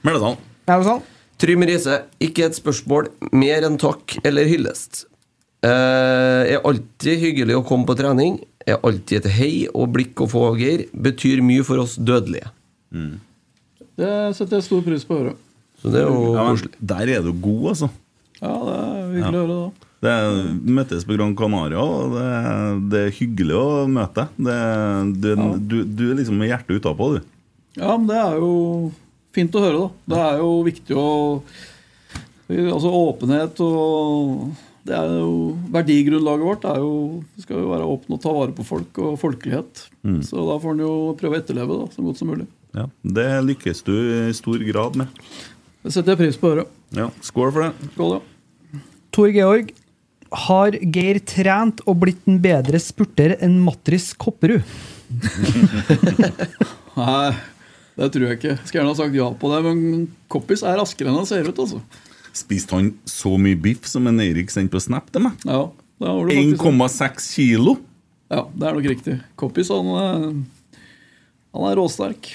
[0.03, 0.37] Meldasand.
[1.41, 3.09] Trym Riise, ikke et spørsmål.
[3.33, 5.07] Mer enn takk eller hyllest.
[5.65, 8.39] Eh, er alltid hyggelig å komme på trening.
[8.69, 10.87] Er alltid et hei og blikk å få, Geir.
[10.93, 12.51] Betyr mye for oss dødelige.
[14.01, 15.35] Det setter jeg stor pris på å høre.
[15.81, 16.75] Så det er jo ja, men.
[16.93, 17.89] Der er du god, altså.
[18.41, 19.87] Ja, det er hyggelig å høre, da.
[20.01, 20.13] Det
[20.73, 25.11] møttes på Gran Canaria, og det, er- det er hyggelig å møte deg.
[25.21, 27.21] Du, Du, du, du er liksom med hjertet utapå, du.
[27.77, 28.53] Ja, men det er jo
[29.37, 30.15] fint å høre, da.
[30.15, 31.09] Det er jo viktig å
[32.51, 34.49] Altså åpenhet og
[34.83, 35.35] Det er jo
[35.71, 39.85] Verdigrunnlaget vårt er jo, skal jo være åpne og ta vare på folk og folkelighet.
[40.03, 40.17] Mm.
[40.27, 42.49] Så da får en jo prøve å etterleve det så godt som mulig.
[42.75, 45.21] Ja, Det lykkes du i stor grad med.
[45.85, 46.67] Det setter jeg pris på å høre.
[46.97, 47.91] Ja, Skål for det.
[47.95, 48.83] Skål, ja.
[49.15, 49.71] Tor Georg.
[50.47, 54.63] Har Geir trent og blitt en bedre spurter enn Matris Kopperud?
[57.01, 57.31] Nei,
[58.01, 58.55] det tror jeg ikke.
[58.65, 61.59] Skulle gjerne ha sagt ja på det, men Koppis er raskere enn han ser ut,
[61.61, 61.83] altså.
[62.37, 65.37] Spiste han så mye biff som en Eirik sendte på Snap til meg?
[65.45, 65.67] Ja,
[66.01, 67.77] det var det faktisk 1,6 kilo!
[68.31, 69.17] Ja, det er nok riktig.
[69.41, 70.81] Koppis, han, eh,
[71.57, 72.33] han er råsterk.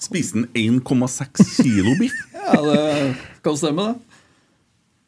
[0.00, 2.16] Spiste han 1,6 kilo biff?
[2.42, 2.80] Ja, det
[3.44, 4.18] kan stemme, det.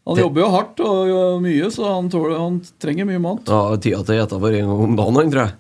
[0.07, 3.49] Han jobber jo hardt og mye, så han, tåler, han trenger mye mat.
[3.49, 5.57] Ja, Tida til å ete bare en gang om dagen, tror jeg.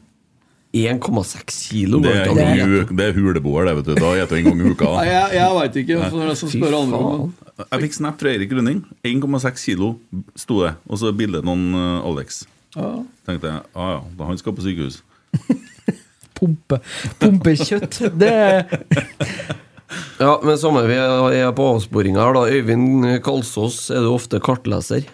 [0.74, 2.00] 1,6 kilo.
[2.02, 3.92] Det er, det er, det er huleboer, det, vet du.
[3.94, 4.90] Da spiser jeg en gang i uka.
[4.96, 5.98] Nei, jeg, jeg veit ikke.
[6.02, 7.28] Så det som Fy spør andre om
[7.62, 9.92] Jeg fikk snap fra Erik Grunning 1,6 kilo
[10.38, 10.72] sto det.
[10.90, 12.42] Og så bilde noen uh, Alex.
[12.74, 12.88] Ja.
[13.22, 14.98] tenkte jeg ah, ja, da han skal på sykehus.
[16.38, 16.80] Pumpe.
[17.22, 18.00] Pumpekjøtt.
[18.18, 18.34] Det
[20.18, 22.48] Ja, men samme vi er på avsporinga her, da.
[22.50, 25.06] Øyvind Kalsås, er du ofte kartleser?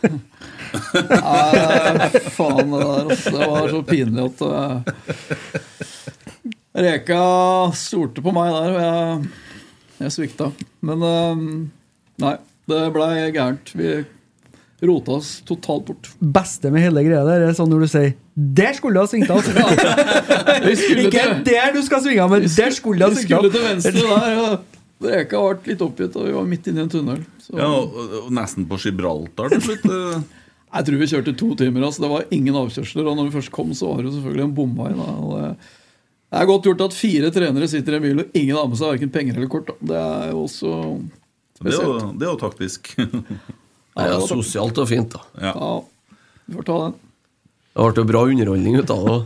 [0.72, 3.10] Nei, faen, det der.
[3.10, 3.30] Altså.
[3.34, 4.80] Det var så pinlig at uh,
[6.80, 7.20] Reka
[7.76, 9.32] stolte på meg der, og jeg,
[10.04, 10.50] jeg svikta.
[10.86, 11.36] Men uh,
[12.22, 12.34] nei,
[12.70, 13.72] det blei gærent.
[13.76, 13.92] Vi
[14.86, 16.08] rota oss totalt bort.
[16.24, 19.28] beste med hele greia der er sånn når du sier 'Der skulle du ha svingt
[19.28, 19.44] av'.
[20.64, 20.72] Vi
[21.04, 23.50] Ikke til- der du skal svinge av, men der skulle du ha Vi svingt skulle
[23.50, 23.52] av.
[23.52, 24.38] til venstre der.
[24.40, 27.20] og Reka ble litt oppgitt, og vi var midt inne i en tunnel.
[27.44, 27.92] Så Ja, og,
[28.24, 29.84] og nesten på Gibraltar til slutt.
[30.70, 31.84] Jeg tror vi kjørte to timer.
[31.88, 32.04] Altså.
[32.04, 33.06] Det var ingen avkjørsler.
[33.10, 34.90] Og når vi først kom, så var det jo selvfølgelig en bomvei.
[34.94, 35.08] Da.
[35.50, 38.78] Det, er godt gjort at fire trenere sitter i en bil, og ingen har med
[38.78, 39.70] seg verken penger eller kort.
[39.72, 39.78] Da.
[39.90, 40.74] Det er jo også
[41.60, 42.18] Det er jo, spesielt.
[42.20, 42.92] det er jo taktisk.
[43.00, 45.24] Nei, det er sosialt og fint, da.
[45.42, 45.54] Ja.
[45.58, 46.98] Ja, vi får ta den.
[47.70, 49.18] Det ble jo bra underholdning ut av det.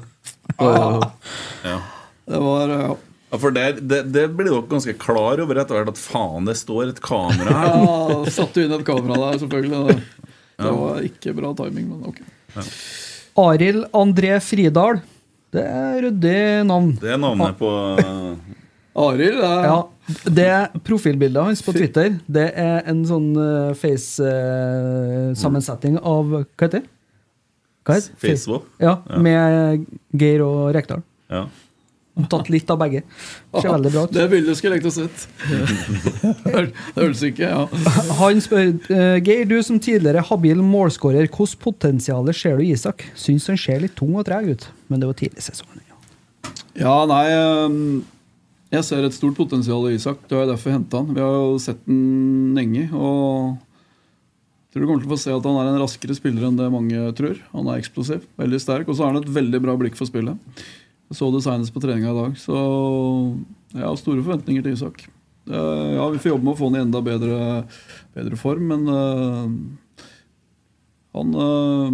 [1.64, 1.76] Ja.
[2.24, 2.94] Det var ja.
[3.34, 6.54] Ja, for det, det, det blir dere ganske klar over etter hvert at faen, det
[6.60, 7.72] står et kamera her.
[7.82, 9.80] Ja, Satte du inn et kamera der, selvfølgelig.
[9.88, 12.18] Det, det var ikke bra timing, men ok.
[13.42, 14.96] Arild André Fridal.
[15.54, 16.92] Det er ryddig navn.
[17.00, 17.70] Det er navnet på
[18.02, 18.34] eh,
[19.04, 19.78] Arild er Ja,
[20.30, 20.50] det
[20.86, 23.32] profilbildet hans på Twitter Det er en sånn
[23.78, 26.86] face-sammensetning av Hva heter det?
[27.84, 28.20] Hva heter det?
[28.22, 28.62] Facebook.
[28.80, 29.18] Ja, Ja.
[29.20, 29.84] med
[30.16, 31.02] Geir og Rekdal.
[31.30, 31.42] Ja.
[32.30, 33.00] Tatt litt av begge.
[33.58, 34.12] Ser veldig bra ut.
[34.14, 35.24] Det bildet skulle jeg likt å sett.
[36.94, 37.64] Det høres ikke ja.
[38.20, 43.08] Han spør eh, Geir, du som tidligere habil målskårer, hvordan potensial ser du i Isak?
[43.18, 45.82] Syns han ser litt tung og treg ut, men det var tidlig i sesongen.
[46.74, 47.82] Ja, nei ehm,
[48.74, 50.24] Jeg ser et stort potensial i Isak.
[50.30, 51.12] Det var derfor jeg henta han.
[51.14, 52.88] Vi har jo sett den lenge.
[52.94, 56.48] Og jeg tror du kommer til å få se at han er en raskere spiller
[56.48, 57.38] enn det mange tror.
[57.54, 60.38] Han er eksplosiv, veldig sterk, og så har han et veldig bra blikk for spillet.
[61.10, 62.38] Jeg så det senest på treninga i dag.
[62.40, 62.54] Så
[63.74, 65.04] jeg har store forventninger til Isak.
[65.50, 67.64] Eh, Ja, Vi får jobbe med å få han i enda bedre,
[68.14, 69.48] bedre form, men uh,
[71.14, 71.90] han, uh,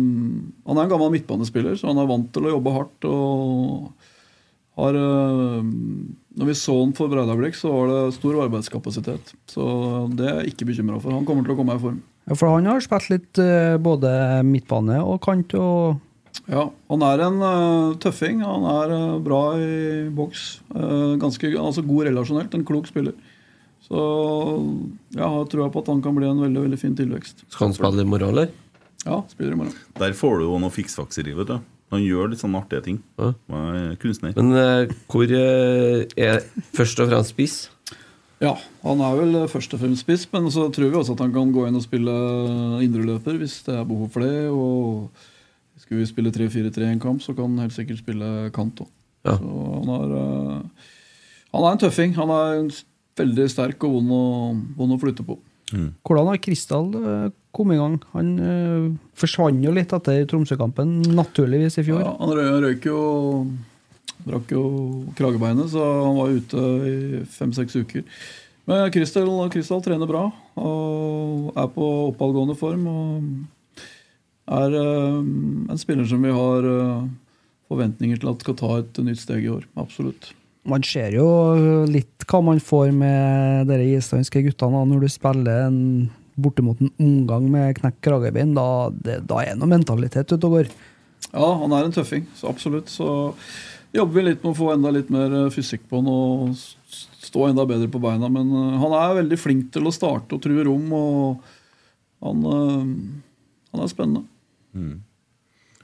[0.66, 3.09] han er en gammel midtbanespiller, så han er vant til å jobbe hardt.
[3.09, 3.91] og
[4.81, 5.61] har, uh,
[6.39, 9.35] når vi så han for Breidablikk, så var det stor arbeidskapasitet.
[9.51, 9.65] Så
[10.16, 11.12] det er jeg ikke bekymra for.
[11.12, 11.99] Han kommer til å komme i form.
[12.31, 13.41] Ja, for han har spilt litt
[13.82, 14.12] både
[14.47, 15.99] midtbane og kant og
[16.51, 18.40] Ja, Han er en uh, tøffing.
[18.43, 20.61] Han er uh, bra i boks.
[20.74, 22.55] Uh, ganske altså god relasjonelt.
[22.57, 23.15] En klok spiller.
[23.86, 24.01] Så
[25.16, 27.44] jeg har trua på at han kan bli en veldig veldig fin tilvekst.
[27.48, 28.52] Skal han spille i morgen, eller?
[29.07, 29.74] Ja, spiller i morgen.
[29.98, 31.57] Der får du jo noe fiksfakser i, vet du.
[31.90, 33.01] Han gjør litt sånne artige ting.
[33.19, 33.32] Ja.
[33.59, 34.36] Er kunstner.
[34.39, 36.44] Men hvor er
[36.77, 37.57] først og fremst spiss?
[38.40, 38.55] Ja,
[38.85, 41.51] han er vel først og fremst spiss, men så tror vi også at han kan
[41.52, 42.15] gå inn og spille
[42.85, 44.47] indreløper hvis det er behov for det.
[44.48, 45.27] Og
[45.90, 48.90] skulle vi spille 3-4-3 i en kamp, så kan han helt sikkert spille kant òg.
[49.26, 49.34] Ja.
[49.42, 50.90] Han er, eh,
[51.50, 52.14] han er en tøffing.
[52.14, 52.70] Han er en
[53.18, 54.24] veldig sterk og vond å,
[54.78, 55.36] vond å flytte på.
[56.06, 57.98] Hvordan har Kristal eh, kommet i gang?
[58.14, 58.86] Han eh,
[59.18, 62.04] forsvant jo litt etter Tromsø-kampen, naturligvis, i fjor.
[62.06, 63.02] Ja, han røy, røyk jo
[64.20, 64.62] Drakk jo
[65.16, 68.02] kragebeinet, så han var ute i fem-seks uker.
[68.68, 70.26] Men Kristel trener bra
[70.60, 72.84] og er på oppadgående form.
[72.84, 73.30] Og
[74.51, 75.18] er eh,
[75.70, 77.09] en spiller som vi har eh,
[77.70, 79.66] forventninger til at skal ta et nytt steg i år.
[79.81, 80.32] Absolutt.
[80.68, 81.27] Man ser jo
[81.89, 85.81] litt hva man får med de islandske guttene når du spiller en
[86.40, 88.55] bortimot en omgang med knekt kragebein.
[88.56, 90.72] Da, det, da er det noe mentalitet ute og går.
[91.31, 92.90] Ja, han er en tøffing, så absolutt.
[92.93, 93.09] Så
[93.94, 96.59] jobber vi litt med å få enda litt mer eh, fysikk på han og
[97.20, 98.31] stå enda bedre på beina.
[98.32, 102.86] Men eh, han er veldig flink til å starte og true rom, og han, eh,
[103.74, 104.27] han er spennende.
[104.72, 104.97] Mm.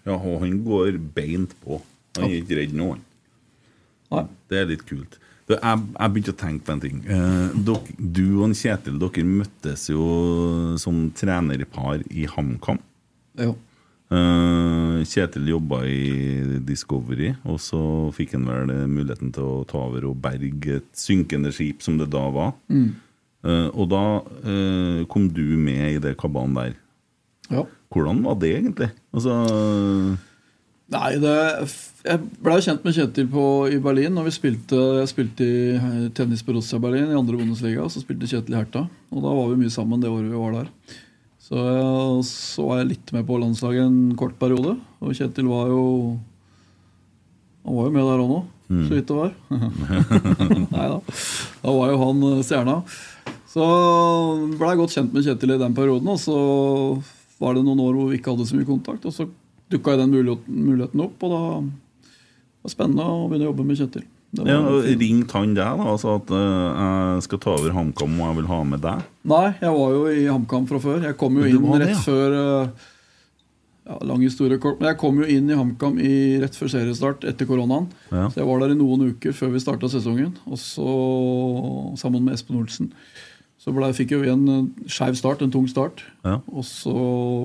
[0.07, 1.81] Ja, og han går beint på.
[2.17, 4.29] Han er ikke redd nå, han.
[4.49, 5.19] Det er litt kult.
[5.47, 6.99] Du, jeg, jeg begynte å tenke på en ting.
[7.07, 10.07] Eh, dok, du og Kjetil dere møttes jo
[10.83, 12.81] som trenerpar i HamKam.
[14.07, 17.81] Eh, Kjetil jobba i Discovery, og så
[18.15, 22.09] fikk han vel muligheten til å ta over og berge et synkende skip, som det
[22.15, 22.55] da var.
[22.71, 22.89] Mm.
[23.47, 24.05] Eh, og da
[24.43, 26.75] eh, kom du med i det kabalen der.
[27.53, 27.63] Ja.
[27.95, 28.89] Hvordan var det egentlig?
[29.15, 29.35] Altså
[30.87, 31.33] Nei, det,
[32.07, 33.45] jeg ble kjent med Kjetil på,
[33.75, 34.13] i Berlin.
[34.15, 37.89] Når vi spilte, jeg spilte i tennis på Borussia Berlin i andre Bundesliga.
[37.91, 38.85] Så spilte Kjetil i Herta.
[39.11, 40.69] Og da var vi mye sammen det året vi var der.
[41.43, 44.77] Så, jeg- så var jeg litt med på landslaget en kort periode.
[45.03, 45.83] Og Kjetil var jo
[47.67, 48.89] Han var jo med der òg nå, Mm.
[48.89, 49.31] så vidt det var.
[50.75, 50.97] Nei da.
[51.63, 52.81] Da var jo han eh, stjerna.
[53.47, 53.63] Så
[54.59, 56.09] ble jeg godt kjent med Kjetil i den perioden.
[56.11, 56.39] Og så
[57.43, 59.07] var det noen år hvor vi ikke hadde så mye kontakt.
[59.09, 59.29] Og så
[59.73, 64.07] dukka den muligheten, opp, og da var det spennende å begynne å jobbe med Kjetil.
[64.37, 64.59] Ja.
[65.01, 68.39] Ringte han deg da og sa at uh, jeg skal ta over HamKam og jeg
[68.41, 69.07] vil ha med deg?
[69.31, 71.01] Nei, jeg var jo i HamKam fra før.
[71.07, 72.03] Jeg kom jo inn det, rett ja.
[72.05, 72.91] før uh,
[73.87, 76.01] ja, Lang historie kort, men jeg kom jo inn i HamKam
[76.43, 77.87] rett før seriestart etter koronaen.
[78.11, 78.27] Ja.
[78.33, 80.91] Så jeg var der i noen uker før vi starta sesongen, og så
[82.03, 82.91] sammen med Espen Olsen.
[83.67, 86.05] Så ble, fikk jo vi en eh, skeiv start, en tung start.
[86.23, 86.37] Ja.
[86.55, 86.95] Og så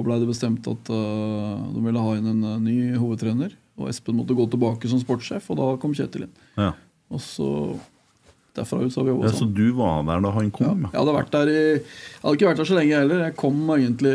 [0.06, 3.56] ble det bestemt at uh, de ville ha inn en eh, ny hovedtrener.
[3.82, 6.36] Og Espen måtte gå tilbake som sportssjef, og da kom Kjetil inn.
[6.62, 6.76] Ja.
[7.10, 7.48] Og så
[8.54, 10.86] derfra ut så har vi jobba Ja, så du var der da han kom?
[10.92, 11.82] Jeg hadde vært der i Jeg
[12.22, 13.24] hadde ikke vært der så lenge heller.
[13.26, 14.14] Jeg kom egentlig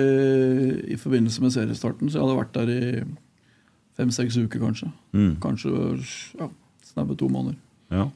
[0.94, 2.84] i forbindelse med seriestarten, så jeg hadde vært der i
[3.98, 4.92] fem-seks uker, kanskje.
[5.16, 5.34] Mm.
[5.42, 5.74] Kanskje
[6.38, 6.52] ja,
[6.92, 7.58] snaue to måneder.
[7.90, 8.06] Ja.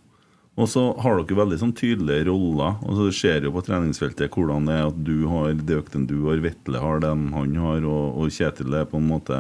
[0.61, 2.77] Og så har dere veldig sånn tydelige roller.
[2.85, 6.43] Og så ser jo på treningsfeltet hvordan det er at du har Døkten du har,
[6.45, 9.39] Vetle har den han har, og, og Kjetil er på en måte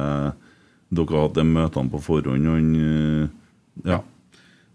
[0.90, 3.28] Dere har hatt de møtene på forhånd, og han øh,
[3.86, 4.00] Ja.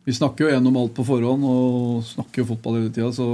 [0.06, 3.26] Vi snakker jo gjennom alt på forhånd og snakker jo fotball hele tida, så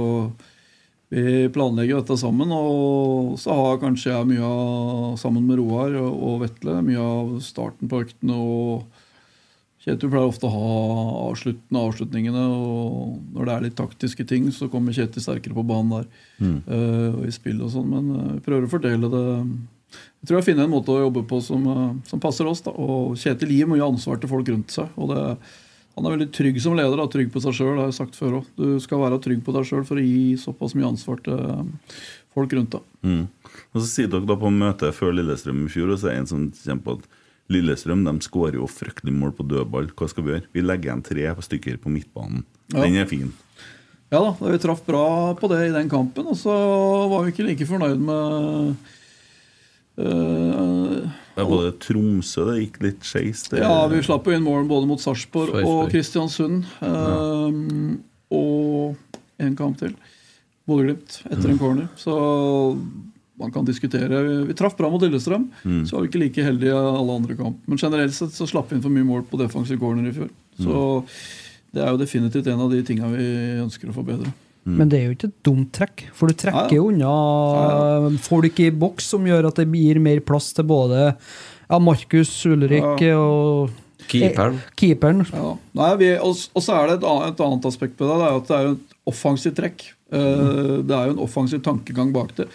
[1.12, 2.48] vi planlegger dette sammen.
[2.56, 7.34] Og så har kanskje jeg mye av, sammen med Roar og, og Vetle, mye av
[7.44, 8.38] starten på øktene.
[8.40, 9.02] og
[9.82, 10.74] Kjetil pleier ofte å ha
[11.32, 15.96] avsluttende avslutningene, og når det er litt taktiske ting, så kommer Kjetil sterkere på banen
[15.96, 16.06] der.
[16.38, 16.58] Mm.
[16.66, 19.26] eh, og i spill og sånn, Men eh, vi prøver å fordele det.
[20.22, 22.62] Jeg tror jeg finner en måte å jobbe på som, eh, som passer oss.
[22.62, 24.88] da, og Kjetil gir mye ansvar til folk rundt seg.
[24.96, 25.26] og det
[25.92, 27.76] han er veldig trygg som leder, da, trygg på seg sjøl.
[27.76, 28.52] har jeg sagt før også.
[28.56, 31.98] Du skal være trygg på deg sjøl for å gi såpass mye ansvar til eh,
[32.32, 32.86] folk rundt deg.
[33.04, 33.26] Mm.
[33.74, 36.22] Og så sier dere da på møtet før Lillestrøm i fjor, og så er det
[36.22, 37.10] en som kommer på at
[37.52, 39.90] Lillestrøm de skårer jo fryktelig mål på dødball.
[39.96, 40.46] Hva skal vi gjøre?
[40.56, 42.44] Vi legger igjen tre på stykker på midtbanen.
[42.72, 42.82] Ja.
[42.86, 43.32] Den er fin.
[44.12, 45.04] Ja da, Vi traff bra
[45.38, 46.52] på det i den kampen, og så
[47.08, 48.74] var vi ikke like fornøyd med
[49.96, 53.46] uh, Det var det Tromsø det gikk litt skeis.
[53.48, 56.64] det- Ja, vi slapp jo inn mål både mot Sarpsborg og Kristiansund.
[56.82, 57.96] eh,
[58.32, 58.96] Og
[59.38, 59.94] en kamp til.
[60.68, 61.88] Bodø-Glimt etter en corner.
[61.96, 62.78] Så
[63.40, 64.20] man kan diskutere.
[64.46, 65.84] Vi traff bra mot Lillestrøm, Mm.
[65.88, 67.56] så var vi ikke like heldige i alle andre kamp.
[67.66, 70.28] Men generelt sett så slapp vi inn for mye mål på defensive corner i fjor.
[70.60, 71.04] Så
[71.72, 73.24] det er jo definitivt en av de tinga vi
[73.64, 74.32] ønsker å forbedre.
[74.64, 78.70] Men det er jo ikke et dumt trekk, for du trekker jo unna folk i
[78.70, 83.16] boks som gjør at det gir mer plass til både ja, Markus, Ulrik Ja.
[83.18, 83.70] og
[84.12, 84.54] Keeperen.
[84.58, 85.20] Eh, keeperen.
[85.32, 85.56] Ja.
[85.78, 88.16] Nei, vi, og, og så er det et annet, et annet aspekt på det.
[88.18, 89.84] Det er jo at det er et offensivt trekk.
[90.12, 92.48] Eh, Det er jo en offensiv tankegang bak det.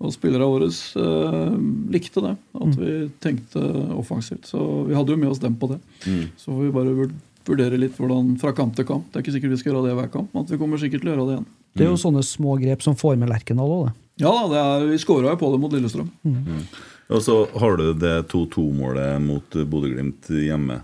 [0.00, 1.56] Og spillerne våre eh,
[1.92, 2.34] likte det.
[2.56, 3.60] At vi tenkte
[4.00, 4.46] offensivt.
[4.48, 5.80] Så vi hadde jo med oss dem på det.
[6.06, 6.22] Mm.
[6.40, 7.18] Så får vi bare vur-
[7.50, 9.08] vurdere litt hvordan fra kamp til kamp.
[9.10, 11.02] Det er ikke sikkert vi skal gjøre det hver kamp, men at vi kommer sikkert
[11.04, 11.48] til å gjøre det igjen.
[11.76, 13.94] Det er jo sånne små grep som får med Lerkendal òg, det.
[14.20, 16.08] Ja da, det er, vi skåra jo på det mot Lillestrøm.
[16.28, 16.64] Mm.
[17.10, 20.80] Og så har du det 2-2-målet mot Bodø-Glimt hjemme.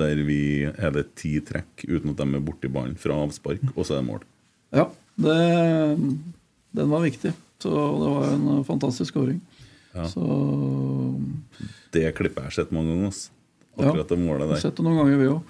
[0.00, 3.84] Der vi er det ti trekk uten at de er borti ballen fra avspark, og
[3.86, 4.22] så er det mål.
[4.72, 4.86] Ja,
[5.20, 5.36] det,
[6.76, 7.32] den var viktig.
[7.62, 9.40] Så det var en eh, fantastisk skåring.
[9.92, 10.08] Ja.
[10.08, 10.24] Så
[11.92, 13.16] Det klippet jeg har sett mange ganger.
[13.72, 14.60] Akkurat det målet der.
[14.60, 15.40] Sett det noen ganger, vi òg.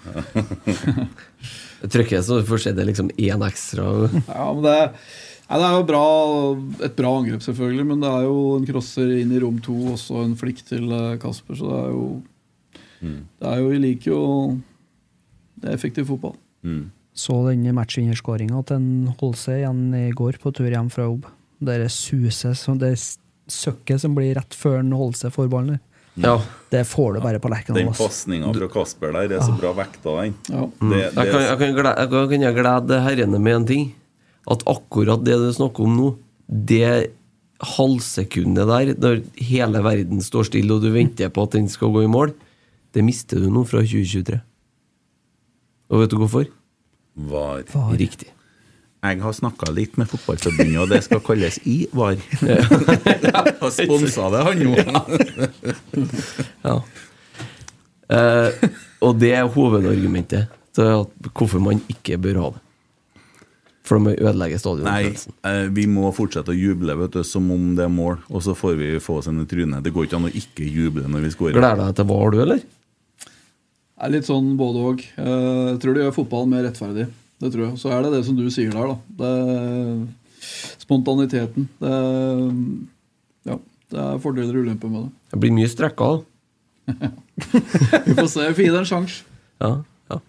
[2.13, 3.87] jeg så får se det liksom én ekstra.
[4.29, 4.75] Ja, men det,
[5.49, 6.03] ja, det er jo bra,
[6.87, 10.23] et bra angrep, selvfølgelig, men det er jo en crosser inn i rom to, også
[10.23, 12.07] en flikk til eh, Kasper, så det er jo
[13.03, 14.23] Det er jo, Vi liker jo
[15.59, 16.37] Det er effektiv fotball.
[17.13, 21.27] Så den matchvinnerskåringa til en Holse igjen i går på tur hjem fra jobb.
[21.65, 22.93] Det suset, som- det
[23.47, 25.79] søkket som blir rett før han holder seg for ballen.
[26.15, 26.37] Ja.
[26.69, 27.85] Det får du bare på Lerkendal.
[27.85, 30.35] Den pasninga fra Kasper der er så bra vekta, den.
[30.91, 33.95] Det, Jeg kan, jeg kan, glede, jeg kan, jeg glede herrene med en ting.
[34.47, 36.17] At akkurat det du snakker om nå,
[36.49, 37.11] det
[37.63, 42.03] halvsekundet der, når hele verden står stille og du venter på at den skal gå
[42.03, 42.33] i mål,
[42.93, 44.41] det mister du nå fra 2023.
[45.89, 46.47] Og vet du hvorfor?
[47.15, 47.63] Var.
[47.97, 48.29] Riktig.
[49.03, 52.15] Jeg har snakka litt med Fotballforbundet, og det skal kalles IVAR.
[52.23, 53.49] VAR.
[53.63, 54.75] Og sponsa det, han nå.
[56.63, 56.75] Ja.
[58.13, 58.67] Eh,
[59.03, 62.61] og det er hovedargumentet til at hvorfor man ikke bør ha det.
[63.83, 65.33] For de ødelegger Nei, stadionfølelsen.
[65.49, 68.55] eh, vi må fortsette å juble vet du, som om det er mål, og så
[68.55, 69.83] får vi få oss en i trynet.
[69.83, 71.57] Det går ikke an å ikke juble når vi skårer.
[71.59, 72.63] Gleder deg til VAR, du, eller?
[72.63, 75.03] Det er litt sånn både og.
[75.19, 77.09] Eh, Jeg tror det gjør fotballen mer rettferdig.
[77.43, 77.77] Det tror jeg.
[77.81, 78.97] Så er det det som du sier der, da.
[79.19, 80.43] Det,
[80.79, 81.67] spontaniteten.
[81.81, 81.95] Det,
[83.49, 83.57] ja,
[83.91, 85.11] det er fordeler og ulemper med det.
[85.33, 86.23] Det blir mye strekka, da.
[88.07, 88.47] Vi får se.
[88.47, 89.27] Vi får gi det en sjanse.
[89.63, 89.73] Ja,
[90.11, 90.19] ja.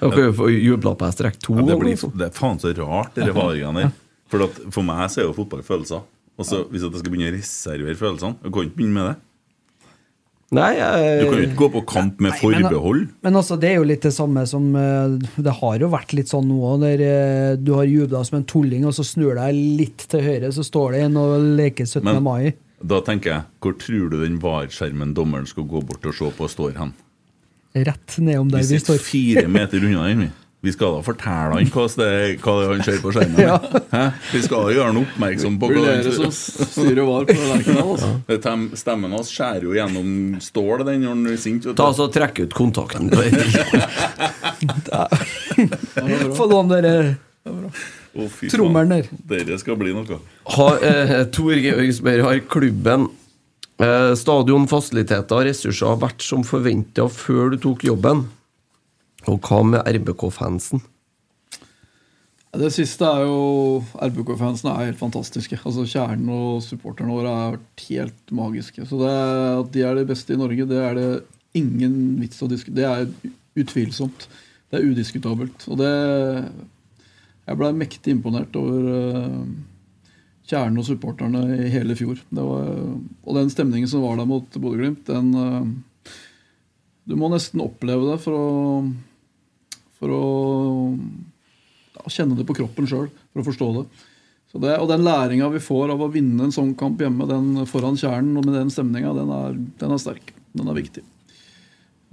[0.00, 2.14] Dere får jubla på strekk to Ja, det, blir, liksom.
[2.18, 3.94] det er faen så rart, de valgene der.
[4.30, 6.02] For, at, for meg så er jo fotball følelser.
[6.34, 9.04] Og så Hvis at jeg skal begynne å reservere følelsene Jeg kan ikke begynne med
[9.06, 9.16] det.
[10.54, 11.20] Nei, jeg...
[11.22, 13.06] Du kan jo ikke gå på kamp med forbehold.
[13.24, 16.30] Men altså, det er jo litt det samme som eh, Det har jo vært litt
[16.30, 19.56] sånn nå òg, der eh, du har jubla som en tulling, og så snur deg
[19.80, 22.04] litt til høyre, så står det en og leker 17.
[22.06, 22.54] Men mai.
[22.84, 26.50] da tenker jeg, hvor tror du den VAR-skjermen dommeren skal gå bort og se på,
[26.52, 26.94] står hen?
[27.74, 30.26] Rett nedom der Vi vi sitter fire meter unna den.
[30.26, 30.30] vi.
[30.64, 33.40] Vi skal da fortelle han hva det er, hva det han ser på skjermen.
[33.44, 33.58] Ja.
[34.32, 38.08] Vi skal da gjøre han oppmerksom på hva han som styrer var på altså.
[38.30, 38.38] Det
[38.80, 40.08] Stemmen hans skjærer jo gjennom
[40.42, 41.62] stål den når han er sint.
[41.76, 43.04] Ta så Trekk ut kontakten.
[46.38, 46.94] Få låne dere
[47.44, 47.48] Å,
[48.30, 48.52] fy faen.
[48.54, 49.04] trommelen der.
[49.28, 50.18] Dere skal bli noe.
[50.54, 53.08] Ha, eh, Tor Georgsberg har klubben
[53.82, 58.18] eh, stadion, fasiliteter og ressurser vært som forventa før du tok jobben?
[59.30, 60.82] Og hva med RBK-fansen?
[62.54, 65.58] Det siste er jo RBK-fansen er helt fantastiske.
[65.66, 67.56] Altså Kjernen og supporterne våre er
[67.88, 68.84] helt magiske.
[68.86, 71.08] Så er, at de er de beste i Norge, det er det
[71.58, 72.76] ingen vits å diskutere.
[72.78, 74.28] Det er utvilsomt.
[74.70, 75.66] Det er udiskutabelt.
[75.70, 75.92] Og det
[77.44, 79.40] Jeg ble mektig imponert over eh,
[80.48, 82.22] Kjernen og supporterne i hele fjor.
[82.30, 82.70] Var,
[83.24, 86.14] og den stemningen som var der mot Bodø-Glimt, den eh,
[87.04, 88.46] Du må nesten oppleve det for å
[90.04, 90.24] for å
[91.96, 93.86] ja, kjenne det på kroppen sjøl for å forstå det.
[94.52, 97.64] Så det og den læringa vi får av å vinne en sånn kamp hjemme den
[97.66, 100.30] foran kjernen og med den stemninga, den, den er sterk.
[100.54, 101.02] Den er viktig.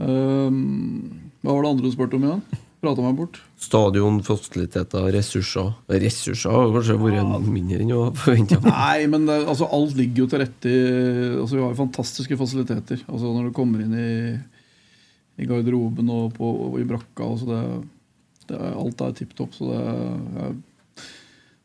[0.02, 2.62] Um, hva var det andre du spurte om igjen?
[2.82, 3.38] Prata meg bort.
[3.62, 5.68] Stadion, fasiliteter, ressurser.
[6.02, 8.58] Ressurser har kanskje vært mindre enn å forvente.
[8.66, 10.80] Nei, men det, altså, alt ligger jo til rette i
[11.36, 13.04] altså, Vi har jo fantastiske fasiliteter.
[13.06, 14.16] Altså, når du kommer inn i,
[15.42, 17.62] i garderoben og, på, og i brakka det,
[18.52, 19.56] det, er- Alt er tipp topp.
[19.58, 20.54] Så det er,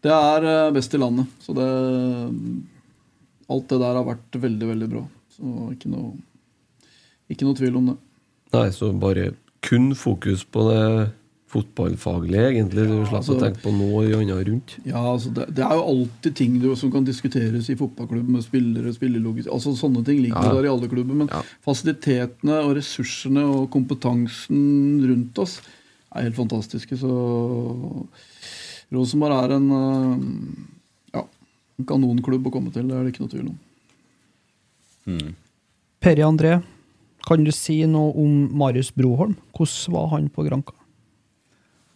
[0.07, 1.29] det er eh, best i landet.
[1.45, 1.69] Så det
[3.47, 5.05] Alt det der har vært veldig, veldig bra.
[5.37, 6.17] Så ikke noe,
[7.31, 7.97] ikke noe tvil om det.
[8.57, 9.29] Nei, så bare
[9.67, 10.83] kun fokus på det
[11.47, 12.85] fotballfaglige, egentlig.
[12.89, 14.75] Du slipper altså- å tenke på noe annet rundt.
[14.85, 18.43] Ja, altså det, det er jo alltid ting du, som kan diskuteres i fotballklubb med
[18.43, 20.55] spillere, spillelogisk altså Sånne ting ligger Ja.
[20.55, 21.15] der i alle klubber.
[21.15, 21.29] Men
[21.63, 25.61] fasilitetene og ressursene og kompetansen rundt oss
[26.15, 26.97] er helt fantastiske.
[26.99, 28.07] Så
[28.93, 30.19] Rosenborg er en eh,
[31.15, 31.25] ja,
[31.79, 32.89] en kanonklubb å komme til.
[32.89, 33.59] Det er det ikke noe tvil om.
[36.01, 36.63] Perry André,
[37.27, 39.37] kan du si noe om Marius Broholm?
[39.55, 40.75] Hvordan var han på Granka?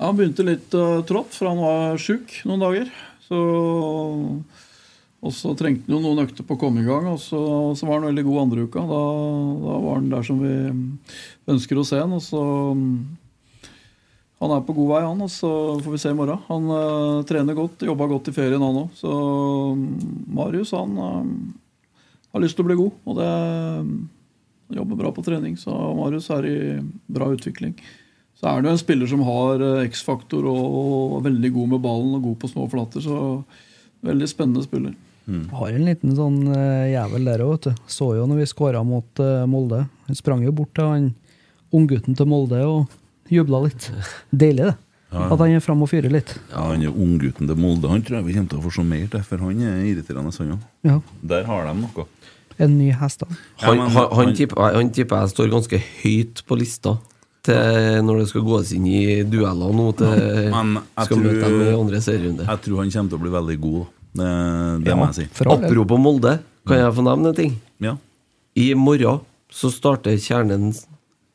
[0.00, 2.86] Ja, han begynte litt uh, trått, for han var sjuk noen dager.
[3.20, 3.40] Så,
[5.20, 7.40] og så trengte han jo noen økter på å komme i gang, og så,
[7.76, 8.86] så var han veldig god andre uka.
[8.88, 9.02] Da,
[9.66, 10.54] da var han der som vi
[11.52, 12.16] ønsker å se han.
[12.16, 12.40] Og så
[14.40, 15.52] Han er på god vei, han, og så
[15.84, 16.40] får vi se i morgen.
[16.48, 18.96] Han uh, trener godt, jobba godt i ferien, han òg.
[18.96, 19.84] Så um,
[20.32, 22.00] Marius, han uh,
[22.32, 25.60] har lyst til å bli god, og det han jobber bra på trening.
[25.60, 26.60] Så Marius er i
[27.04, 27.76] bra utvikling.
[28.40, 31.72] Så er det jo en spiller som har eh, X-faktor og, og er veldig god
[31.74, 33.04] med ballen og god på små flater.
[33.04, 33.16] Så
[34.06, 34.94] veldig spennende spiller.
[35.54, 37.82] Har en liten sånn eh, jævel der òg, vet du.
[37.92, 39.84] Så jo når vi skåra mot eh, Molde.
[40.08, 41.10] Han sprang jo bort til han
[41.76, 42.96] unggutten til Molde og
[43.30, 43.90] jubla litt.
[44.32, 44.78] Deilig, det.
[45.10, 45.26] Ja.
[45.34, 46.32] At han er framme og fyrer litt.
[46.54, 47.90] Ja, han er unggutten til Molde.
[47.92, 50.32] Han tror jeg vi kommer til å få se mer til, for han er irriterende,
[50.40, 50.66] han òg.
[50.88, 50.96] Ja.
[51.34, 52.08] Der har de noe.
[52.60, 53.28] En ny hest, da.
[53.66, 56.96] Han, han, han- han tipper jeg står ganske høyt på lista
[57.46, 59.86] til når det skal gås inn i dueller nå.
[59.98, 60.12] Til,
[60.52, 62.46] Men jeg skal møte dem i andre serierunde.
[62.48, 63.80] jeg tror han kommer til å bli veldig god.
[64.10, 64.28] Det,
[64.84, 65.26] det Ja, må jeg si.
[65.46, 66.36] Apropos Molde,
[66.66, 67.58] kan jeg få nevne en ting?
[67.80, 67.96] Ja.
[68.58, 70.70] I morgen så starter Kjernen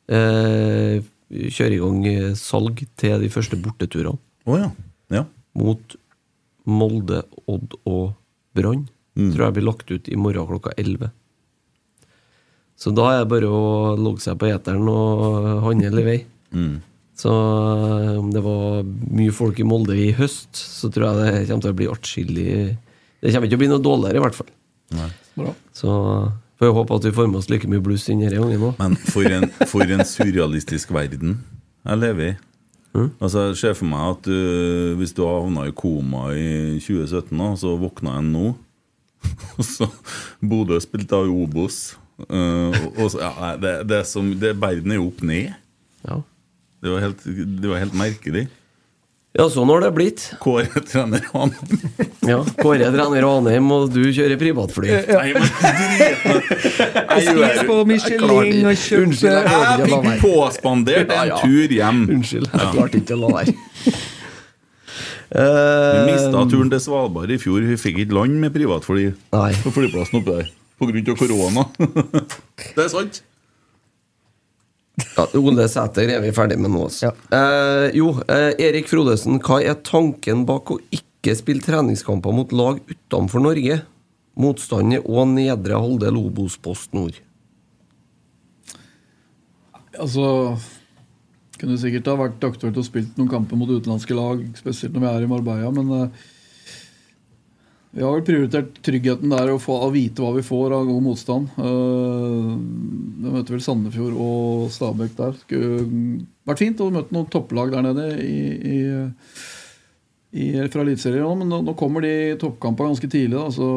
[0.08, 4.20] eh, Kjører i gang eh, salg til de første borteturene.
[4.46, 4.70] Oh, ja.
[5.10, 5.24] ja.
[5.58, 5.96] Mot
[6.66, 8.12] Molde, Odd og
[8.54, 8.84] Brann.
[9.16, 9.32] Mm.
[9.32, 11.10] Tror jeg blir lagt ut i morgen klokka 11.
[12.76, 16.18] Så da er det bare å logge seg på eteren og handle i vei.
[16.52, 16.74] Mm.
[17.16, 21.46] Så eh, om det var mye folk i Molde i høst, så tror jeg det
[21.48, 22.50] kommer til å bli atskillig
[23.22, 24.50] Det kommer ikke til å bli noe dårligere, i hvert fall.
[24.96, 25.08] Nei.
[25.36, 25.54] Bra.
[25.76, 25.92] Så
[26.60, 28.76] får jeg håpe at vi får med oss like mye bluss denne gangen òg.
[28.82, 31.40] Men for en, for en surrealistisk verden
[31.86, 32.36] jeg lever i.
[32.96, 33.10] Mm.
[33.20, 37.50] Altså, Jeg ser for meg at du, hvis du havna i koma i 2017, da,
[37.60, 38.54] så våkna jeg nå,
[39.58, 39.88] og så
[40.40, 41.96] Bodø spilte av i Obos.
[42.24, 45.52] Eh, og, og ja, nei, det, det er som, det, verden er jo opp ned.
[46.06, 46.20] Ja.
[46.84, 48.46] Det var helt, det var helt merkelig.
[49.36, 50.22] Ja, sånn har det blitt.
[50.40, 51.80] Kåre trener Ranheim.
[52.24, 54.94] Ja, Kåre trener Ranheim, og du kjører privatfly.
[55.10, 55.44] Nei, men
[57.26, 62.04] Spis på Michelin og Unnskyld, jeg Jeg fikk påspandert en tur hjem.
[62.16, 63.56] Unnskyld, jeg klarte ikke å la være.
[65.26, 67.64] Vi Eh, mista turen til Svalbard i fjor.
[67.66, 69.48] Vi fikk ikke land med privatfly Nei.
[69.64, 70.52] på flyplassen oppe der.
[70.76, 71.64] På grunn av korona.
[72.76, 73.22] det er sant.
[74.96, 76.86] Ja, Ole Sæter er vi ferdig med nå.
[76.88, 77.12] Altså.
[77.32, 82.80] Eh, jo, eh, Erik Frodesen, hva er tanken bak å ikke spille treningskamper mot lag
[82.88, 83.82] utenfor Norge?
[84.36, 87.16] Motstander og nedre halvdel Obos Post Nord.
[89.96, 90.56] Altså
[91.56, 95.08] Kunne sikkert ha vært aktuelt å spille noen kamper mot utenlandske lag, spesielt når vi
[95.08, 96.24] er i Marbella, men eh,
[97.96, 101.04] vi har vel prioritert tryggheten der å, få, å vite hva vi får av god
[101.06, 101.54] motstand.
[101.56, 102.52] Uh,
[103.22, 105.38] Vi møter vel Sandefjord og Stabæk der.
[105.46, 105.86] Skulle
[106.44, 108.76] vært fint å møte noen topplag der nede i, i,
[110.36, 113.38] i, fra Eliteserien men nå, nå kommer de toppkampene ganske tidlig.
[113.38, 113.70] Da, så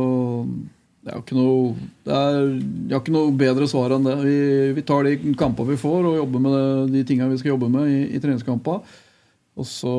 [0.99, 1.73] det er jo ikke noe
[2.03, 4.17] er, Jeg har ikke noe bedre svar enn det.
[4.25, 4.39] Vi,
[4.75, 7.87] vi tar de kampene vi får, og jobber med de tingene vi skal jobbe med
[7.87, 8.99] i, i treningskampene.
[9.59, 9.93] Og så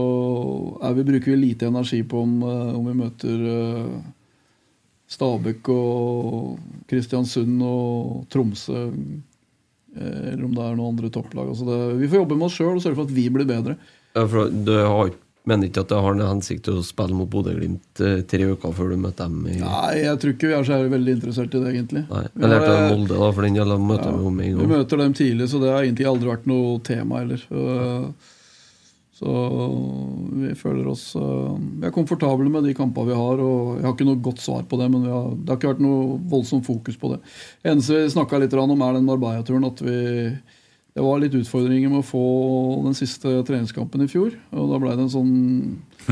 [0.97, 3.95] vi, bruker vi lite energi på om, eh, om vi møter eh,
[5.11, 6.59] Stabæk og
[6.89, 8.87] Kristiansund og Tromsø.
[9.97, 11.51] eh, Eller om det er noen andre topplag.
[11.53, 13.77] Altså det, vi får jobbe med oss sjøl og sørge for at vi blir bedre.
[14.15, 15.13] Ja, for du har,
[15.51, 18.01] mener ikke at det har noen hensikt til å spille mot Bodø-Glimt
[18.33, 19.45] tre uker før du møter dem?
[19.45, 22.07] I, Nei, jeg tror ikke vi er så veldig interessert i det, egentlig.
[22.09, 22.25] Nei.
[22.33, 25.05] Jeg lærte eh, Molde, da, for den gjelder møter Ja, vi om en Vi møter
[25.05, 27.49] dem tidlig, så det har egentlig aldri vært noe tema heller.
[27.53, 28.39] Uh,
[29.21, 29.33] Så
[30.41, 33.43] vi føler oss uh, Vi er komfortable med de kampene vi har.
[33.45, 35.75] og Jeg har ikke noe godt svar på det, men vi har, det har ikke
[35.75, 37.21] vært noe voldsomt fokus på det.
[37.61, 39.69] Det eneste vi snakka litt om, er den Marbella-turen.
[39.69, 39.99] at vi
[40.91, 42.23] det var litt utfordringer med å få
[42.83, 44.33] den siste treningskampen i fjor.
[44.51, 45.35] og Da ble det en sånn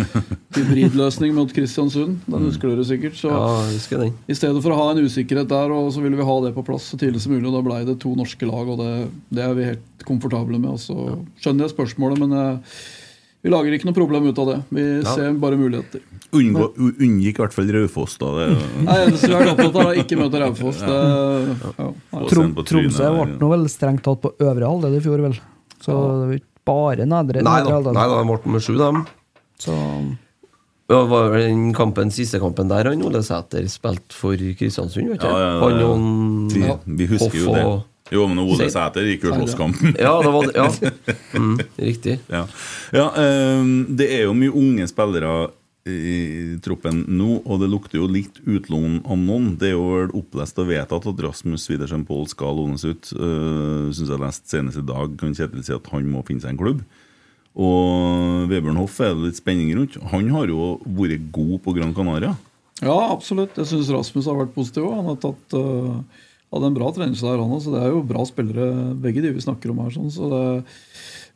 [0.55, 2.21] hybridløsning mot Kristiansund.
[2.31, 3.17] Den husker dere sikkert.
[3.19, 4.15] Så Ja, jeg husker den.
[4.31, 6.65] i stedet for å ha en usikkerhet der, og så ville vi ha det på
[6.67, 7.49] plass så tidlig som mulig.
[7.51, 8.93] Og da blei det to norske lag, og det,
[9.35, 10.71] det er vi helt komfortable med.
[10.77, 12.79] Og så skjønner jeg spørsmålet, men eh,
[13.43, 14.57] vi lager ikke noe problem ut av det.
[14.75, 15.15] Vi Ja.
[15.15, 16.01] ser bare muligheter.
[16.33, 18.27] Unngå, unngikk i hvert fall Raufoss, da.
[18.37, 18.49] Det,
[18.85, 20.81] Nei, eneste vi har vært opptatt av, er ikke møte Raufoss.
[20.83, 20.99] Ja.
[21.79, 21.91] ja.
[22.29, 25.39] Trom, Tromsø ble nå vel strengt tatt på øvre halvdel i fjor, vel.
[25.81, 27.95] Så det var ikke bare nedre, Nei nedre halvdel.
[27.97, 29.07] nei da, de ble med sju, dem.
[29.59, 29.77] Så
[30.89, 35.27] Ja, var den kampen, siste kampen der han Ole Sæter spilte for Kristiansund, vet du?
[35.27, 35.61] Ja, ja, ja.
[35.61, 36.77] Han og Vi, ja.
[36.87, 37.65] vi husker jo det.
[38.15, 38.75] Jo, men Ole Seid.
[38.75, 39.95] Sæter gikk jo slåsskampen.
[40.01, 40.51] Ja, det var.
[40.57, 40.69] Ja.
[41.39, 42.15] Mm, riktig.
[42.33, 42.47] Ja,
[42.97, 43.05] ja
[43.61, 45.51] um, det er jo mye unge spillere
[45.89, 49.51] i troppen nå, og det lukter jo litt utlån av noen.
[49.61, 53.13] Det er jo vel opplest og vedtatt at Rasmus Widersen Pohl skal lånes ut.
[53.15, 56.55] Uh, Syns jeg leste senest i dag kan Kjetil si at han må finne seg
[56.55, 56.83] en klubb.
[57.59, 59.97] Og Vebjørn Hoff er det litt spenning rundt.
[60.13, 62.37] Han har jo vært god på Gran Canaria.
[62.79, 63.57] Ja, absolutt.
[63.59, 64.87] Jeg syns Rasmus har vært positiv.
[64.95, 67.63] Han har tatt, uh, hadde en bra treningsleir, han òg.
[67.65, 68.69] Så det er jo bra spillere,
[69.03, 69.93] begge de vi snakker om her.
[69.95, 70.43] Sånn, så det,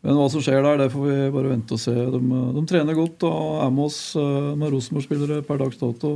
[0.02, 1.92] men hva som skjer der, det får vi bare vente og se.
[1.94, 2.20] De,
[2.56, 6.10] de trener godt og er med oss uh, med Rosenborg-spillere per dags dato.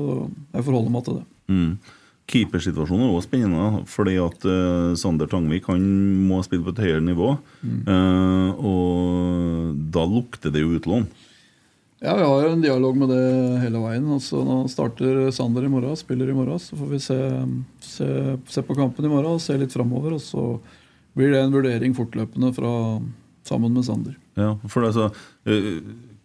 [0.57, 1.27] Jeg forholder meg til det.
[1.53, 1.71] Mm.
[2.27, 5.85] Keepersituasjonen er også spennende, fordi at uh, Sander Tangvik han
[6.27, 7.37] må spille på et høyere nivå.
[7.63, 11.07] Eh, og da lukter det jo utlån.
[12.01, 13.23] Ja, Vi har jo en dialog med det
[13.63, 14.09] hele veien.
[14.13, 16.61] Altså, nå starter Sander i morgen, spiller i morgen.
[16.61, 17.21] Så får vi se,
[17.81, 18.09] se,
[18.53, 20.19] se på kampen i morgen og se litt framover.
[20.19, 20.45] Og så
[21.17, 22.73] blir det en vurdering fortløpende fra,
[23.49, 24.19] sammen med Sander.
[24.37, 25.09] Ja, for altså,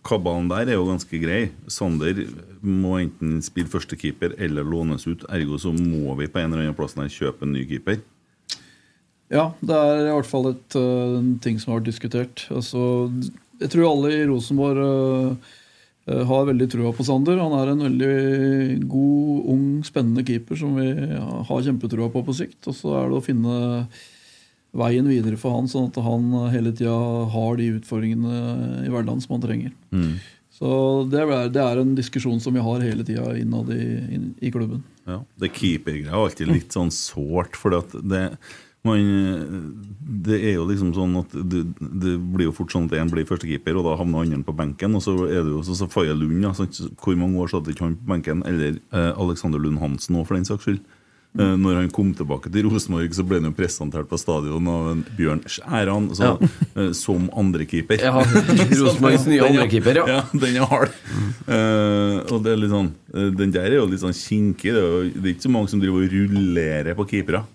[0.04, 1.46] Kabalen der er jo ganske grei.
[1.72, 2.20] Sander
[2.62, 5.24] må enten spille førstekeeper eller lånes ut.
[5.32, 8.02] Ergo så må vi på en eller annen plass der kjøpe en ny keeper.
[9.32, 12.44] Ja, det er i hvert fall et, uh, ting som har vært diskutert.
[12.52, 13.08] Altså,
[13.62, 15.52] jeg tror alle i Rosenborg øh,
[16.08, 17.38] har veldig trua på Sander.
[17.38, 22.60] Han er en veldig god, ung, spennende keeper som vi har kjempetrua på på sikt.
[22.66, 23.56] Og så er det å finne
[24.78, 26.96] veien videre for han, sånn at han hele tida
[27.34, 29.74] har de utfordringene i hverdagen som han trenger.
[29.92, 30.16] Mm.
[30.62, 30.72] Så
[31.10, 34.52] det er, det er en diskusjon som vi har hele tida innad i, inn, i
[34.54, 34.84] klubben.
[35.10, 38.22] Ja, Det keepergreia er alltid litt sånn sårt, for det,
[38.88, 39.02] man,
[40.26, 43.28] det er jo liksom sånn at det, det blir jo fort sånn at én blir
[43.30, 44.98] førstekeeper, og da havner andre på benken.
[44.98, 46.42] Og så er det jo så, så Faye Lund.
[46.42, 46.54] Ja?
[46.98, 48.42] Hvor mange år satt ikke han på benken?
[48.50, 50.82] Eller eh, Alexander Lund Hansen òg, for den saks skyld.
[51.40, 54.90] Eh, når han kom tilbake til Rosenborg, så ble han jo presentert på stadion av
[54.92, 56.34] en Bjørn Skjæran ja.
[56.74, 58.04] eh, som andrekeeper.
[58.04, 58.18] Ja,
[58.82, 60.10] Rosenborgs nye andrekeeper, ja.
[60.18, 60.20] ja.
[60.34, 60.98] Den er hard.
[61.46, 64.74] Eh, og det er litt sånn eh, Den der er jo litt sånn kinkig.
[64.76, 67.46] Det er, jo, det er ikke så mange som driver og rullerer på keepere.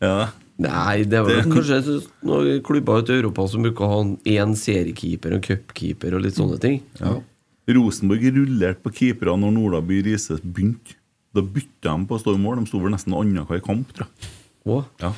[0.00, 0.30] Ja.
[0.60, 4.54] Nei, det var Det- kanskje noen klubber ute i Europa som bruker å ha én
[4.56, 6.82] seriekeeper og cupkeeper og litt sånne ting.
[7.00, 7.14] Ja.
[7.68, 10.96] Rosenborg rullerte på keepere når Nordaby By Riise begynte.
[11.32, 12.58] Da bytta de på å stå i mål.
[12.58, 14.08] De sto vel nesten annenhver kamp, tror
[14.66, 14.84] jeg.
[15.00, 15.12] Ja.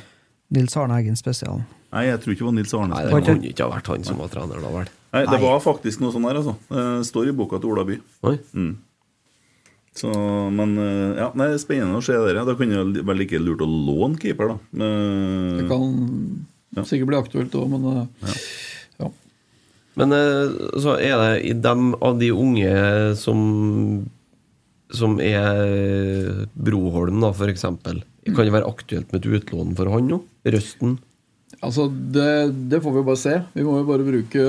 [0.53, 1.63] Nils Arne Eggen spesial.
[1.91, 2.89] Nei, jeg tror ikke det var Nils Arne.
[2.93, 4.87] Nei, det kunne kan ikke ha vært han som var trener da, vel?
[5.13, 6.55] Nei, det var faktisk noe sånn her, altså.
[6.69, 7.99] Det står i boka til Ola By.
[8.53, 8.77] Mm.
[9.93, 10.09] Så,
[10.49, 12.33] men eh, ja, nei, det er spennende å se det.
[12.33, 12.45] ja.
[12.47, 14.57] Da kunne det vært like lurt å låne keeper, da.
[14.81, 19.11] Men, Det kan sikkert bli aktuelt òg, men øh,
[20.01, 22.73] Men eh, så er det i dem av de unge
[23.19, 23.39] som
[24.93, 28.01] Som er Broholm, da, eksempel.
[28.25, 30.19] Kan det være aktuelt med et utlån for han nå?
[30.45, 30.97] Røsten?
[31.63, 33.37] Altså, det, det får vi bare se.
[33.53, 34.43] Vi må jo bare bruke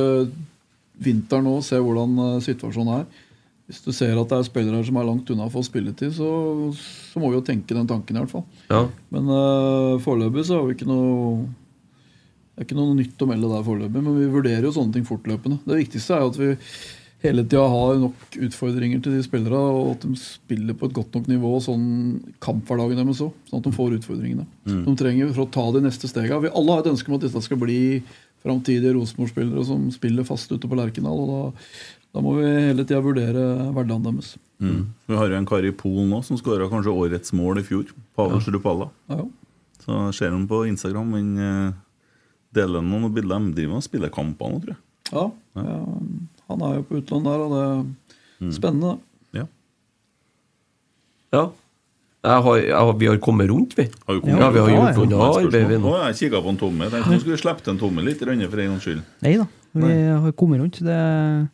[1.05, 3.07] vinteren nå og se hvordan eh, situasjonen er.
[3.65, 6.31] Hvis du ser at det er spillere som er langt unna for spilletid, så,
[6.77, 8.45] så må vi jo tenke den tanken, i hvert fall.
[8.69, 8.83] Ja.
[9.15, 11.47] Men uh, foreløpig så har vi ikke noe
[12.53, 15.09] Det er ikke noe nytt å melde der foreløpig, men vi vurderer jo sånne ting
[15.09, 15.63] fortløpende.
[15.65, 16.51] Det viktigste er jo at vi
[17.25, 21.17] hele tida har nok utfordringer til de spillere, og at de spiller på et godt
[21.17, 21.87] nok nivå sånn
[22.45, 24.45] kamphverdagen deres òg, sånn at de får utfordringene.
[24.69, 24.85] Mm.
[24.85, 26.43] De trenger for å ta de neste stega.
[26.45, 27.81] Vi alle har et ønske om at dette skal bli
[28.45, 31.25] framtidige Rosenborg-spillere som spiller fast ute på Lerkendal.
[31.25, 31.71] og da,
[32.15, 34.35] da må vi hele tida vurdere hverdagen deres.
[34.63, 34.83] mm.
[35.11, 37.91] Vi har jo en kar i Polen nå som skåra kanskje årets mål i fjor.
[38.15, 38.87] Pavel Strupalla.
[39.11, 39.25] Ja,
[39.83, 41.11] Så ser han på Instagram.
[41.13, 41.73] Han eh,
[42.55, 43.43] deler noen bilder.
[43.43, 44.81] De driver og spiller kamper nå, tror jeg.
[45.11, 45.25] Ja,
[45.59, 45.81] ja,
[46.49, 48.95] han er jo på utlandet der, og det er spennende.
[49.35, 49.45] Ja.
[51.35, 51.45] Ja.
[52.25, 53.85] Jeg har, jeg har, vi har kommet rundt, vi.
[54.07, 56.89] Har kommet ja, vi har gjort unna arbeidet, jeg kikka på en tomme.
[56.95, 59.03] Tenkte nå skulle vi slippe en tomme litt for en gangs skyld.
[59.27, 60.79] Nei da, vi har kommet rundt.
[60.87, 60.99] Det,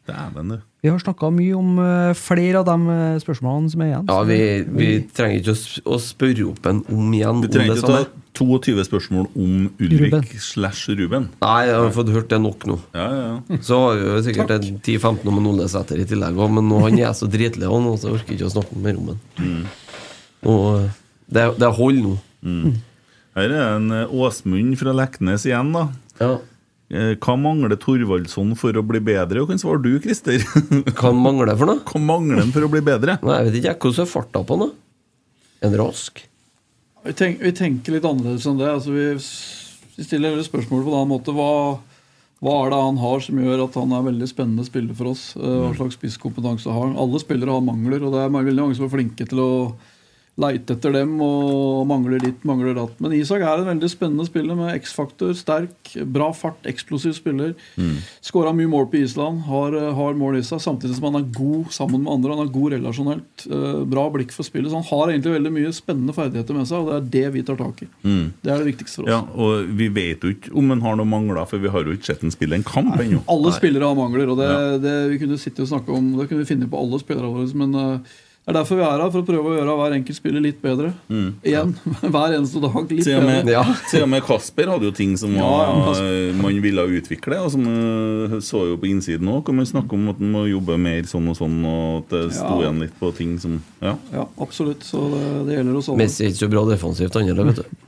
[0.09, 0.57] Dæven, du.
[0.83, 4.11] vi har snakka mye om eh, flere av de eh, spørsmålene som er igjen.
[4.11, 4.41] Ja, vi,
[4.77, 5.55] vi trenger ikke
[5.89, 7.41] å, spørre opp en om igjen.
[7.45, 8.03] Vi trenger ikke å ta
[8.41, 11.31] 22 spørsmål om Ulrik slash Ruben.
[11.43, 12.77] Nei, jeg har fått hørt det nok nå.
[12.95, 13.61] Ja, ja, ja.
[13.67, 16.69] Så har vi jo sikkert en 10-15 om en Ole Sæter i tillegg òg, men
[16.71, 19.25] nå han er så dritlig, nå, så jeg orker ikke å snakke mer om han.
[19.41, 19.65] Mm.
[20.51, 20.87] Og
[21.31, 22.15] det, det holder nå.
[22.45, 22.79] Mm.
[23.39, 25.89] Her er en eh, Åsmund fra Leknes igjen, da.
[26.21, 26.39] Eh,
[26.91, 29.45] Hva mangler Thorvaldsson for å bli bedre?
[29.45, 30.43] Og kan svare du, Christer.
[30.99, 31.85] Hva mangler for noe?
[31.87, 33.15] Hva mangler han for å bli bedre?
[33.23, 34.73] Nei, Jeg vet ikke hvordan er farta på han?
[35.69, 36.19] En rask?
[37.07, 38.67] Vi, tenk, vi tenker litt annerledes enn det.
[38.75, 39.07] Altså, vi,
[40.01, 41.35] vi stiller spørsmål på en annen måte.
[41.37, 41.79] Hva,
[42.43, 45.25] hva er det han har som gjør at han er veldig spennende spiller for oss?
[45.39, 46.99] Eh, Hva slags spisskompetanse har han?
[47.01, 49.51] Alle spillere har mangler, og det er veldig mange som er flinke til å
[50.41, 52.95] leite etter dem og mangler ditt, mangler datt.
[53.03, 55.35] Men Isak er en veldig spennende spiller med X-faktor.
[55.37, 57.55] Sterk, bra fart, eksplosiv spiller.
[57.77, 57.99] Mm.
[58.25, 61.71] Skåra mye mål på Island, har, har mål i seg, samtidig som han er god
[61.77, 62.37] sammen med andre.
[62.37, 63.47] Han er god relasjonelt.
[63.51, 64.71] eh, Bra blikk for spillet.
[64.73, 67.45] Så han har egentlig veldig mye spennende ferdigheter med seg, og det er det vi
[67.51, 67.91] tar tak i.
[68.07, 68.25] Mm.
[68.43, 69.13] Det er det viktigste for oss.
[69.13, 71.97] Ja, og vi vet jo ikke om han har noen mangler, for vi har jo
[71.99, 73.23] ikke sett han spille en kamp ennå.
[73.31, 74.79] Alle spillere har mangler, og det, Ja.
[74.81, 77.47] det vi kunne sitte og snakke om Det kunne vi finne på alle spillere våre.
[77.61, 78.17] Men eh,
[78.51, 80.59] det er derfor vi er her, for å prøve å gjøre hver enkelt spiller litt
[80.63, 80.91] bedre.
[81.09, 81.29] Mm.
[81.47, 81.75] Igjen.
[82.15, 83.75] Hver eneste dag litt Til og, med, bedre.
[83.93, 87.69] til og med Kasper hadde jo ting som var, ja, man ville utvikle, og som
[87.71, 89.45] eh, så jo på innsiden òg.
[89.47, 92.25] Kan man snakke om at man må jobbe mer sånn og sånn, og at det
[92.35, 92.65] sto Ja.
[92.65, 93.95] igjen litt på ting som Ja.
[94.13, 94.83] Ja, absolutt.
[94.87, 96.03] Så det, det gjelder oss alle.
[96.03, 97.87] Messi er ikke så bra defensivt, han heller, vet du.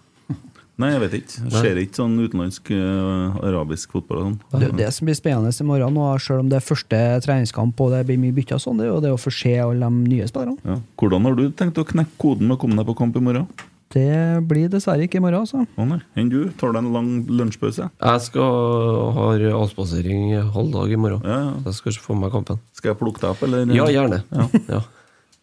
[0.80, 1.42] Nei, jeg vet ikke.
[1.44, 4.62] Jeg ser ikke sånn utenlandsk uh, arabisk fotball og sånn.
[4.62, 7.92] Det, det som blir spennende i morgen, nå, selv om det er første treningskamp og
[7.92, 10.30] det blir mye bytter, sånn, det er jo det å få se alle de nye
[10.30, 10.56] spillerne.
[10.64, 10.78] Ja.
[11.02, 13.50] Hvordan har du tenkt å knekke koden med å komme deg på kamp i morgen?
[13.92, 15.66] Det blir dessverre ikke i morgen, altså.
[15.68, 15.98] Å nei.
[16.16, 16.40] Enn du?
[16.56, 17.90] Tar du en lang lunsjpause?
[17.92, 19.26] Jeg skal ha
[19.58, 21.20] avspasering halv dag i morgen.
[21.60, 22.62] Så jeg skal ikke få med meg kampen.
[22.78, 23.68] Skal jeg plukke deg opp, eller?
[23.76, 24.22] Ja, gjerne.
[24.32, 24.48] Ja.
[24.78, 24.80] Ja.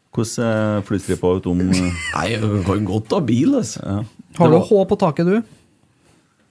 [0.09, 4.01] Hvordan er flystripa utom Nei, jeg kan godt ha bil, altså.
[4.37, 5.41] Har du H på taket, du?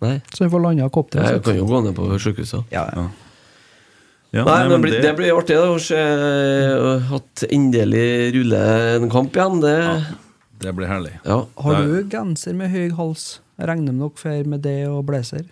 [0.01, 0.21] Nei.
[0.35, 1.23] Så vi får landa kopter.
[1.25, 2.65] Jeg kan jo gå ned på sykehuset.
[2.75, 3.09] Ja, ja.
[4.31, 5.97] Ja, nei, nei, men det, det- det blir artig da, å se
[7.17, 9.61] at endelig ruller en kamp igjen.
[9.63, 9.77] Det,
[10.61, 11.13] Det blir herlig.
[11.25, 11.45] Ja.
[11.63, 13.39] Har du genser med høy hals?
[13.59, 15.47] Jeg regner med dere fer med det og blazer.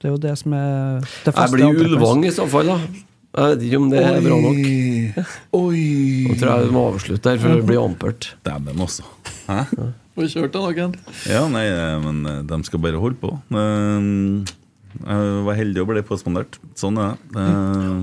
[0.00, 2.78] Det er jo det som er det Jeg blir Ulvang i så fall, da.
[3.38, 5.26] Jeg vet ikke om det er bra nok.
[5.58, 5.82] Oi!
[6.30, 8.30] Nå tror jeg vi må avslutte her, for det blir ampert.
[8.46, 9.02] Dæven også.
[9.48, 9.64] Hæ?
[10.18, 10.96] Får kjørt deg, da, Kent.
[11.30, 13.30] Ja, nei, eh, men eh, de skal bare holde på.
[13.54, 14.42] Eh,
[14.98, 16.56] Jeg var heldig å bli påspandert.
[16.80, 17.44] Sånn er det.
[17.46, 18.00] Eh,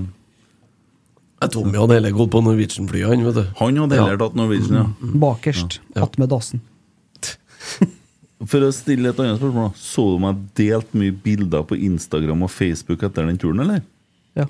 [1.52, 3.42] Tommy hadde heller gått på Norwegian-flyet, han, vet du.
[3.58, 4.86] Han hadde heller tatt Norwegian, ja.
[5.20, 5.76] Bakerst.
[6.00, 6.62] Attmed dassen.
[8.50, 12.52] For å stille et annet spørsmål, så du meg delt mye bilder på Instagram og
[12.52, 13.84] Facebook etter den turen, eller?
[14.36, 14.48] Ja.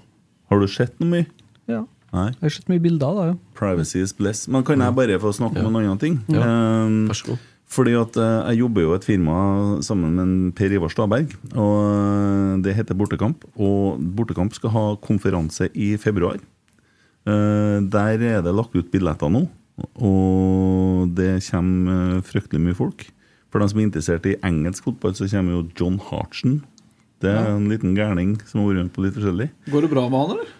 [0.51, 1.26] Har du sett noe mye?
[1.70, 1.82] Ja.
[2.14, 2.28] Nei.
[2.36, 3.36] Jeg har sett mye bilder da, ja.
[3.59, 4.47] Privacy is bliss.
[4.51, 6.14] Men kan jeg bare få snakke om en annen ting?
[6.32, 6.47] Ja.
[6.47, 6.90] Eh,
[7.66, 9.36] Fordi at eh, Jeg jobber jo i et firma
[9.82, 11.32] sammen med Per Ivar Staberg.
[11.55, 13.43] Og eh, Det heter Bortekamp.
[13.59, 16.38] Og Bortekamp skal ha konferanse i februar.
[17.26, 19.47] Eh, Der er det lagt ut billetter nå.
[20.01, 23.09] Og det kommer fryktelig mye folk.
[23.51, 26.62] For de som er interessert i engelsk fotball, så kommer jo John Hartsen.
[27.22, 29.51] Det er en liten gærning som har vært med på litt forskjellig.
[29.72, 30.51] Går det bra med han, eller?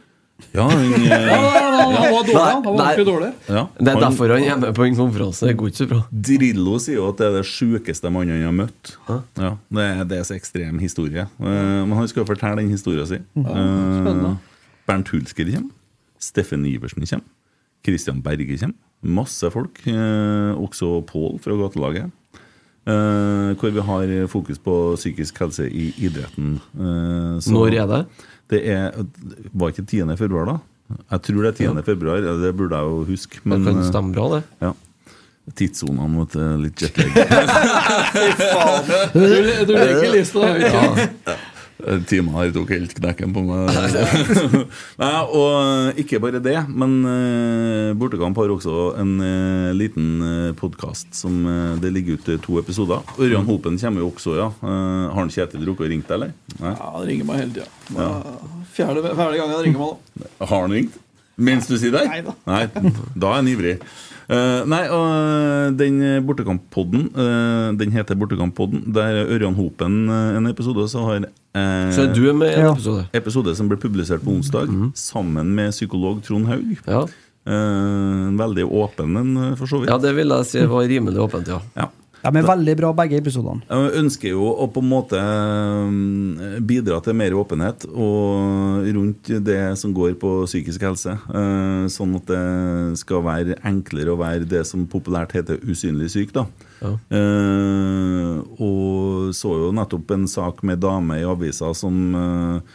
[0.53, 2.51] Ja, han, eh, han, han, var dårlig, han.
[2.53, 3.29] Han var ordentlig dårlig.
[3.49, 5.47] Ja, Det er han- derfor han er med på en konferanse.
[5.49, 6.01] Det går ikke så bra.
[6.13, 8.93] Drillo sier jo at det er det sjukeste mannen han har møtt.
[9.09, 11.25] Ja, det, er, deres er ekstrem historie.
[11.41, 13.25] Eh, men han skal jo fortelle den historien sin.
[13.37, 14.37] Eh,
[14.87, 15.73] Bernt Hulsker kommer.
[16.21, 17.25] Steffen Iversen kommer.
[17.85, 18.77] Christian Berge kommer.
[19.03, 19.81] Masse folk.
[19.87, 22.13] eh, også Pål fra gatelaget.
[22.87, 26.61] Eh, hvor vi har fokus på psykisk helse i idretten.
[26.79, 28.07] Eh, så- Når er det?
[28.53, 28.95] Det er,
[29.53, 30.05] var ikke 10.
[30.21, 30.57] februar, da?
[31.11, 31.83] Jeg tror det er 10.
[31.87, 32.21] februar.
[32.43, 33.41] Det burde jeg jo huske.
[33.45, 34.43] Men, kan eh, stemme bra, det.
[34.63, 34.73] Ja.
[35.57, 36.33] Tidssonene, mot.
[36.63, 37.11] Litt jetlag.
[38.15, 38.95] Fy faen.
[39.15, 41.37] Du- du legger lista høyt, ja.
[41.81, 41.99] Ja.
[42.09, 43.73] Timen her tok helt knekken på meg.
[45.03, 51.15] Nei, og ikke bare det, men uh, Bortekamp har også en uh, liten uh, podkast
[51.17, 53.03] som eh, det ligger ute to episoder.
[53.21, 54.49] Ørjan Hopen kommer jo også, ja.
[54.63, 56.35] Eh, har han Kjetil rukket å ringe deg, eller?
[56.61, 56.73] Nei?
[56.73, 57.69] Ja, han ringer meg hele tida.
[57.97, 58.11] Ja.
[58.77, 60.35] Fjerde, fjerde gang han ringer meg nå.
[60.43, 61.01] Har han ringt?
[61.37, 62.09] Mens du sitter der?
[62.09, 62.37] Nei da.
[62.49, 63.79] Nei, da er han ivrig.
[64.27, 68.89] Uh, nei, og den Bortekamp-podden uh, Den heter Bortekamp-podden.
[68.97, 70.89] Der er Ørjan Hopen eh, en episode.
[70.91, 73.07] Så har eh, Så er du med i en episode?
[73.17, 74.69] Episode som ble publisert på onsdag,
[74.99, 76.77] sammen med psykolog Trond Haug.
[77.47, 79.91] Eh, veldig åpen en, eh, for så vidt.
[79.93, 81.61] Ja, det vil jeg si var rimelig åpent, ja.
[81.79, 81.89] Ja.
[82.27, 83.63] De er veldig bra, begge episodene.
[83.71, 89.61] Jeg ønsker jo å på en måte eh, bidra til mer åpenhet og rundt det
[89.81, 91.17] som går på psykisk helse.
[91.31, 96.35] eh, Sånn at det skal være enklere å være det som populært heter usynlig syk.
[96.37, 96.47] da.
[96.77, 96.91] Ja.
[98.61, 102.75] og så jo nettopp en sak med dame i avisa som eh,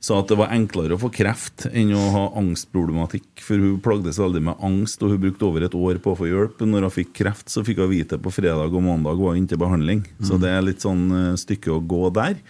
[0.00, 3.42] sa at det var enklere å få kreft enn å ha angstproblematikk.
[3.44, 6.30] For hun plagdes veldig med angst, og hun brukte over et år på å få
[6.30, 6.62] hjelp.
[6.64, 9.60] Når hun fikk kreft, så fikk hun vite på fredag og mandag var hun til
[9.60, 10.06] behandling.
[10.24, 10.40] Så Mm.
[10.40, 12.40] det er litt sånn eh, stykke å gå der.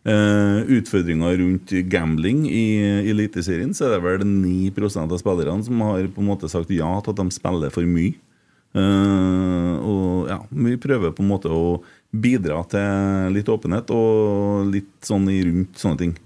[0.00, 6.08] Uh, utfordringer rundt gambling i Eliteserien, så er det vel 9 av spillerne som har
[6.08, 8.14] på en måte sagt ja til at de spiller for mye.
[8.72, 11.82] Uh, og ja, vi prøver på en måte å
[12.16, 16.16] bidra til litt åpenhet og litt sånn i rundt sånne ting.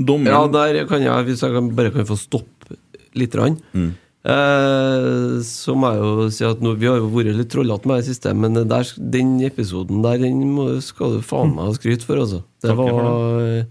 [0.00, 2.78] Dommeren Ja, der kan jeg, hvis jeg kan, bare kan få stoppe
[3.18, 3.34] litt,
[3.74, 3.90] Mm.
[4.24, 8.00] eh, så må jeg jo si at nå, vi har jo vært litt trollete med
[8.00, 12.06] det siste, men der, den episoden der den må, skal du faen meg ha skryt
[12.06, 12.42] for, altså.
[12.62, 13.66] Det Takk var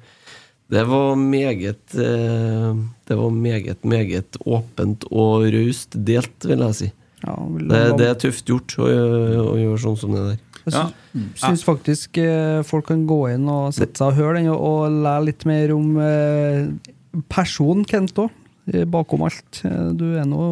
[0.70, 2.74] det var meget eh,
[3.10, 6.92] Det var meget, meget åpent og raust delt, vil jeg si.
[7.26, 10.38] det, det er tøft gjort å, å gjøre sånn som det der.
[10.74, 14.50] Jeg syns, syns faktisk eh, folk kan gå inn og sette seg og høre den,
[14.54, 16.68] og, og lære litt mer om eh,
[17.32, 18.30] personen Kent òg,
[18.94, 19.64] bakom alt.
[19.66, 20.44] Eh, Du er nå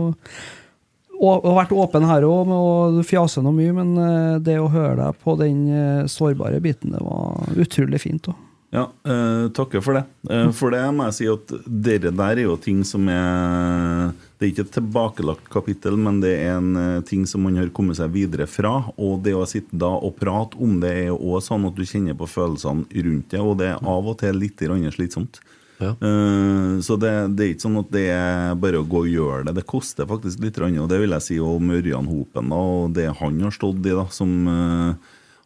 [1.18, 4.70] og, har vært åpen her òg, og du fjaser nå mye, men eh, det å
[4.70, 8.30] høre deg på den eh, sårbare biten, det var utrolig fint.
[8.30, 8.47] Også.
[8.70, 10.04] Ja, uh, takker for det.
[10.28, 14.44] Uh, for det må jeg si at dere der er jo ting som er Det
[14.44, 17.98] er ikke et tilbakelagt kapittel, men det er en uh, ting som man har kommet
[17.98, 18.92] seg videre fra.
[19.00, 21.86] Og det å sitte da og prate om det er jo også sånn at du
[21.88, 25.00] kjenner på følelsene rundt det, og det er av og til litt slitsomt.
[25.00, 25.42] slitsomt.
[25.80, 29.44] Uh, så det, det er ikke sånn at det er bare å gå og gjøre
[29.48, 29.58] det.
[29.62, 33.14] Det koster faktisk litt, og det vil jeg si om Ørjan Hopen da, og det
[33.22, 34.36] han har stått i, da, som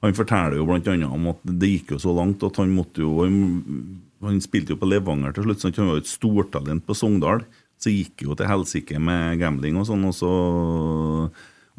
[0.02, 3.03] Han forteller jo blant annet om at det gikk jo så langt at han måtte
[3.03, 6.98] jo Han, spilte jo på Levanger til slutt, så han var jo et stortalent på
[6.98, 7.45] Sogndal.
[7.82, 10.34] Så gikk jo til helsike med gambling og sånn, og så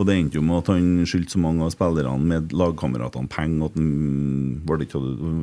[0.01, 3.69] og det endte jo med at han skyldte så mange av spillerne med lagkameratene penger
[3.69, 3.91] at han,
[4.67, 5.03] var ikke,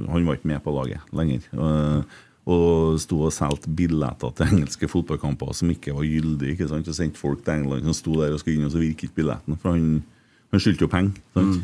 [0.09, 1.45] han var ikke med på laget lenger.
[1.53, 2.15] Og,
[2.49, 6.57] og sto og solgte billetter til engelske fotballkamper som ikke var gyldige.
[6.57, 6.89] ikke sant?
[6.89, 9.21] Og sendte folk til England som sto der og skulle inn, og så virket ikke
[9.21, 9.59] billetten.
[9.61, 10.01] For han,
[10.49, 11.21] han skyldte jo penger.
[11.37, 11.61] sant?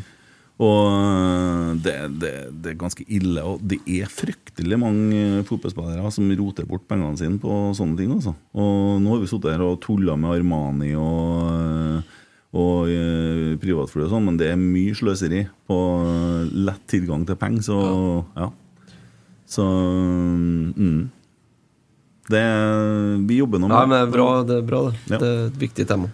[0.56, 2.32] Og det, det,
[2.64, 3.42] det er ganske ille.
[3.44, 8.14] Og det er fryktelig mange fotballspillere som roter bort pengene sine på sånne ting.
[8.16, 8.32] Også.
[8.56, 12.14] Og nå har vi sittet her og tulla med Armani og,
[12.56, 15.80] og eh, privatfly og sånn, men det er mye sløseri på
[16.56, 17.68] lett tilgang til penger.
[17.68, 17.80] Så
[18.38, 18.52] ja.
[19.46, 21.02] Så mm.
[22.32, 22.46] det,
[23.28, 24.56] Vi jobber nå Ja, men det er bra, det.
[24.62, 24.96] er bra det.
[25.06, 25.20] Ja.
[25.20, 26.10] Det er et viktig tema.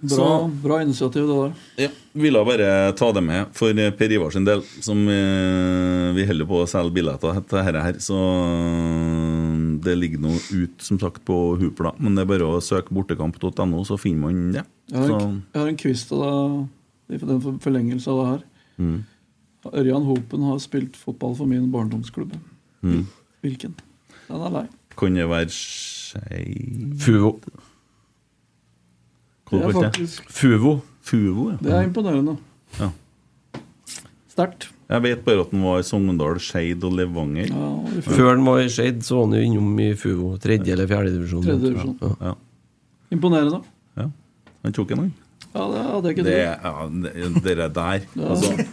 [0.00, 1.54] Bra, bra initiativ, det der.
[1.82, 1.88] Ja,
[2.22, 6.46] ville bare ta det med for eh, Per Ivar sin del, som eh, vi holder
[6.46, 7.98] på å selge billetter til dette her.
[7.98, 11.92] Så eh, det ligger nå ut, som sagt, på Hupla.
[11.98, 14.64] Men det er bare å søke bortekamp.no, så finner man det.
[14.92, 18.30] Jeg har en, jeg har en quiz til deg i den for- forlengelse av det
[18.30, 18.42] her.
[18.84, 18.98] mm,
[19.68, 22.36] Ørjan Hopen har spilt fotball for min barndomsklubb.
[22.86, 23.02] mm.
[23.42, 23.74] Hvilken?
[24.28, 24.66] Den er lei.
[24.98, 26.94] Kan det være Skei...
[26.98, 27.36] Fuvo.
[29.50, 30.80] Det er faktisk- Fuvo.
[31.08, 31.56] Fuvo, ja.
[31.62, 32.36] Det er imponerende.
[32.78, 32.90] Ja.
[34.28, 34.68] Sterkt.
[34.88, 37.50] Jeg vet bare at den var i Sogndal, Skeid og Levanger.
[38.06, 40.34] Før han var i Skeid, så var han jo innom i Fuvo.
[40.40, 41.42] Tredje eller fjerde divisjon.
[41.44, 41.96] Tredje divisjon.
[42.00, 42.12] Ja.
[42.30, 42.34] Ja.
[43.12, 43.60] Imponerende.
[43.96, 44.06] Ja.
[44.64, 45.10] Han tok en, han.
[45.54, 47.04] Ja, det hadde jeg ikke Det, trodd.
[47.04, 48.00] ja, det, det der
[48.30, 48.66] altså,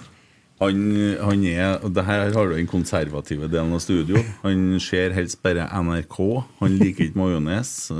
[0.62, 0.78] han,
[1.20, 4.22] han er og det Her har du den konservative delen av studio.
[4.44, 6.16] Han ser helst bare NRK.
[6.62, 7.72] Han liker ikke majones.
[7.92, 7.96] eh,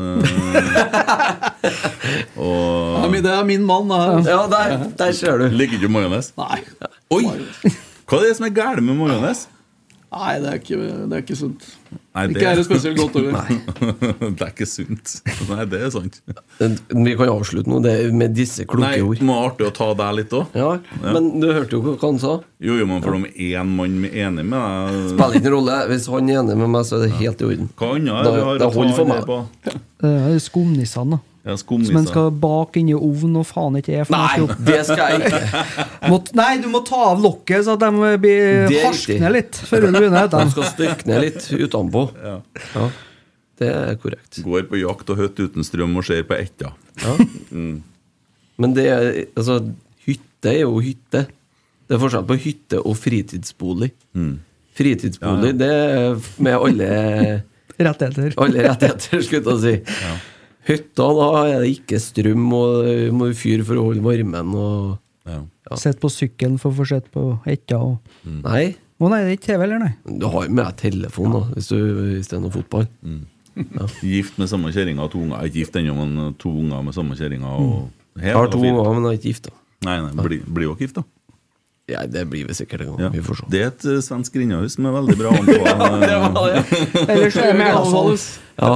[2.40, 4.00] og Ja, det er min mann, da.
[4.24, 5.46] Ja, der, der ser du.
[5.52, 6.32] Liker ikke majones?
[6.40, 6.62] Nei.
[7.12, 7.24] Oi!
[8.06, 9.48] Hva er det som er galt med majones?
[10.16, 11.66] Nei, det er ikke, det er ikke sunt.
[12.16, 13.50] Nei, Ikke er det spesielt godt heller.
[14.38, 15.12] det er ikke sunt.
[15.50, 16.22] Nei, det er sant.
[16.62, 19.20] Vi kan avslutte nå det med disse kloke Nei, ord.
[19.20, 20.56] det må artig å ta deg litt òg.
[20.56, 20.70] Ja,
[21.04, 22.38] Men du hørte jo hva han sa.
[22.64, 25.78] Jo, jo, men for om én mann er enig med deg Spiller ikke noen rolle.
[25.92, 27.72] Hvis han er enig med meg, så er det helt i orden.
[27.76, 29.32] Hva annet er det vi har å ta meg.
[29.34, 29.42] på?
[30.16, 31.35] Er skumnissene, da.
[31.46, 35.12] Ja, Som en skal bake inni ovnen og faen ikke er for Nei, det skal
[35.14, 36.22] jeg ikke.
[36.40, 39.92] Nei, du må ta av lokket så at de blir er harskne litt før du
[39.94, 40.32] begynner.
[40.34, 42.08] De skal styrkne litt utenpå.
[42.24, 42.40] Ja.
[42.74, 42.88] Ja,
[43.62, 44.42] det er korrekt.
[44.44, 46.74] Går på jakt og hytte uten strøm og ser på etta.
[47.06, 47.16] Ja.
[47.54, 47.78] Mm.
[48.58, 49.62] Men det er Altså,
[50.08, 51.28] hytte er jo hytte.
[51.86, 53.92] Det er forskjell på hytte og fritidsbolig.
[54.18, 54.38] Mm.
[54.76, 55.60] Fritidsbolig, Ja, ja.
[55.62, 56.90] det er med alle
[57.86, 58.34] Rettigheter.
[58.40, 60.35] Alle rettigheter, skulle jeg si.
[60.66, 64.96] Hytta, da er det ikke strøm, og du må fyre for å holde varmen og
[65.26, 65.42] Ja.
[65.82, 67.96] Sitt på sykkelen for å få sett på hetta Og...
[68.30, 68.76] Nei.
[69.02, 69.80] Å nei, det er ikke TV, eller?
[69.82, 70.20] nei?
[70.22, 71.80] Du har jo med deg telefon da, hvis, du,
[72.14, 72.86] hvis det er noe fotball.
[74.16, 75.42] Gift med samme kjerringa og to unger.
[75.50, 77.58] Ikke gift ennå, men to unger med samme kjerringa.
[77.58, 78.30] Mm.
[78.30, 79.50] Har to unger, men er ikke gift.
[79.50, 81.04] da Nei, nei, blir jo ikke gift, da?
[81.86, 83.02] Ja, det blir vi sikkert en gang.
[83.06, 83.10] Ja.
[83.14, 83.50] Vi får se.
[83.54, 86.48] Det er et uh, svensk grindehus med veldig bra antall.
[87.14, 88.18] Ellers er det Mælandshall.
[88.56, 88.72] Ja,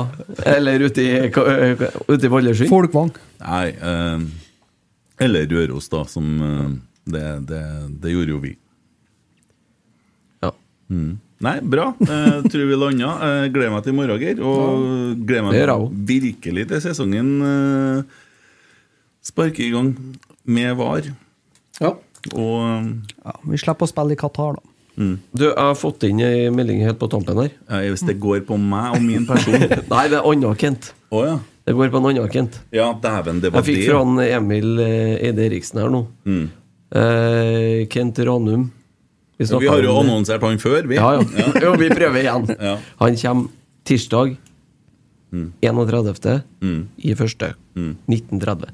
[0.53, 2.69] eller ute i, ute i Vallersund.
[2.69, 3.15] Folkvang.
[3.41, 4.27] Nei, Uh,
[5.19, 6.69] eller Røros, da, som uh,
[7.09, 7.63] det, det,
[8.03, 8.53] det gjorde jo vi.
[10.45, 10.53] Ja.
[10.93, 11.17] Mm.
[11.39, 11.93] Nei, bra.
[12.03, 13.13] Uh, tror vi landa.
[13.23, 14.41] Eh, gleder meg til i morgen, Geir.
[14.43, 18.17] Og gleder meg virkelig til sesongen eh,
[19.23, 19.93] sparker i gang
[20.43, 21.07] med VAR.
[21.79, 21.93] Ja.
[22.33, 22.89] Og
[23.25, 24.61] Ja, vi slipper å spille i Qatar, da.
[24.99, 25.13] mm.
[25.33, 27.51] Du, jeg har fått inn ei melding helt på tampen her.
[27.69, 29.53] ja, Hvis det går på meg og min person
[29.93, 30.91] Nei, det er Anna Kent.
[31.11, 31.37] Å ja.
[31.69, 32.59] Det går på en annen Kent.
[32.73, 33.87] Ja, dæven, det var Jeg fikk det.
[33.91, 36.03] fra han Emil eh, Eide Eriksen her nå.
[36.25, 36.45] Mm.
[36.91, 38.71] Eh, Kent Ranum.
[39.39, 40.97] Vi snakket har jo annonsert han før, vi.
[40.97, 41.45] Ja, ja.
[41.63, 42.47] jo, vi prøver igjen.
[42.59, 42.77] Ja.
[43.03, 43.49] Han kommer
[43.87, 44.37] tirsdag
[45.29, 45.51] Mm.
[45.61, 46.39] 31.
[46.65, 46.77] Mm.
[47.05, 47.51] i første.
[47.77, 47.91] Mm.
[48.09, 48.71] 1930.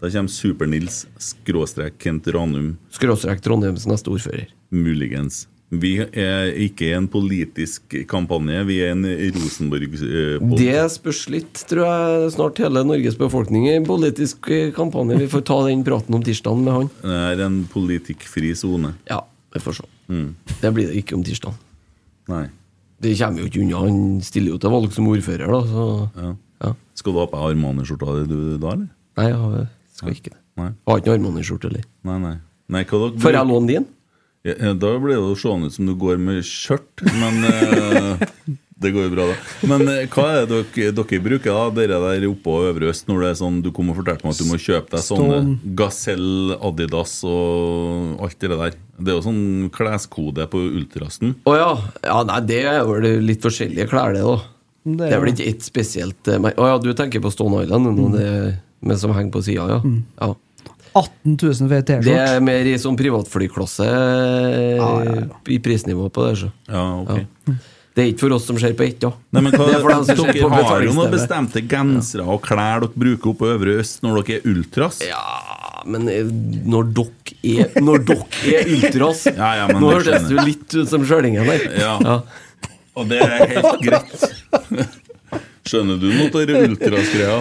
[0.00, 2.74] Da kommer Super-Nils skråstrek Kent Ranum.
[2.92, 4.50] Skråstrek Trondheims neste ordfører.
[4.74, 5.46] Muligens.
[5.72, 9.02] Vi er ikke en politisk kampanje, vi er en
[9.34, 10.52] Rosenborg-pod.
[10.60, 15.16] Det spørs litt, tror jeg, snart hele Norges befolkning i en politisk eh, kampanje.
[15.24, 16.90] Vi får ta den praten om tirsdagen med han.
[17.02, 18.92] Det er en politikkfri sone.
[19.10, 19.24] Ja,
[19.56, 19.88] vi får se.
[20.12, 20.28] Mm.
[20.62, 21.58] Det blir det ikke om tirsdagen.
[22.30, 22.44] Nei.
[23.02, 23.80] Det kommer jo ikke unna.
[23.82, 25.64] Han stiller jo til valg som ordfører, da.
[25.72, 26.34] Så Ja.
[26.62, 26.70] Ja.
[26.96, 28.86] Skal du ha på Armani-skjorta di da, eller?
[29.18, 29.66] nei, jeg
[29.96, 30.40] skal ikke det.
[30.60, 30.70] Nei.
[30.72, 31.88] Jeg har ikke noe Armani-skjorte heller.
[32.08, 32.34] Nei, nei.
[32.76, 33.88] nei hva dere Får jeg låne din?
[34.46, 38.28] Ja, ja, da blir det jo seende ut som du går med skjørt, men eh,
[38.76, 39.36] Det går jo bra, da.
[39.70, 41.62] Men eh, hva er det dere, dere bruker, da?
[41.78, 44.34] Dere der oppe og Øvre Øst, når det er sånn Du kom og fortalte meg
[44.36, 45.54] at du må kjøpe deg sånne Stone.
[45.80, 48.76] Gazelle, Adidas og alt det der.
[49.00, 49.40] Det er jo sånn
[49.72, 51.32] kleskode på ultrasten.
[51.48, 51.70] Å ja.
[52.04, 52.18] ja.
[52.28, 54.36] Nei, det er vel litt forskjellige klær, det, da.
[54.86, 57.32] Det Det er er vel ikke ett spesielt eh, mer- Å ja, du tenker på
[57.32, 58.28] Stone Island, nå, det,
[58.86, 59.78] men som henger på sida, ja.
[59.84, 60.02] Mm.
[60.20, 60.32] ja.
[60.96, 62.26] 18 000 for ei Det T-skjorte.
[62.36, 63.86] er mer i sånn privatflyklasse
[65.52, 66.36] i prisnivå på det.
[66.40, 66.52] Så.
[66.70, 67.58] Ja, ok.
[67.96, 69.10] Det er ikke for oss som ser på ett, da.
[69.32, 72.26] Nei, men hva, det er for dem som ser dere har jo noen bestemte gensere
[72.28, 74.98] og klær dere bruker oppe på Øvre Øst når dere er ultras.
[75.04, 75.22] Ja,
[75.88, 76.28] men eh,
[76.68, 80.76] når dere er Når dere er ultras Ja, ja, men Nå det hørtes du litt
[80.76, 81.66] ut som Sjølingen der.
[81.80, 82.18] Ja.
[82.96, 84.92] Og det er helt greit.
[85.66, 87.40] Skjønner du noe av ultras-greia?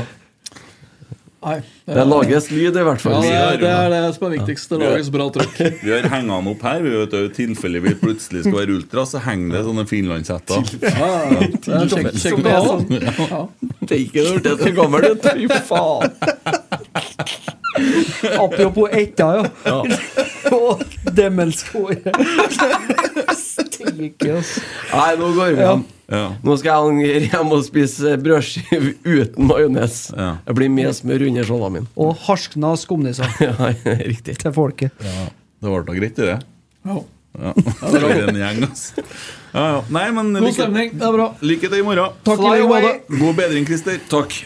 [1.45, 1.59] Nei.
[1.85, 3.19] Det lages lyd, i hvert fall.
[3.21, 4.71] Ja, det, det er det som er viktigst.
[4.71, 5.59] Det lages bra trykk.
[5.85, 6.79] Vi har hengt den opp her.
[6.81, 10.65] Vi vet jo, I tilfelle vi plutselig skal være ultra, så henger det sånne finlandshetter.
[10.81, 11.49] Ja, ja.
[11.53, 12.75] Det er kjekt- kjekt å ha.
[13.29, 13.43] Ja.
[13.85, 15.29] Det er ikke det så gammel ut.
[15.35, 16.09] Fy faen.
[18.39, 19.29] Apropos etta,
[19.65, 19.77] ja.
[20.55, 20.81] Og
[21.17, 22.05] demmelskåret.
[23.81, 24.61] Altså.
[24.93, 25.83] Nei, nå går vi hjem.
[26.45, 29.97] Nå skal jeg hjem og spise brødskive uten majones.
[30.15, 31.87] Det blir med smør under skjolda min.
[31.97, 33.71] Og harskna skumnisser Ja,
[34.05, 34.37] riktig.
[34.41, 34.91] til folket.
[35.01, 35.27] Ja,
[35.65, 36.39] det ble da greit, det.
[36.85, 36.99] Ja.
[37.35, 37.51] Ja.
[37.81, 39.03] For en gjeng, altså.
[39.55, 39.79] Ja, ja.
[39.91, 40.93] Nei, men God like, stemning.
[40.99, 41.27] Det er bra.
[41.43, 42.15] lykke til i morgen.
[42.27, 42.93] Takk i like måte.
[43.19, 43.99] God bedring, Christer.
[44.11, 44.45] Takk.